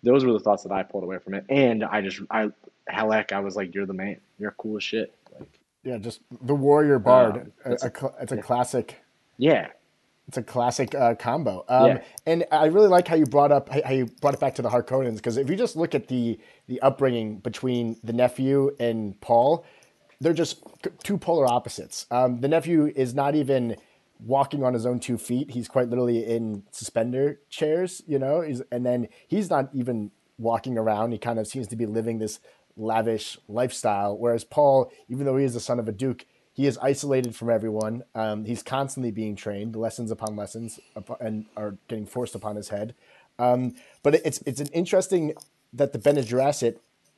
those 0.02 0.24
were 0.24 0.32
the 0.32 0.40
thoughts 0.40 0.64
that 0.64 0.72
I 0.72 0.82
pulled 0.82 1.04
away 1.04 1.18
from 1.18 1.34
it, 1.34 1.44
and 1.48 1.84
I 1.84 2.00
just 2.00 2.20
I 2.30 2.50
heck, 2.88 3.32
I 3.32 3.40
was 3.40 3.56
like, 3.56 3.74
you're 3.74 3.86
the 3.86 3.94
man, 3.94 4.20
you're 4.38 4.52
cool 4.52 4.76
as 4.76 4.82
shit. 4.82 5.14
Yeah, 5.84 5.98
just 5.98 6.20
the 6.40 6.54
Warrior 6.54 6.98
Bard. 6.98 7.52
Um, 7.64 7.72
it's, 7.72 7.84
a, 7.84 7.88
a, 7.88 8.12
it's 8.22 8.32
a 8.32 8.36
classic. 8.36 9.02
Yeah, 9.36 9.68
it's 10.28 10.36
a 10.36 10.42
classic 10.42 10.94
uh, 10.94 11.14
combo. 11.14 11.64
Um, 11.68 11.86
yeah. 11.86 12.02
And 12.26 12.44
I 12.52 12.66
really 12.66 12.88
like 12.88 13.08
how 13.08 13.16
you 13.16 13.26
brought 13.26 13.50
up 13.52 13.68
how 13.68 13.90
you 13.90 14.06
brought 14.20 14.34
it 14.34 14.40
back 14.40 14.54
to 14.56 14.62
the 14.62 14.70
Harkonnens 14.70 15.16
because 15.16 15.36
if 15.36 15.50
you 15.50 15.56
just 15.56 15.76
look 15.76 15.94
at 15.94 16.08
the 16.08 16.38
the 16.68 16.80
upbringing 16.80 17.38
between 17.38 17.98
the 18.04 18.12
nephew 18.12 18.74
and 18.78 19.20
Paul, 19.20 19.64
they're 20.20 20.32
just 20.32 20.62
two 21.02 21.18
polar 21.18 21.46
opposites. 21.46 22.06
Um, 22.10 22.40
the 22.40 22.48
nephew 22.48 22.92
is 22.94 23.14
not 23.14 23.34
even 23.34 23.76
walking 24.24 24.62
on 24.62 24.74
his 24.74 24.86
own 24.86 25.00
two 25.00 25.18
feet; 25.18 25.50
he's 25.50 25.66
quite 25.66 25.88
literally 25.88 26.24
in 26.24 26.62
suspender 26.70 27.40
chairs, 27.50 28.02
you 28.06 28.18
know. 28.18 28.40
He's, 28.40 28.62
and 28.70 28.86
then 28.86 29.08
he's 29.26 29.50
not 29.50 29.70
even 29.74 30.12
walking 30.38 30.78
around; 30.78 31.10
he 31.10 31.18
kind 31.18 31.40
of 31.40 31.48
seems 31.48 31.66
to 31.68 31.76
be 31.76 31.86
living 31.86 32.18
this 32.18 32.38
lavish 32.76 33.38
lifestyle. 33.48 34.16
Whereas 34.16 34.44
Paul, 34.44 34.92
even 35.08 35.26
though 35.26 35.36
he 35.36 35.44
is 35.44 35.54
the 35.54 35.60
son 35.60 35.78
of 35.78 35.88
a 35.88 35.92
duke, 35.92 36.26
he 36.52 36.66
is 36.66 36.78
isolated 36.78 37.34
from 37.34 37.50
everyone. 37.50 38.02
Um, 38.14 38.44
he's 38.44 38.62
constantly 38.62 39.10
being 39.10 39.36
trained, 39.36 39.74
lessons 39.74 40.10
upon 40.10 40.36
lessons, 40.36 40.78
and 41.20 41.46
are 41.56 41.76
getting 41.88 42.06
forced 42.06 42.34
upon 42.34 42.56
his 42.56 42.68
head. 42.68 42.94
Um, 43.38 43.74
but 44.02 44.16
it's 44.16 44.42
it's 44.46 44.60
an 44.60 44.68
interesting 44.68 45.34
that 45.72 45.92
the 45.92 45.98
Bene 45.98 46.22
Gesserit 46.22 46.76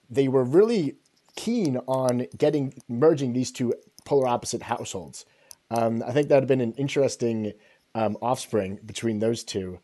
they 0.08 0.28
were 0.28 0.44
really 0.44 0.96
keen 1.34 1.78
on 1.88 2.26
getting 2.36 2.74
merging 2.88 3.32
these 3.32 3.50
two 3.50 3.74
polar 4.04 4.28
opposite 4.28 4.62
households. 4.62 5.24
Um, 5.70 6.02
I 6.06 6.12
think 6.12 6.28
that 6.28 6.36
would 6.36 6.42
have 6.42 6.48
been 6.48 6.60
an 6.60 6.74
interesting 6.74 7.54
um, 7.94 8.16
offspring 8.22 8.78
between 8.84 9.18
those 9.18 9.42
two. 9.42 9.80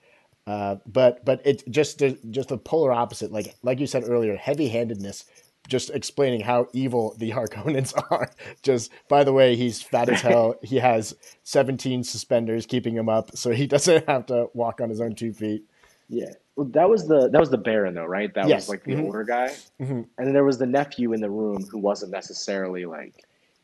Uh, 0.47 0.77
but 0.87 1.25
but 1.25 1.41
it 1.45 1.63
just 1.71 2.03
just 2.31 2.51
a 2.51 2.57
polar 2.57 2.93
opposite, 2.93 3.33
like 3.33 3.55
like 3.63 3.79
you 3.79 3.87
said 3.87 4.05
earlier, 4.07 4.37
heavy 4.37 4.69
handedness 4.69 5.25
just 5.71 5.91
explaining 5.91 6.41
how 6.41 6.67
evil 6.75 7.15
the 7.17 7.31
Harkonnens 7.33 7.95
are. 8.11 8.31
Just 8.63 8.91
by 9.09 9.25
the 9.25 9.33
way, 9.33 9.57
he's 9.57 9.81
fat 9.81 10.11
as 10.11 10.21
hell. 10.21 10.57
he 10.63 10.77
has 10.77 11.15
17 11.45 12.05
suspenders 12.05 12.67
keeping 12.67 12.95
him 12.95 13.09
up, 13.09 13.35
so 13.37 13.51
he 13.51 13.67
doesn't 13.75 14.07
have 14.07 14.27
to 14.27 14.49
walk 14.53 14.81
on 14.81 14.91
his 14.91 15.01
own 15.01 15.15
two 15.15 15.33
feet. 15.33 15.65
Yeah. 16.09 16.33
Well, 16.57 16.69
that 16.73 16.91
was 16.91 17.07
the 17.07 17.31
that 17.31 17.41
was 17.41 17.49
the 17.49 17.57
Baron 17.57 17.95
though, 17.95 18.05
right? 18.05 18.35
That 18.35 18.49
yes. 18.49 18.63
was 18.63 18.69
like 18.69 18.85
the 18.85 18.93
mm-hmm. 18.93 19.05
older 19.05 19.25
guy, 19.25 19.49
mm-hmm. 19.81 19.93
and 19.93 20.07
then 20.19 20.35
there 20.35 20.45
was 20.45 20.59
the 20.59 20.67
nephew 20.67 21.15
in 21.15 21.21
the 21.21 21.31
room 21.31 21.65
who 21.71 21.79
wasn't 21.79 22.13
necessarily 22.13 22.85
like. 22.85 23.15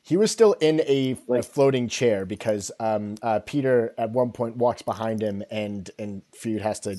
He 0.02 0.16
was 0.16 0.30
still 0.30 0.52
in 0.60 0.80
a, 0.82 1.16
like, 1.26 1.40
a 1.40 1.42
floating 1.42 1.88
chair 1.88 2.24
because 2.24 2.70
um, 2.78 3.16
uh, 3.22 3.40
Piter 3.40 3.92
at 3.98 4.10
one 4.12 4.30
point 4.30 4.56
walks 4.56 4.80
behind 4.80 5.20
him, 5.20 5.42
and 5.50 5.90
and 5.98 6.22
Feyd 6.32 6.60
has 6.60 6.78
to 6.80 6.98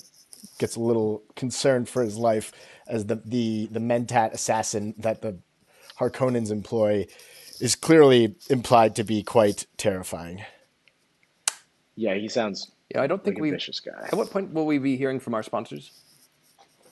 gets 0.57 0.75
a 0.75 0.79
little 0.79 1.23
concerned 1.35 1.89
for 1.89 2.03
his 2.03 2.17
life 2.17 2.51
as 2.87 3.05
the 3.05 3.21
the 3.25 3.67
the 3.71 3.79
mentat 3.79 4.33
assassin 4.33 4.93
that 4.97 5.21
the 5.21 5.37
Harkonnens 5.99 6.51
employ 6.51 7.07
is 7.59 7.75
clearly 7.75 8.35
implied 8.49 8.95
to 8.95 9.03
be 9.03 9.23
quite 9.23 9.65
terrifying. 9.77 10.43
Yeah, 11.95 12.13
he 12.13 12.27
sounds. 12.27 12.71
Yeah, 12.93 13.01
I 13.01 13.07
don't 13.07 13.23
think 13.23 13.37
like 13.37 13.41
we. 13.41 13.51
Vicious 13.51 13.79
guy. 13.79 14.05
At 14.05 14.13
what 14.13 14.29
point 14.29 14.53
will 14.53 14.65
we 14.65 14.77
be 14.77 14.95
hearing 14.95 15.19
from 15.19 15.33
our 15.33 15.43
sponsors? 15.43 15.91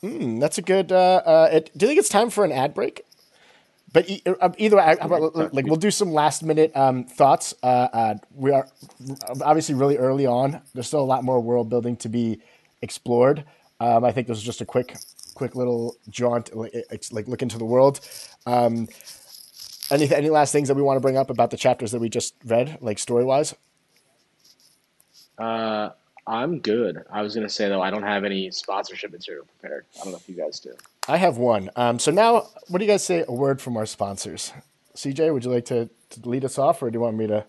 Mm, 0.01 0.39
that's 0.39 0.57
a 0.57 0.61
good. 0.61 0.91
Uh, 0.91 1.21
uh, 1.25 1.49
it, 1.51 1.71
do 1.77 1.85
you 1.85 1.89
think 1.89 1.99
it's 1.99 2.09
time 2.09 2.29
for 2.29 2.43
an 2.43 2.51
ad 2.51 2.73
break? 2.73 3.03
But 3.93 4.09
e- 4.09 4.21
uh, 4.25 4.49
either 4.57 4.75
way, 4.75 4.97
about, 4.99 5.53
like 5.53 5.67
we'll 5.67 5.77
do 5.77 5.89
some 5.89 6.11
last 6.11 6.43
minute 6.43 6.75
um, 6.75 7.05
thoughts. 7.05 7.53
Uh, 7.63 7.87
uh, 7.93 8.15
we 8.33 8.51
are 8.51 8.67
obviously 9.41 9.73
really 9.75 9.97
early 9.97 10.25
on. 10.25 10.61
There's 10.73 10.87
still 10.87 10.99
a 10.99 11.05
lot 11.05 11.23
more 11.23 11.39
world 11.39 11.69
building 11.69 11.95
to 11.97 12.09
be 12.09 12.41
explored. 12.85 13.43
Um, 13.81 14.05
I 14.05 14.13
think 14.13 14.27
this 14.27 14.37
is 14.37 14.43
just 14.43 14.61
a 14.61 14.65
quick 14.65 14.95
quick 15.33 15.53
little 15.55 15.97
jaunt, 16.09 16.55
like, 16.55 16.73
like 17.11 17.27
look 17.27 17.41
into 17.41 17.57
the 17.57 17.65
world. 17.65 17.99
Um, 18.45 18.87
any 19.91 20.11
any 20.13 20.29
last 20.29 20.53
things 20.53 20.69
that 20.69 20.75
we 20.75 20.81
want 20.81 20.95
to 20.95 21.01
bring 21.01 21.17
up 21.17 21.29
about 21.29 21.51
the 21.51 21.57
chapters 21.57 21.91
that 21.91 21.99
we 21.99 22.09
just 22.09 22.35
read, 22.45 22.77
like 22.81 22.97
story 22.97 23.25
wise? 23.25 23.53
Uh, 25.37 25.89
I'm 26.25 26.59
good. 26.59 27.03
I 27.11 27.21
was 27.21 27.35
gonna 27.35 27.49
say 27.49 27.67
though, 27.67 27.81
I 27.81 27.91
don't 27.91 28.03
have 28.03 28.23
any 28.23 28.49
sponsorship 28.51 29.11
material 29.11 29.45
prepared. 29.45 29.85
I 29.99 30.03
don't 30.03 30.13
know 30.13 30.17
if 30.17 30.29
you 30.29 30.35
guys 30.35 30.59
do. 30.59 30.73
I 31.07 31.17
have 31.17 31.37
one. 31.37 31.69
Um, 31.75 31.99
so 31.99 32.11
now, 32.11 32.47
what 32.67 32.79
do 32.79 32.85
you 32.85 32.91
guys 32.91 33.03
say? 33.03 33.25
A 33.27 33.33
word 33.33 33.61
from 33.61 33.77
our 33.77 33.85
sponsors. 33.85 34.53
CJ, 34.95 35.33
would 35.33 35.43
you 35.43 35.51
like 35.51 35.65
to, 35.65 35.89
to 36.11 36.29
lead 36.29 36.45
us 36.45 36.57
off, 36.57 36.81
or 36.81 36.89
do 36.89 36.95
you 36.95 37.01
want 37.01 37.17
me 37.17 37.27
to? 37.27 37.45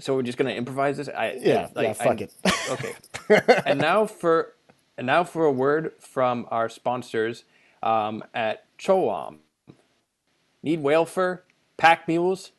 So 0.00 0.14
we're 0.16 0.22
just 0.22 0.38
gonna 0.38 0.50
improvise 0.50 0.96
this. 0.96 1.08
I 1.08 1.38
Yeah, 1.40 1.68
like, 1.74 1.86
yeah, 1.86 1.92
fuck 1.92 2.20
I- 2.20 2.24
it. 2.24 2.34
Okay. 2.70 3.62
and 3.66 3.78
now 3.80 4.06
for 4.06 4.54
and 4.96 5.06
now 5.06 5.24
for 5.24 5.44
a 5.44 5.52
word 5.52 5.92
from 5.98 6.46
our 6.50 6.68
sponsors 6.68 7.44
um, 7.82 8.22
at 8.34 8.64
CHOAM. 8.78 9.40
Need 10.62 10.82
whale 10.82 11.06
fur, 11.06 11.42
pack 11.76 12.06
mules, 12.06 12.52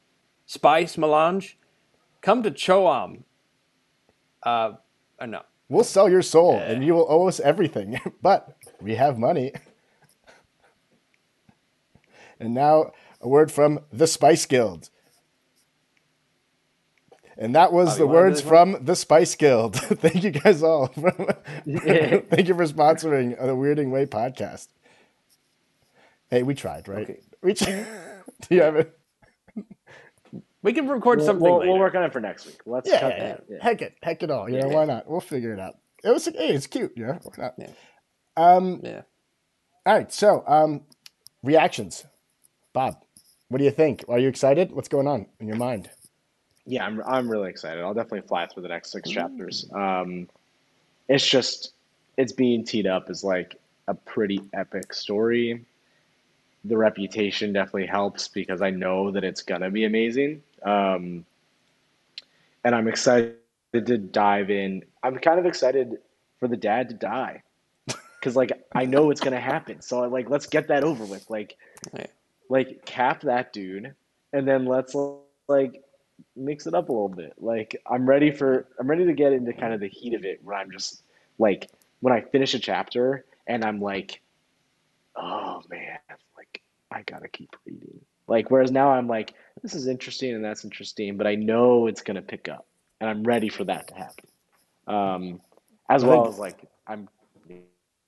spice 0.46 0.98
melange? 0.98 1.58
Come 2.22 2.42
to 2.44 2.52
CHOAM. 2.52 3.24
Uh, 4.44 4.74
uh, 5.20 5.26
no. 5.28 5.42
We'll 5.70 5.84
sell 5.84 6.10
your 6.10 6.22
soul, 6.24 6.58
and 6.58 6.84
you 6.84 6.94
will 6.94 7.06
owe 7.10 7.28
us 7.28 7.40
everything. 7.40 8.00
but 8.22 8.58
we 8.82 8.96
have 8.96 9.18
money. 9.18 9.54
and 12.40 12.54
now 12.54 12.92
a 13.22 13.28
word 13.28 13.52
from 13.52 13.80
the 13.92 14.08
Spice 14.08 14.46
Guild. 14.46 14.90
And 17.42 17.56
that 17.56 17.74
was 17.74 17.98
you 17.98 18.06
the 18.06 18.08
wanna 18.08 18.20
do 18.20 18.24
words 18.24 18.44
one? 18.44 18.50
from 18.76 18.86
the 18.86 18.96
Spice 18.96 19.34
Guild. 19.36 19.76
Thank 19.76 20.24
you 20.24 20.30
guys 20.30 20.62
all. 20.62 20.88
Thank 21.68 21.68
you 21.68 22.54
for 22.56 22.66
sponsoring 22.68 23.36
the 23.40 23.56
Weirding 23.56 23.90
Way 23.90 24.06
podcast. 24.06 24.68
Hey, 26.30 26.44
we 26.44 26.54
tried, 26.54 26.88
right? 26.88 27.10
Okay. 27.10 27.20
We 27.42 27.56
tried. 27.56 27.88
Do 28.48 28.56
you 28.56 28.62
have 28.62 28.76
it? 28.76 28.98
We 30.62 30.74
can 30.74 30.88
record 30.88 31.18
We'll, 31.18 31.26
something 31.26 31.44
we'll, 31.44 31.58
later. 31.58 31.72
we'll 31.72 31.80
work 31.80 31.96
on 31.96 32.04
it 32.04 32.14
for 32.14 32.22
next 32.22 32.46
week. 32.46 32.60
Let's 32.68 32.88
Yeah, 32.88 33.00
cut 33.00 33.18
yeah, 33.18 33.24
that. 33.24 33.44
yeah. 33.50 33.56
Yeah. 33.58 33.64
Heck 33.64 33.82
it, 33.82 33.96
heck 34.04 34.22
it 34.22 34.30
all. 34.30 34.48
You 34.48 34.60
know, 34.60 34.70
Yeah. 34.70 34.76
why 34.76 34.86
not? 34.86 35.10
We'll 35.10 35.20
figure 35.20 35.52
it 35.52 35.60
out. 35.60 35.78
It 36.04 36.12
was, 36.12 36.26
hey, 36.26 36.54
it's 36.54 36.68
cute. 36.68 36.94
Yeah, 36.96 37.18
why 37.24 37.34
not? 37.38 37.56
Yeah. 37.58 37.70
Um, 38.38 38.82
yeah. 38.84 39.02
all 39.88 39.96
right. 39.96 40.12
So, 40.14 40.44
um, 40.46 40.82
reactions. 41.42 42.06
Bob, 42.74 43.04
what 43.50 43.58
do 43.58 43.64
you 43.64 43.72
think? 43.72 44.06
Are 44.08 44.20
you 44.20 44.28
excited? 44.28 44.72
What's 44.72 44.88
going 44.88 45.08
on 45.08 45.26
in 45.40 45.48
your 45.48 45.58
mind? 45.58 45.90
Yeah, 46.72 46.86
I'm 46.86 47.02
I'm 47.06 47.30
really 47.30 47.50
excited. 47.50 47.84
I'll 47.84 47.94
definitely 47.94 48.26
fly 48.30 48.48
through 48.48 48.64
the 48.64 48.70
next 48.70 48.94
six 48.94 49.10
chapters. 49.10 49.66
Um, 49.74 50.30
it's 51.10 51.28
just 51.28 51.74
it's 52.16 52.32
being 52.32 52.64
teed 52.64 52.88
up 52.88 53.10
as 53.10 53.26
like 53.26 53.60
a 53.90 53.94
pretty 53.94 54.40
epic 54.54 54.94
story. 54.94 55.66
The 56.64 56.78
reputation 56.78 57.52
definitely 57.52 57.88
helps 57.88 58.30
because 58.30 58.62
I 58.62 58.70
know 58.70 59.12
that 59.12 59.26
it's 59.26 59.42
gonna 59.42 59.70
be 59.70 59.84
amazing. 59.84 60.44
Um, 60.64 61.26
and 62.64 62.74
I'm 62.74 62.88
excited 62.88 63.36
to 63.74 63.98
dive 63.98 64.50
in. 64.50 64.86
I'm 65.04 65.18
kind 65.18 65.40
of 65.40 65.46
excited 65.46 65.98
for 66.40 66.48
the 66.48 66.56
dad 66.56 66.88
to 66.88 66.96
die 66.96 67.44
because 68.18 68.38
like 68.38 68.54
I 68.74 68.86
know 68.86 69.12
it's 69.12 69.20
gonna 69.20 69.42
happen. 69.42 69.82
So 69.82 70.08
like 70.08 70.30
let's 70.30 70.48
get 70.48 70.70
that 70.70 70.86
over 70.86 71.04
with. 71.04 71.30
Like 71.30 71.58
Yeah. 71.94 72.06
like 72.48 72.86
cap 72.86 73.20
that 73.24 73.52
dude 73.52 73.94
and 74.32 74.48
then 74.48 74.64
let's 74.64 74.96
like 75.50 75.84
mix 76.36 76.68
it 76.68 76.74
up 76.74 76.90
a 76.90 76.92
little 76.92 77.10
bit 77.10 77.34
like 77.38 77.82
i'm 77.90 78.06
ready 78.06 78.32
for 78.32 78.68
i'm 78.80 78.88
ready 78.90 79.06
to 79.06 79.14
get 79.14 79.34
into 79.34 79.54
kind 79.54 79.74
of 79.74 79.80
the 79.80 79.88
heat 79.88 80.14
of 80.14 80.24
it 80.26 80.40
where 80.44 80.56
i'm 80.56 80.72
just 80.72 81.04
like 81.40 81.70
when 82.02 82.14
i 82.14 82.22
finish 82.22 82.54
a 82.54 82.60
chapter 82.60 83.26
and 83.48 83.64
i'm 83.64 83.80
like 83.82 84.22
oh 85.16 85.62
man 85.70 85.98
like 86.38 86.62
i 86.92 87.02
gotta 87.04 87.28
keep 87.28 87.56
reading 87.66 88.00
like 88.28 88.50
whereas 88.52 88.72
now 88.72 88.92
i'm 88.92 89.08
like 89.08 89.34
this 89.62 89.74
is 89.76 89.88
interesting 89.88 90.34
and 90.36 90.44
that's 90.44 90.64
interesting 90.64 91.18
but 91.18 91.28
i 91.28 91.36
know 91.36 91.88
it's 91.88 92.02
gonna 92.02 92.22
pick 92.22 92.48
up 92.48 92.66
and 93.00 93.10
i'm 93.10 93.24
ready 93.24 93.50
for 93.50 93.64
that 93.64 93.88
to 93.88 93.94
happen 93.96 94.26
um 94.88 95.42
as 95.90 96.04
I 96.04 96.08
well 96.08 96.24
think- 96.24 96.34
as 96.34 96.40
like 96.40 96.70
i'm 96.88 97.08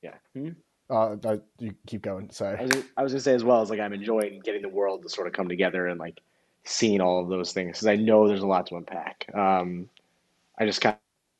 yeah 0.02 0.16
Hmm? 0.36 0.50
Uh, 0.90 1.16
you 1.60 1.74
keep 1.88 2.02
going. 2.02 2.28
I 2.30 2.34
Sorry. 2.34 2.66
was, 2.66 2.84
I 2.98 3.04
was 3.04 3.14
gonna 3.14 3.22
say 3.22 3.34
as 3.34 3.44
well 3.44 3.62
as 3.62 3.70
like 3.70 3.80
I'm 3.80 3.94
enjoying 3.94 4.42
getting 4.44 4.62
the 4.62 4.70
world 4.70 5.02
to 5.04 5.10
sort 5.10 5.28
of 5.28 5.34
come 5.34 5.48
together 5.48 5.88
and 5.88 5.98
like 6.00 6.20
seeing 6.66 7.02
all 7.02 7.22
of 7.22 7.30
those 7.30 7.54
things 7.54 7.78
because 7.78 7.88
I 7.88 7.96
know 7.98 8.28
there's 8.28 8.42
a 8.44 8.48
lot 8.48 8.68
to 8.68 8.78
unpack. 8.78 9.26
Um, 9.36 9.90
I 10.60 10.66
just 10.66 10.82
kind 10.82 10.98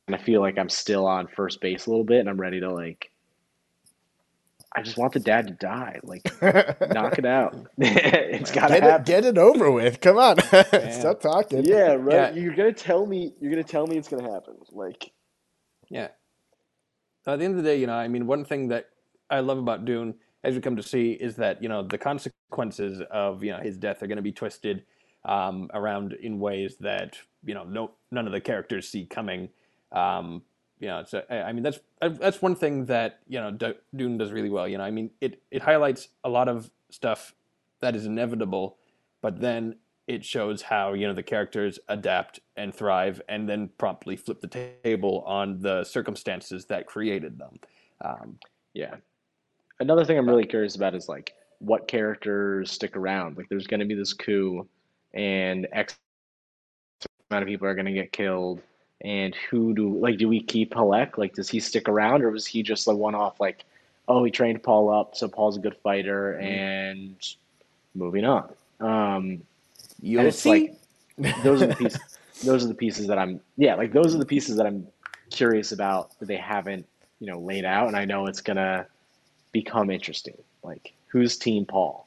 of 0.08 0.22
feel 0.22 0.40
like 0.40 0.58
I'm 0.58 0.70
still 0.70 1.06
on 1.06 1.28
first 1.28 1.60
base 1.60 1.86
a 1.86 1.90
little 1.90 2.04
bit 2.04 2.20
and 2.20 2.28
I'm 2.30 2.40
ready 2.40 2.60
to 2.60 2.72
like. 2.72 3.10
I 4.76 4.82
just 4.82 4.98
want 4.98 5.12
the 5.14 5.20
dad 5.20 5.48
to 5.48 5.54
die, 5.54 6.00
like 6.04 6.22
knock 6.92 7.18
it 7.18 7.26
out. 7.26 7.56
it's 7.78 8.50
gotta 8.52 8.74
Get 8.74 8.82
happen. 8.82 9.02
it, 9.02 9.06
get 9.06 9.24
it 9.24 9.38
over 9.38 9.70
with. 9.70 10.00
Come 10.00 10.18
on. 10.18 10.38
Stop 10.92 11.20
talking. 11.20 11.64
yeah, 11.64 11.94
right. 11.94 12.28
Yeah. 12.34 12.34
You're 12.34 12.54
gonna 12.54 12.72
tell 12.72 13.06
me. 13.06 13.34
You're 13.40 13.50
gonna 13.52 13.64
tell 13.64 13.86
me 13.86 13.96
it's 13.98 14.08
gonna 14.08 14.30
happen. 14.32 14.56
Like, 14.72 15.12
Yeah. 15.90 16.08
At 17.26 17.38
the 17.38 17.44
end 17.44 17.56
of 17.58 17.62
the 17.64 17.68
day, 17.70 17.78
you 17.80 17.86
know, 17.86 17.94
I 17.94 18.08
mean, 18.08 18.26
one 18.26 18.44
thing 18.44 18.68
that 18.68 18.86
I 19.30 19.40
love 19.40 19.58
about 19.58 19.84
Dune, 19.84 20.14
as 20.44 20.54
we 20.56 20.60
come 20.60 20.76
to 20.76 20.82
see, 20.82 21.12
is 21.12 21.36
that 21.36 21.62
you 21.62 21.68
know 21.68 21.82
the 21.82 21.98
consequences 21.98 23.02
of 23.10 23.44
you 23.44 23.52
know 23.52 23.60
his 23.60 23.76
death 23.78 24.02
are 24.02 24.06
going 24.08 24.16
to 24.16 24.22
be 24.22 24.32
twisted 24.32 24.84
um, 25.24 25.70
around 25.72 26.12
in 26.12 26.38
ways 26.38 26.76
that 26.80 27.18
you 27.44 27.54
know 27.54 27.64
no 27.64 27.92
none 28.10 28.26
of 28.26 28.32
the 28.32 28.40
characters 28.40 28.88
see 28.88 29.06
coming. 29.06 29.48
Um, 29.92 30.42
you 30.80 30.88
know, 30.88 31.04
so 31.06 31.22
I 31.30 31.52
mean 31.52 31.62
that's 31.62 31.78
that's 32.00 32.42
one 32.42 32.56
thing 32.56 32.86
that 32.86 33.20
you 33.28 33.40
know 33.40 33.50
Du- 33.50 33.76
Dune 33.94 34.18
does 34.18 34.32
really 34.32 34.50
well. 34.50 34.68
You 34.68 34.78
know, 34.78 34.84
I 34.84 34.90
mean 34.90 35.10
it 35.20 35.42
it 35.50 35.62
highlights 35.62 36.08
a 36.24 36.28
lot 36.28 36.48
of 36.48 36.70
stuff 36.90 37.34
that 37.80 37.96
is 37.96 38.06
inevitable, 38.06 38.76
but 39.22 39.40
then 39.40 39.76
it 40.06 40.24
shows 40.24 40.62
how 40.62 40.92
you 40.92 41.06
know 41.06 41.14
the 41.14 41.22
characters 41.22 41.78
adapt 41.88 42.40
and 42.56 42.74
thrive, 42.74 43.22
and 43.28 43.48
then 43.48 43.70
promptly 43.78 44.16
flip 44.16 44.40
the 44.40 44.74
table 44.84 45.22
on 45.26 45.60
the 45.60 45.84
circumstances 45.84 46.66
that 46.66 46.86
created 46.86 47.38
them. 47.38 47.58
Um, 48.04 48.38
Yeah. 48.74 48.96
Another 49.80 50.04
thing 50.04 50.18
I'm 50.18 50.28
really 50.28 50.46
curious 50.46 50.76
about 50.76 50.94
is 50.94 51.08
like 51.08 51.32
what 51.58 51.88
characters 51.88 52.70
stick 52.70 52.96
around. 52.96 53.36
Like 53.36 53.48
there's 53.48 53.66
going 53.66 53.80
to 53.80 53.86
be 53.86 53.94
this 53.94 54.12
coup 54.12 54.68
and 55.14 55.66
X 55.72 55.96
amount 57.30 57.42
of 57.42 57.48
people 57.48 57.66
are 57.66 57.74
going 57.74 57.86
to 57.86 57.92
get 57.92 58.12
killed 58.12 58.60
and 59.04 59.34
who 59.50 59.74
do 59.74 59.98
like 59.98 60.18
do 60.18 60.28
we 60.28 60.42
keep 60.42 60.74
Halleck? 60.74 61.18
Like 61.18 61.34
does 61.34 61.48
he 61.48 61.60
stick 61.60 61.88
around 61.88 62.22
or 62.22 62.30
was 62.30 62.46
he 62.46 62.62
just 62.62 62.88
a 62.88 62.94
one 62.94 63.14
off 63.14 63.38
like 63.40 63.64
oh 64.08 64.24
he 64.24 64.30
trained 64.30 64.62
Paul 64.62 64.92
up 64.92 65.16
so 65.16 65.28
Paul's 65.28 65.56
a 65.56 65.60
good 65.60 65.76
fighter 65.76 66.38
and 66.38 67.16
moving 67.94 68.24
on. 68.24 68.52
Um 68.80 69.42
you'll 70.00 70.26
it's 70.26 70.40
see. 70.40 70.74
like 71.18 71.42
those 71.44 71.62
are 71.62 71.66
the 71.68 71.76
pieces 71.76 72.00
those 72.44 72.64
are 72.64 72.68
the 72.68 72.74
pieces 72.74 73.06
that 73.06 73.18
I'm 73.18 73.40
yeah, 73.56 73.74
like 73.74 73.92
those 73.92 74.14
are 74.14 74.18
the 74.18 74.26
pieces 74.26 74.56
that 74.56 74.66
I'm 74.66 74.86
curious 75.30 75.72
about 75.72 76.18
that 76.18 76.26
they 76.26 76.36
haven't, 76.36 76.86
you 77.20 77.26
know, 77.26 77.38
laid 77.38 77.64
out 77.64 77.88
and 77.88 77.96
I 77.96 78.04
know 78.04 78.26
it's 78.26 78.40
gonna 78.40 78.86
become 79.52 79.90
interesting. 79.90 80.36
Like 80.62 80.94
who's 81.08 81.36
team 81.36 81.66
Paul 81.66 82.03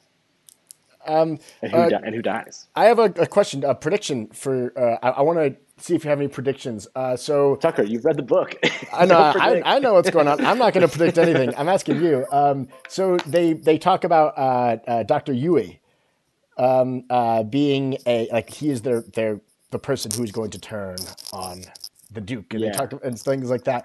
Um, 1.06 1.38
and 1.62 1.72
who 1.72 1.78
Uh, 1.78 1.88
di- 1.88 2.00
and 2.04 2.14
who 2.14 2.22
dies? 2.22 2.66
I 2.74 2.86
have 2.86 2.98
a, 2.98 3.04
a 3.16 3.26
question, 3.26 3.64
a 3.64 3.74
prediction 3.74 4.28
for. 4.28 4.72
Uh, 4.78 4.98
I, 5.02 5.10
I 5.10 5.22
want 5.22 5.38
to 5.38 5.56
see 5.82 5.94
if 5.94 6.04
you 6.04 6.10
have 6.10 6.18
any 6.18 6.28
predictions. 6.28 6.88
Uh, 6.94 7.16
so 7.16 7.56
Tucker, 7.56 7.82
you've 7.84 8.04
read 8.04 8.16
the 8.16 8.22
book. 8.22 8.56
I 8.92 9.06
know, 9.06 9.18
I. 9.18 9.62
I 9.64 9.78
know 9.78 9.94
what's 9.94 10.10
going 10.10 10.28
on. 10.28 10.44
I'm 10.44 10.58
not 10.58 10.72
going 10.74 10.86
to 10.86 10.94
predict 10.96 11.16
anything. 11.18 11.54
I'm 11.56 11.68
asking 11.68 12.02
you. 12.02 12.26
Um, 12.32 12.68
so 12.88 13.16
they 13.26 13.52
they 13.54 13.78
talk 13.78 14.04
about 14.04 14.36
uh, 14.36 14.76
uh, 14.86 15.02
Dr. 15.04 15.32
Yueh 15.32 15.78
um, 16.56 17.04
uh, 17.10 17.42
being 17.44 17.98
a 18.06 18.28
like 18.32 18.50
he 18.52 18.70
is 18.70 18.82
their 18.82 19.02
their 19.14 19.40
the 19.70 19.78
person 19.78 20.10
who's 20.10 20.32
going 20.32 20.50
to 20.50 20.58
turn 20.58 20.96
on 21.32 21.62
the 22.10 22.20
Duke, 22.20 22.52
and 22.54 22.62
Yeah. 22.62 22.70
they 22.72 22.76
talk 22.78 23.04
and 23.04 23.18
things 23.20 23.50
like 23.50 23.64
that. 23.64 23.84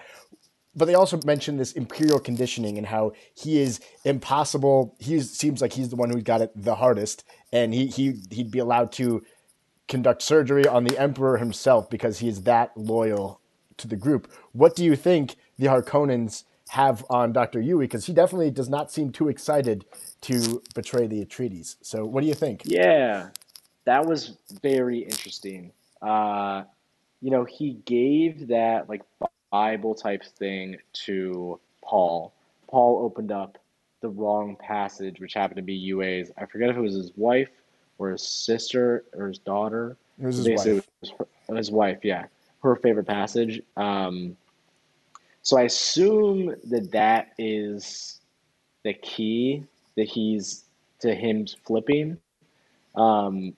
But 0.76 0.86
they 0.86 0.96
also 0.96 1.20
mentioned 1.26 1.60
this 1.60 1.74
imperial 1.74 2.20
conditioning 2.20 2.78
and 2.78 2.88
how 2.88 3.14
he 3.36 3.60
is 3.60 3.80
impossible. 4.04 4.96
He 5.00 5.20
seems 5.22 5.62
like 5.62 5.74
he's 5.74 5.90
the 5.90 5.96
one 5.96 6.10
who's 6.10 6.24
got 6.24 6.42
it 6.42 6.52
the 6.56 6.76
hardest, 6.76 7.24
and 7.52 7.74
he 7.74 7.88
he 7.88 8.20
he'd 8.32 8.52
be 8.52 8.60
allowed 8.60 8.92
to 8.94 9.24
conduct 9.88 10.22
surgery 10.22 10.66
on 10.68 10.84
the 10.86 10.98
emperor 10.98 11.38
himself 11.38 11.90
because 11.90 12.20
he 12.20 12.28
is 12.28 12.44
that 12.44 12.76
loyal 12.76 13.40
to 13.78 13.88
the 13.88 13.96
group. 13.96 14.32
What 14.52 14.76
do 14.76 14.84
you 14.84 14.96
think 14.96 15.36
the 15.58 15.68
Harkonnens 15.68 16.44
have 16.70 17.06
on 17.10 17.34
Dr. 17.34 17.60
Yueh? 17.60 17.82
Because 17.82 18.06
he 18.06 18.14
definitely 18.14 18.52
does 18.52 18.70
not 18.70 18.92
seem 18.92 19.12
too 19.12 19.30
excited 19.30 19.86
to 20.22 20.64
betray 20.74 21.08
the 21.08 21.24
Atreides. 21.24 21.76
So 21.82 22.06
what 22.06 22.22
do 22.22 22.28
you 22.28 22.34
think? 22.34 22.64
Yeah, 22.66 23.30
that 23.86 24.06
was 24.06 24.38
very 24.62 25.00
interesting. 25.00 25.72
Uh, 26.02 26.64
you 27.22 27.32
know, 27.32 27.46
he 27.46 27.74
gave 27.86 28.48
that 28.48 28.90
like 28.90 29.02
Bible 29.54 29.94
type 29.94 30.24
thing 30.24 30.78
to 31.06 31.60
Paul. 31.84 32.34
Paul 32.68 33.06
opened 33.06 33.32
up 33.32 33.60
the 34.02 34.10
wrong 34.10 34.56
passage, 34.56 35.20
which 35.20 35.36
happened 35.36 35.58
to 35.58 35.62
be 35.62 35.80
Yueh's. 35.80 36.32
I 36.40 36.48
forget 36.48 36.72
if 36.72 36.76
it 36.76 36.82
was 36.82 36.96
his 36.96 37.12
wife 37.16 37.52
or 38.00 38.10
his 38.10 38.28
sister 38.28 39.04
or 39.16 39.28
his 39.28 39.38
daughter. 39.38 39.96
It 40.20 40.26
was 40.26 40.38
his 40.38 40.48
Basically, 40.48 40.74
wife. 40.74 40.90
was 41.02 41.12
her, 41.20 41.56
his 41.56 41.70
wife, 41.70 42.00
yeah, 42.02 42.26
her 42.64 42.76
favorite 42.78 43.06
passage. 43.06 43.62
Um, 43.78 44.36
so 45.44 45.60
I 45.60 45.64
assume 45.64 46.56
that 46.72 46.92
that 46.92 47.34
is 47.38 48.22
the 48.82 48.96
key 48.96 49.66
that 49.98 50.08
he's 50.08 50.64
to 51.02 51.14
him 51.14 51.46
flipping. 51.64 52.18
Um, 52.96 53.54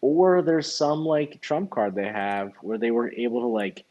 or 0.00 0.40
there's 0.40 0.74
some 0.74 1.04
like 1.04 1.42
trump 1.42 1.68
card 1.68 1.94
they 1.94 2.06
have 2.06 2.52
where 2.62 2.78
they 2.78 2.90
were 2.90 3.12
able 3.12 3.40
to 3.42 3.48
like 3.48 3.84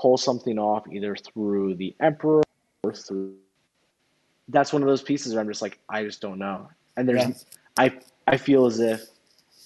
pull 0.00 0.16
something 0.16 0.58
off 0.58 0.84
either 0.90 1.14
through 1.14 1.74
the 1.74 1.94
emperor 2.00 2.42
or 2.82 2.94
through 2.94 3.34
that's 4.48 4.72
one 4.72 4.82
of 4.82 4.88
those 4.88 5.02
pieces 5.02 5.32
where 5.32 5.40
I'm 5.40 5.48
just 5.48 5.62
like, 5.62 5.78
I 5.88 6.02
just 6.02 6.20
don't 6.20 6.38
know. 6.38 6.68
And 6.96 7.08
there's, 7.08 7.20
yeah. 7.20 7.34
I, 7.78 7.92
I 8.26 8.36
feel 8.36 8.66
as 8.66 8.80
if 8.80 9.02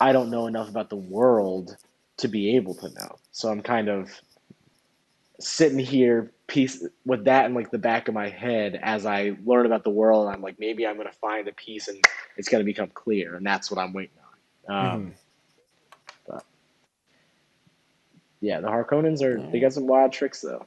I 0.01 0.13
don't 0.13 0.31
know 0.31 0.47
enough 0.47 0.69
about 0.69 0.91
the 0.91 0.97
world 0.97 1.77
to 2.19 2.29
be 2.29 2.57
able 2.57 2.75
to 2.75 2.91
know. 2.91 3.17
So 3.33 3.51
I'm 3.51 3.63
kind 3.63 3.89
of 3.89 4.11
sitting 5.41 5.79
here 5.79 6.31
piece 6.47 6.87
with 7.07 7.25
that 7.25 7.47
in 7.47 7.55
like 7.55 7.71
the 7.71 7.79
back 7.79 8.09
of 8.09 8.15
my 8.15 8.29
head 8.29 8.79
as 8.83 9.07
I 9.07 9.37
learn 9.45 9.67
about 9.67 9.85
the 9.85 9.91
world. 9.91 10.27
And 10.27 10.37
I'm 10.37 10.43
like, 10.43 10.59
maybe 10.59 10.87
I'm 10.87 10.97
going 10.97 11.09
to 11.09 11.19
find 11.19 11.49
a 11.49 11.53
piece 11.53 11.89
and 11.89 11.99
it's 12.37 12.49
going 12.49 12.61
to 12.61 12.67
become 12.67 12.89
clear. 12.89 13.37
And 13.37 13.47
that's 13.47 13.71
what 13.71 13.81
I'm 13.81 13.93
waiting 13.93 14.17
on. 14.69 14.77
Um, 14.77 15.01
mm-hmm. 15.01 15.11
But 16.29 16.45
yeah, 18.45 18.61
the 18.61 18.69
Harkonnens 18.69 19.23
are, 19.23 19.41
they 19.51 19.59
got 19.59 19.73
some 19.73 19.87
wild 19.87 20.13
tricks 20.13 20.43
though. 20.43 20.67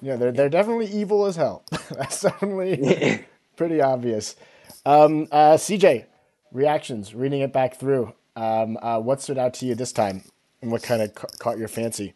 Yeah, 0.00 0.16
they're 0.16 0.32
they're 0.32 0.48
definitely 0.48 0.86
evil 0.86 1.26
as 1.26 1.36
hell. 1.36 1.64
That's 1.90 2.22
definitely 2.22 3.24
pretty 3.56 3.80
obvious. 3.80 4.36
Um, 4.84 5.28
uh, 5.30 5.54
CJ, 5.54 6.06
reactions, 6.52 7.14
reading 7.14 7.40
it 7.40 7.52
back 7.52 7.76
through. 7.78 8.14
Um, 8.36 8.78
uh, 8.82 9.00
what 9.00 9.20
stood 9.20 9.38
out 9.38 9.54
to 9.54 9.66
you 9.66 9.74
this 9.74 9.92
time, 9.92 10.22
and 10.62 10.70
what 10.70 10.82
kind 10.82 11.02
of 11.02 11.14
ca- 11.14 11.28
caught 11.38 11.58
your 11.58 11.68
fancy? 11.68 12.14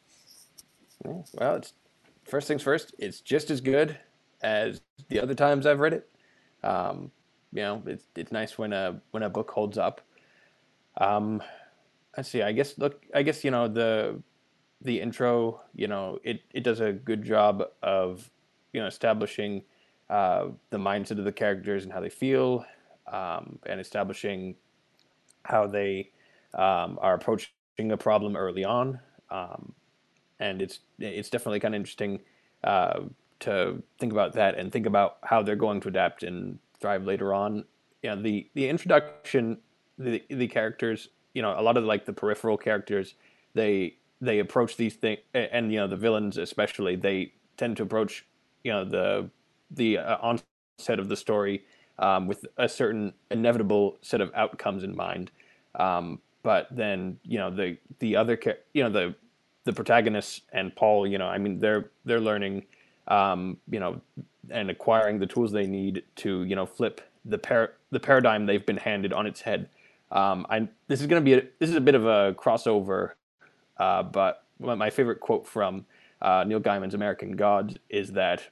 Well, 1.05 1.57
it's 1.57 1.75
first 2.25 2.49
things 2.49 2.63
first. 2.63 2.95
It's 2.99 3.21
just 3.21 3.51
as 3.51 3.61
good 3.61 3.99
as 4.43 4.81
the 5.09 5.21
other 5.21 5.35
times 5.35 5.67
I've 5.67 5.81
read 5.81 5.95
it. 5.95 6.09
Um, 6.63 7.11
you 7.53 7.63
know, 7.63 7.83
it's 7.87 8.07
it's 8.17 8.33
nice 8.33 8.57
when 8.59 8.73
a 8.73 9.01
when 9.11 9.23
a 9.23 9.31
book 9.31 9.51
holds 9.51 9.79
up. 9.79 10.01
Um, 10.99 11.43
let's 12.17 12.29
see. 12.29 12.43
I 12.43 12.53
guess 12.53 12.79
look. 12.79 13.03
I 13.15 13.23
guess 13.23 13.45
you 13.45 13.51
know 13.51 13.69
the 13.69 14.23
the 14.83 15.01
intro, 15.01 15.61
you 15.75 15.89
know, 15.89 16.19
it, 16.25 16.43
it 16.53 16.63
does 16.65 16.81
a 16.81 16.93
good 16.93 17.23
job 17.23 17.63
of, 17.83 18.31
you 18.73 18.81
know, 18.81 18.87
establishing 18.87 19.63
uh, 20.09 20.49
the 20.71 20.79
mindset 20.79 21.19
of 21.19 21.25
the 21.25 21.33
characters 21.33 21.85
and 21.85 21.93
how 21.93 22.01
they 22.01 22.09
feel, 22.09 22.65
um, 23.13 23.59
and 23.67 23.81
establishing 23.81 24.57
how 25.45 25.67
they 25.67 26.11
um, 26.55 26.99
are 27.01 27.15
approaching 27.15 27.51
a 27.91 27.97
problem 27.97 28.37
early 28.37 28.65
on. 28.65 29.01
Um, 29.31 29.73
and 30.39 30.63
it's 30.63 30.81
it's 30.99 31.31
definitely 31.31 31.61
kind 31.61 31.75
of 31.75 31.79
interesting 31.79 32.21
uh, 32.65 33.01
to 33.41 33.83
think 33.99 34.13
about 34.13 34.33
that 34.33 34.59
and 34.59 34.73
think 34.73 34.87
about 34.87 35.19
how 35.23 35.43
they're 35.43 35.57
going 35.57 35.81
to 35.81 35.89
adapt 35.89 36.23
and 36.23 36.59
thrive 36.81 37.05
later 37.05 37.33
on. 37.35 37.65
You 38.03 38.11
know, 38.11 38.23
the 38.23 38.49
the 38.55 38.69
introduction, 38.69 39.59
the 39.99 40.23
the 40.29 40.49
characters, 40.49 41.09
you 41.35 41.43
know, 41.43 41.55
a 41.59 41.63
lot 41.63 41.77
of 41.77 41.85
like 41.85 42.07
the 42.07 42.13
peripheral 42.13 42.57
characters, 42.57 43.15
they 43.55 43.97
they 44.21 44.39
approach 44.39 44.77
these 44.77 44.95
things, 44.95 45.21
and 45.35 45.73
you 45.73 45.79
know 45.79 45.87
the 45.87 45.97
villains 45.97 46.37
especially, 46.37 46.97
they 46.97 47.33
tend 47.57 47.77
to 47.79 47.83
approach 47.83 48.25
you 48.65 48.73
know 48.73 48.85
the 48.85 49.31
the 49.71 49.99
uh, 49.99 50.17
onset 50.21 50.99
of 50.99 51.09
the 51.09 51.17
story 51.17 51.65
um, 51.99 52.27
with 52.27 52.47
a 52.57 52.69
certain 52.69 53.13
inevitable 53.31 53.97
set 54.03 54.21
of 54.21 54.33
outcomes 54.35 54.83
in 54.83 54.97
mind. 54.97 55.31
Um, 55.77 56.21
but 56.43 56.69
then 56.71 57.19
you 57.25 57.39
know 57.39 57.51
the 57.51 57.77
the 57.99 58.17
other 58.17 58.39
you 58.73 58.83
know 58.83 58.91
the 58.91 59.15
the 59.65 59.73
protagonists 59.73 60.41
and 60.53 60.75
Paul, 60.75 61.07
you 61.07 61.19
know, 61.19 61.27
I 61.27 61.39
mean 61.39 61.61
they're 61.61 61.91
they're 62.05 62.21
learning, 62.21 62.65
um, 63.09 63.59
you 63.71 63.79
know, 63.79 64.01
and 64.51 64.71
acquiring 64.71 65.19
the 65.19 65.27
tools 65.27 65.53
they 65.53 65.67
need 65.67 66.03
to 66.17 66.45
you 66.45 66.57
know 66.57 66.67
flip 66.67 67.01
the 67.25 67.39
par- 67.39 67.75
the 67.91 68.01
paradigm 68.01 68.47
they've 68.47 68.65
been 68.65 68.79
handed 68.79 69.13
on 69.13 69.27
its 69.27 69.43
head. 69.43 69.69
Um, 70.11 70.47
I 70.51 70.69
this 70.89 71.01
is 71.01 71.07
going 71.07 71.23
to 71.23 71.25
be 71.25 71.35
a, 71.35 71.43
this 71.59 71.71
is 71.71 71.77
a 71.77 71.81
bit 71.81 71.95
of 71.95 72.07
a 72.07 72.35
crossover 72.39 73.13
uh, 73.81 74.03
but 74.03 74.45
my 74.61 74.91
favorite 74.91 75.21
quote 75.21 75.47
from 75.47 75.87
uh, 76.21 76.45
Neil 76.47 76.61
Gaiman's 76.61 76.93
American 76.93 77.33
Gods 77.33 77.77
is 77.89 78.13
that 78.13 78.43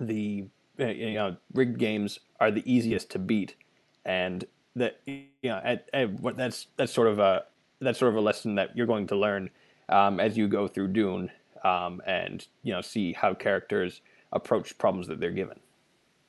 the 0.00 0.46
you 0.78 1.14
know 1.14 1.36
rigged 1.52 1.78
games 1.78 2.20
are 2.38 2.52
the 2.52 2.62
easiest 2.72 3.10
to 3.10 3.18
beat, 3.18 3.56
and 4.04 4.44
that 4.76 5.00
you 5.06 5.26
know 5.42 5.60
at, 5.64 5.88
at, 5.92 6.36
that's 6.36 6.68
that's 6.76 6.92
sort 6.92 7.08
of 7.08 7.18
a 7.18 7.44
that's 7.80 7.98
sort 7.98 8.12
of 8.12 8.16
a 8.16 8.20
lesson 8.20 8.54
that 8.54 8.76
you're 8.76 8.86
going 8.86 9.08
to 9.08 9.16
learn 9.16 9.50
um, 9.88 10.20
as 10.20 10.36
you 10.38 10.46
go 10.46 10.68
through 10.68 10.88
Dune 10.88 11.30
um, 11.64 12.00
and 12.06 12.46
you 12.62 12.72
know 12.72 12.80
see 12.80 13.12
how 13.12 13.34
characters 13.34 14.02
approach 14.32 14.78
problems 14.78 15.08
that 15.08 15.18
they're 15.18 15.32
given. 15.32 15.58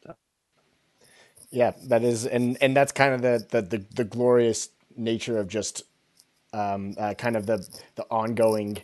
So. 0.03 0.16
Yeah, 1.51 1.74
that 1.89 2.03
is, 2.03 2.26
and 2.26 2.57
and 2.60 2.76
that's 2.76 2.91
kind 2.91 3.14
of 3.14 3.22
the 3.22 3.45
the 3.49 3.62
the, 3.62 3.86
the 3.93 4.03
glorious 4.03 4.70
nature 4.97 5.38
of 5.38 5.47
just 5.47 5.84
um, 6.54 6.95
uh, 6.97 7.14
kind 7.14 7.36
of 7.36 7.45
the 7.45 7.68
the 7.95 8.04
ongoing 8.10 8.82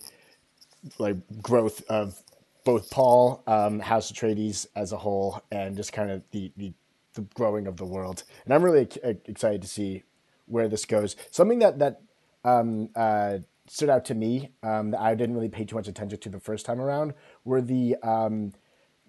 like 1.00 1.18
growth 1.42 1.84
of 1.90 2.22
both 2.66 2.90
Paul, 2.90 3.44
um, 3.48 3.80
House 3.80 4.12
Atreides 4.12 4.68
as 4.76 4.92
a 4.92 4.98
whole, 4.98 5.42
and 5.52 5.78
just 5.78 5.94
kind 5.94 6.12
of 6.12 6.24
the, 6.32 6.52
the, 6.58 6.74
the 7.14 7.22
growing 7.36 7.68
of 7.68 7.78
the 7.78 7.86
world. 7.86 8.24
And 8.44 8.54
I'm 8.54 8.64
really 8.64 8.90
excited 9.26 9.62
to 9.62 9.68
see 9.68 10.04
where 10.48 10.68
this 10.68 10.84
goes. 10.84 11.16
Something 11.32 11.60
that 11.60 11.80
that 11.80 12.02
um, 12.44 12.90
uh, 12.96 13.38
stood 13.68 13.90
out 13.90 14.06
to 14.06 14.16
me 14.16 14.50
um, 14.64 14.92
that 14.92 15.00
I 15.00 15.16
didn't 15.16 15.36
really 15.36 15.50
pay 15.50 15.64
too 15.64 15.76
much 15.76 15.88
attention 15.88 16.20
to 16.20 16.30
the 16.30 16.40
first 16.40 16.66
time 16.66 16.82
around 16.82 17.14
were 17.44 17.62
the 17.62 17.96
um, 18.04 18.54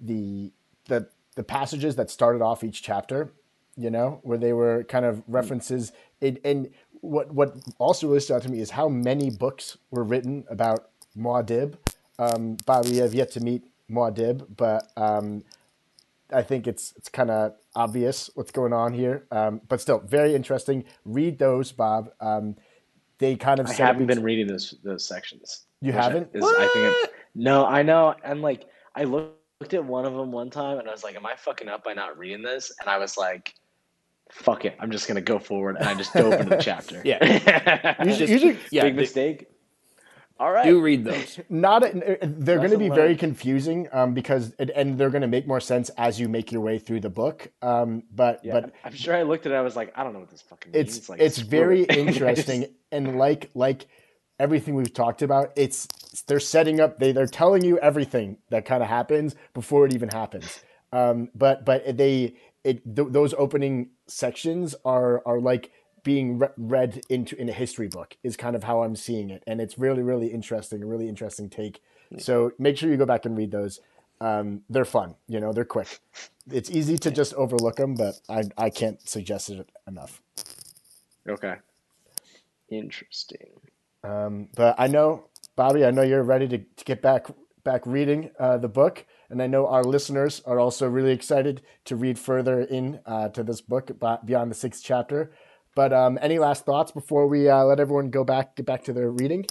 the 0.00 0.52
the 0.86 1.08
the 1.34 1.42
passages 1.42 1.96
that 1.96 2.10
started 2.10 2.42
off 2.42 2.62
each 2.62 2.82
chapter. 2.82 3.32
You 3.78 3.90
know, 3.90 4.20
where 4.22 4.38
they 4.38 4.54
were 4.54 4.84
kind 4.84 5.04
of 5.04 5.22
references. 5.26 5.92
It, 6.22 6.40
and 6.46 6.70
what 7.06 7.32
what 7.32 7.56
also 7.78 8.08
really 8.08 8.20
stood 8.20 8.34
out 8.34 8.42
to 8.42 8.50
me 8.50 8.60
is 8.60 8.70
how 8.70 8.88
many 8.88 9.30
books 9.30 9.78
were 9.90 10.04
written 10.04 10.44
about 10.50 10.90
Muad'Dib. 11.16 11.76
Um, 12.18 12.56
we 12.88 12.96
have 12.98 13.14
yet 13.14 13.30
to 13.32 13.40
meet 13.40 13.64
Muad'Dib, 13.90 14.46
but 14.56 14.90
um, 14.96 15.42
I 16.32 16.42
think 16.42 16.66
it's 16.66 16.92
it's 16.96 17.08
kind 17.08 17.30
of 17.30 17.54
obvious 17.74 18.30
what's 18.34 18.50
going 18.50 18.72
on 18.72 18.92
here. 18.92 19.26
Um, 19.30 19.60
but 19.68 19.80
still, 19.80 19.98
very 19.98 20.34
interesting. 20.34 20.84
Read 21.04 21.38
those, 21.38 21.72
Bob. 21.72 22.10
Um, 22.20 22.56
they 23.18 23.36
kind 23.36 23.60
of. 23.60 23.68
I 23.68 23.72
haven't 23.74 24.06
been 24.06 24.22
reading 24.22 24.46
those 24.46 24.74
those 24.82 25.06
sections. 25.06 25.66
You 25.80 25.92
haven't? 25.92 26.30
Is, 26.34 26.44
I 26.44 26.68
think. 26.72 27.14
No, 27.34 27.66
I 27.66 27.82
know. 27.82 28.14
And 28.24 28.40
like, 28.42 28.64
I 28.94 29.04
looked 29.04 29.74
at 29.74 29.84
one 29.84 30.06
of 30.06 30.14
them 30.14 30.32
one 30.32 30.50
time, 30.50 30.78
and 30.78 30.88
I 30.88 30.90
was 30.92 31.04
like, 31.04 31.16
"Am 31.16 31.26
I 31.26 31.34
fucking 31.36 31.68
up 31.68 31.84
by 31.84 31.92
not 31.92 32.18
reading 32.18 32.42
this?" 32.42 32.72
And 32.80 32.88
I 32.88 32.98
was 32.98 33.16
like 33.16 33.54
fuck 34.30 34.64
it, 34.64 34.76
I'm 34.80 34.90
just 34.90 35.08
gonna 35.08 35.20
go 35.20 35.38
forward, 35.38 35.76
and 35.76 35.86
I 35.88 35.94
just 35.94 36.12
dove 36.12 36.32
into 36.32 36.56
the 36.56 36.62
chapter. 36.62 37.02
Yeah, 37.04 38.02
usually, 38.04 38.32
usually, 38.32 38.58
yeah, 38.70 38.82
big 38.82 38.96
mistake. 38.96 39.48
All 40.38 40.52
right, 40.52 40.66
do 40.66 40.80
read 40.82 41.04
those. 41.04 41.40
Not 41.48 41.82
a, 41.82 42.18
they're 42.20 42.58
going 42.58 42.70
to 42.70 42.78
be 42.78 42.90
very 42.90 43.16
confusing 43.16 43.88
um, 43.90 44.12
because 44.12 44.54
it, 44.58 44.70
and 44.74 44.98
they're 44.98 45.08
going 45.08 45.22
to 45.22 45.28
make 45.28 45.46
more 45.46 45.60
sense 45.60 45.88
as 45.96 46.20
you 46.20 46.28
make 46.28 46.52
your 46.52 46.60
way 46.60 46.78
through 46.78 47.00
the 47.00 47.08
book. 47.08 47.48
Um, 47.62 48.02
but 48.12 48.40
yeah, 48.44 48.52
but 48.52 48.72
I'm 48.84 48.94
sure 48.94 49.16
I 49.16 49.22
looked 49.22 49.46
at 49.46 49.52
it. 49.52 49.54
I 49.54 49.62
was 49.62 49.76
like, 49.76 49.94
I 49.96 50.04
don't 50.04 50.12
know 50.12 50.18
what 50.18 50.28
this 50.28 50.42
fucking 50.42 50.72
means. 50.72 50.98
It's 50.98 51.08
like, 51.08 51.20
it's 51.20 51.38
very 51.38 51.84
interesting 51.84 52.66
and 52.92 53.16
like 53.16 53.50
like 53.54 53.86
everything 54.38 54.74
we've 54.74 54.92
talked 54.92 55.22
about. 55.22 55.52
It's 55.56 55.88
they're 56.26 56.40
setting 56.40 56.80
up. 56.80 56.98
They 56.98 57.12
they're 57.12 57.26
telling 57.26 57.64
you 57.64 57.78
everything 57.78 58.36
that 58.50 58.66
kind 58.66 58.82
of 58.82 58.90
happens 58.90 59.34
before 59.54 59.86
it 59.86 59.94
even 59.94 60.10
happens. 60.10 60.60
Um, 60.92 61.30
but 61.34 61.64
but 61.64 61.96
they 61.96 62.36
it 62.62 62.96
th- 62.96 63.08
those 63.10 63.32
opening 63.34 63.90
sections 64.06 64.74
are 64.84 65.22
are 65.26 65.40
like 65.40 65.70
being 66.02 66.38
re- 66.38 66.48
read 66.56 67.00
into 67.08 67.36
in 67.40 67.48
a 67.48 67.52
history 67.52 67.88
book 67.88 68.16
is 68.22 68.36
kind 68.36 68.54
of 68.54 68.64
how 68.64 68.82
I'm 68.82 68.96
seeing 68.96 69.30
it, 69.30 69.42
and 69.46 69.60
it's 69.60 69.78
really 69.78 70.02
really 70.02 70.28
interesting, 70.28 70.82
a 70.82 70.86
really 70.86 71.08
interesting 71.08 71.48
take. 71.50 71.82
So 72.18 72.52
make 72.58 72.76
sure 72.76 72.88
you 72.90 72.96
go 72.96 73.06
back 73.06 73.24
and 73.24 73.36
read 73.36 73.50
those. 73.50 73.80
Um, 74.20 74.62
they're 74.70 74.84
fun, 74.86 75.16
you 75.28 75.40
know, 75.40 75.52
they're 75.52 75.64
quick. 75.64 76.00
It's 76.50 76.70
easy 76.70 76.96
to 76.98 77.10
just 77.10 77.34
overlook 77.34 77.76
them, 77.76 77.94
but 77.94 78.20
I 78.28 78.44
I 78.56 78.70
can't 78.70 79.06
suggest 79.08 79.50
it 79.50 79.68
enough. 79.86 80.22
Okay, 81.28 81.56
interesting. 82.70 83.60
Um, 84.04 84.48
but 84.54 84.76
I 84.78 84.86
know, 84.86 85.24
Bobby, 85.56 85.84
I 85.84 85.90
know 85.90 86.02
you're 86.02 86.22
ready 86.22 86.46
to, 86.48 86.58
to 86.58 86.84
get 86.84 87.02
back 87.02 87.26
back 87.64 87.84
reading 87.84 88.30
uh, 88.38 88.56
the 88.58 88.68
book. 88.68 89.04
And 89.30 89.42
I 89.42 89.46
know 89.46 89.66
our 89.66 89.84
listeners 89.84 90.42
are 90.46 90.60
also 90.60 90.88
really 90.88 91.12
excited 91.12 91.62
to 91.86 91.96
read 91.96 92.18
further 92.18 92.60
in 92.60 93.00
uh, 93.06 93.28
to 93.30 93.42
this 93.42 93.60
book 93.60 93.90
beyond 94.24 94.50
the 94.50 94.54
sixth 94.54 94.82
chapter. 94.84 95.32
But 95.74 95.92
um, 95.92 96.18
any 96.22 96.38
last 96.38 96.64
thoughts 96.64 96.90
before 96.90 97.26
we 97.26 97.48
uh, 97.48 97.64
let 97.64 97.80
everyone 97.80 98.10
go 98.10 98.24
back, 98.24 98.56
get 98.56 98.66
back 98.66 98.84
to 98.84 98.92
their 98.92 99.10
reading? 99.10 99.46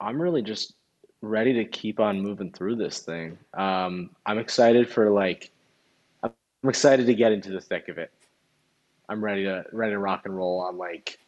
I'm 0.00 0.20
really 0.20 0.42
just 0.42 0.74
ready 1.20 1.52
to 1.54 1.64
keep 1.64 2.00
on 2.00 2.20
moving 2.20 2.52
through 2.52 2.76
this 2.76 3.00
thing. 3.00 3.38
Um, 3.54 4.10
I'm 4.24 4.38
excited 4.38 4.88
for 4.88 5.10
like, 5.10 5.50
I'm 6.22 6.30
excited 6.68 7.06
to 7.06 7.14
get 7.14 7.32
into 7.32 7.50
the 7.50 7.60
thick 7.60 7.88
of 7.88 7.98
it. 7.98 8.10
I'm 9.08 9.22
ready 9.22 9.44
to 9.44 9.64
ready 9.72 9.92
to 9.92 9.98
rock 9.98 10.22
and 10.24 10.36
roll 10.36 10.60
on 10.60 10.76
like 10.78 11.18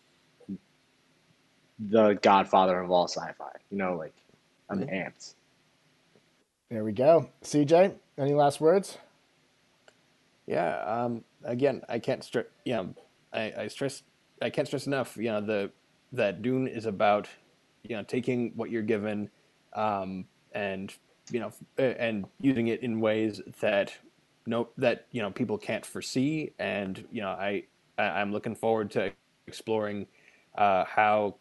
the 1.79 2.15
Godfather 2.23 2.81
of 2.81 2.91
all 2.91 3.07
sci-fi. 3.07 3.53
You 3.71 3.79
know, 3.79 3.97
like 3.97 4.15
I'm 4.69 4.81
mm-hmm. 4.81 4.95
amped. 4.95 5.35
There 6.71 6.85
we 6.85 6.93
go. 6.93 7.31
CJ, 7.43 7.95
any 8.19 8.35
last 8.35 8.61
words? 8.61 8.99
Yeah. 10.47 10.77
Um, 10.85 11.25
again, 11.45 11.83
I 11.89 11.99
can't 11.99 12.23
strip. 12.23 12.53
You 12.65 12.75
know, 12.75 12.95
I, 13.33 13.53
I 13.59 13.69
stress 13.69 14.03
I 14.43 14.51
can't 14.51 14.67
stress 14.67 14.87
enough. 14.87 15.17
You 15.17 15.31
know 15.31 15.41
the 15.41 15.71
that 16.13 16.43
Dune 16.43 16.69
is 16.69 16.87
about 16.87 17.29
you 17.85 17.97
know 17.97 18.03
taking 18.03 18.53
what 18.55 18.71
you're 18.71 18.83
given 18.83 19.31
um, 19.75 20.27
and 20.53 20.95
you 21.31 21.41
know 21.41 21.53
and 21.79 22.27
using 22.41 22.69
it 22.69 22.83
in 22.83 23.01
ways 23.01 23.41
that 23.61 23.93
no 24.47 24.69
that 24.79 25.07
you 25.11 25.23
know 25.23 25.31
people 25.31 25.59
can't 25.59 25.87
foresee 25.87 26.53
and 26.59 27.07
you 27.11 27.23
know 27.23 27.31
I, 27.31 27.65
I 27.99 28.21
am 28.21 28.33
looking 28.33 28.55
forward 28.55 28.91
to 28.93 29.11
exploring 29.47 30.07
uh, 30.57 30.85
how 30.85 31.37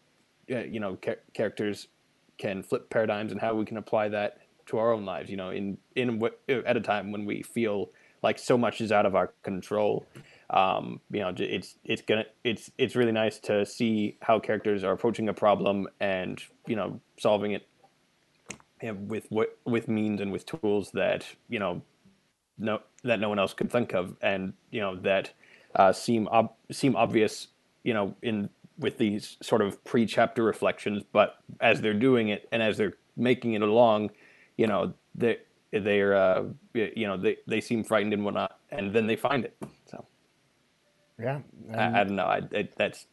uh, 0.50 0.60
you 0.60 0.80
know 0.80 0.98
ca- 1.02 1.16
characters 1.34 1.88
can 2.38 2.62
flip 2.62 2.88
paradigms 2.90 3.32
and 3.32 3.40
how 3.40 3.54
we 3.54 3.64
can 3.64 3.76
apply 3.76 4.08
that 4.08 4.38
to 4.68 4.78
our 4.78 4.92
own 4.92 5.04
lives 5.04 5.30
you 5.30 5.36
know 5.36 5.50
in 5.50 5.78
in 5.96 6.22
at 6.66 6.76
a 6.76 6.80
time 6.80 7.12
when 7.12 7.24
we 7.24 7.42
feel 7.42 7.90
like 8.22 8.38
so 8.38 8.58
much 8.58 8.80
is 8.80 8.90
out 8.90 9.06
of 9.06 9.14
our 9.14 9.32
control. 9.42 10.06
Um, 10.50 11.00
you 11.10 11.20
know 11.20 11.34
it's 11.36 11.74
it's 11.84 12.02
gonna 12.02 12.24
it's 12.42 12.70
it's 12.78 12.96
really 12.96 13.12
nice 13.12 13.38
to 13.40 13.66
see 13.66 14.16
how 14.22 14.38
characters 14.38 14.82
are 14.82 14.92
approaching 14.92 15.28
a 15.28 15.34
problem 15.34 15.88
and 16.00 16.42
you 16.66 16.74
know 16.74 17.00
solving 17.18 17.52
it 17.52 17.66
you 18.82 18.92
know, 18.92 18.94
with 18.94 19.26
with 19.66 19.88
means 19.88 20.20
and 20.20 20.32
with 20.32 20.46
tools 20.46 20.90
that 20.92 21.26
you 21.48 21.58
know 21.58 21.82
no 22.56 22.80
that 23.04 23.20
no 23.20 23.28
one 23.28 23.38
else 23.38 23.52
could 23.52 23.70
think 23.70 23.92
of 23.92 24.16
and 24.22 24.54
you 24.70 24.80
know 24.80 24.96
that 24.96 25.32
uh, 25.74 25.92
seem 25.92 26.26
ob- 26.28 26.54
seem 26.72 26.96
obvious 26.96 27.48
you 27.84 27.92
know 27.92 28.14
in 28.22 28.48
with 28.78 28.96
these 28.96 29.36
sort 29.42 29.60
of 29.60 29.82
pre-chapter 29.84 30.42
reflections. 30.44 31.02
But 31.12 31.36
as 31.60 31.80
they're 31.80 31.92
doing 31.92 32.28
it 32.28 32.48
and 32.52 32.62
as 32.62 32.76
they're 32.76 32.94
making 33.16 33.54
it 33.54 33.62
along 33.62 34.10
you 34.58 34.66
know 34.66 34.92
they 35.14 35.38
they're 35.72 36.14
uh, 36.14 36.44
you 36.74 37.06
know 37.06 37.16
they, 37.16 37.38
they 37.46 37.62
seem 37.62 37.82
frightened 37.82 38.12
and 38.12 38.24
whatnot 38.24 38.58
and 38.70 38.92
then 38.92 39.06
they 39.06 39.16
find 39.16 39.44
it 39.46 39.56
so. 39.86 40.04
Yeah 41.18 41.40
I, 41.74 42.00
I, 42.00 42.04
don't 42.04 42.16
know 42.16 42.26
I, 42.26 42.42
I, 42.54 42.68
that's 42.76 43.06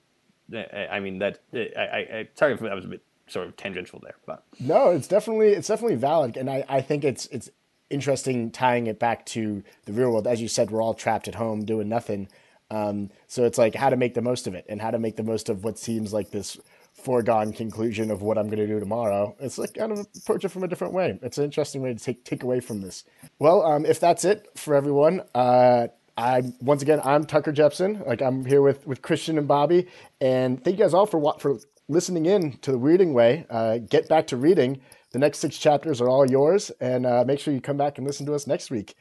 I 0.54 1.00
mean 1.00 1.20
that 1.20 1.40
I, 1.54 1.60
I 1.80 2.28
sorry 2.36 2.54
if 2.54 2.60
that 2.60 2.76
was 2.76 2.86
a 2.86 2.90
bit 2.90 3.04
sort 3.28 3.48
of 3.48 3.56
tangential 3.56 4.00
there 4.04 4.16
but. 4.26 4.44
No 4.60 4.90
it's 4.90 5.08
definitely 5.08 5.50
it's 5.50 5.68
definitely 5.68 5.96
valid 5.96 6.36
and 6.36 6.50
I, 6.50 6.66
I 6.68 6.82
think 6.82 7.04
it's 7.04 7.28
it's 7.28 7.50
interesting 7.90 8.52
tying 8.52 8.88
it 8.88 9.00
back 9.00 9.26
to 9.28 9.64
the 9.86 9.94
real 9.94 10.12
world. 10.12 10.28
As 10.28 10.42
you 10.42 10.48
said 10.48 10.72
we're 10.72 10.82
all 10.82 10.94
trapped 10.94 11.28
at 11.28 11.36
home 11.36 11.66
doing 11.66 11.88
nothing 11.88 12.28
um, 12.72 13.12
so 13.28 13.44
it's 13.44 13.58
like 13.58 13.76
how 13.76 13.90
to 13.90 13.98
make 13.98 14.16
the 14.16 14.22
most 14.22 14.48
of 14.48 14.56
it 14.56 14.66
and 14.68 14.82
how 14.82 14.92
to 14.92 14.98
make 14.98 15.18
the 15.18 15.24
most 15.24 15.50
of 15.50 15.64
what 15.64 15.78
seems 15.78 16.14
like 16.14 16.32
this 16.32 16.58
foregone 17.06 17.54
conclusion 17.54 18.10
of 18.10 18.22
what 18.24 18.38
I'm 18.38 18.48
going 18.48 18.58
to 18.58 18.68
do 18.68 18.80
tomorrow. 18.80 19.36
It's 19.40 19.58
like 19.58 19.76
kind 19.76 19.92
of 19.92 20.08
approach 20.18 20.44
it 20.44 20.50
from 20.50 20.64
a 20.64 20.68
different 20.68 20.94
way. 20.94 21.18
It's 21.22 21.38
an 21.38 21.46
interesting 21.46 21.82
way 21.82 21.94
to 21.94 22.00
take 22.04 22.26
take 22.26 22.44
away 22.44 22.60
from 22.60 22.82
this. 22.82 23.04
Well, 23.40 23.64
um, 23.64 23.86
if 23.86 24.00
that's 24.00 24.26
it 24.26 24.50
for 24.56 24.76
everyone, 24.76 25.22
uh, 25.36 25.88
I 26.18 26.42
once 26.60 26.82
again 26.82 27.00
I'm 27.04 27.26
Tucker 27.26 27.52
Jepson. 27.52 28.04
Like 28.06 28.22
I'm 28.22 28.44
here 28.44 28.62
with 28.62 28.86
with 28.88 29.02
Christian 29.02 29.38
and 29.38 29.48
Bobby, 29.48 29.88
and 30.20 30.62
thank 30.64 30.78
you 30.78 30.84
guys 30.84 30.94
all 30.94 31.06
for 31.06 31.36
for 31.40 31.60
listening 31.88 32.26
in 32.26 32.58
to 32.60 32.72
the 32.72 32.80
Weirding 32.80 33.14
Way. 33.14 33.46
Uh, 33.50 33.78
get 33.78 34.10
back 34.10 34.26
to 34.28 34.38
reading. 34.38 34.82
The 35.12 35.20
next 35.20 35.38
six 35.40 35.58
chapters 35.58 36.02
are 36.02 36.10
all 36.10 36.30
yours, 36.30 36.72
and 36.82 37.06
uh, 37.06 37.24
make 37.26 37.40
sure 37.40 37.54
you 37.54 37.62
come 37.62 37.78
back 37.78 37.98
and 37.98 38.06
listen 38.06 38.26
to 38.26 38.34
us 38.34 38.48
next 38.48 38.70
week. 38.72 38.96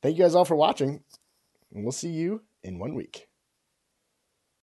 Thank 0.00 0.16
you 0.16 0.24
guys 0.24 0.34
all 0.34 0.44
for 0.44 0.56
watching, 0.56 1.04
and 1.72 1.84
we'll 1.84 1.92
see 1.92 2.10
you 2.10 2.42
in 2.64 2.78
one 2.80 2.94
week. 2.94 3.28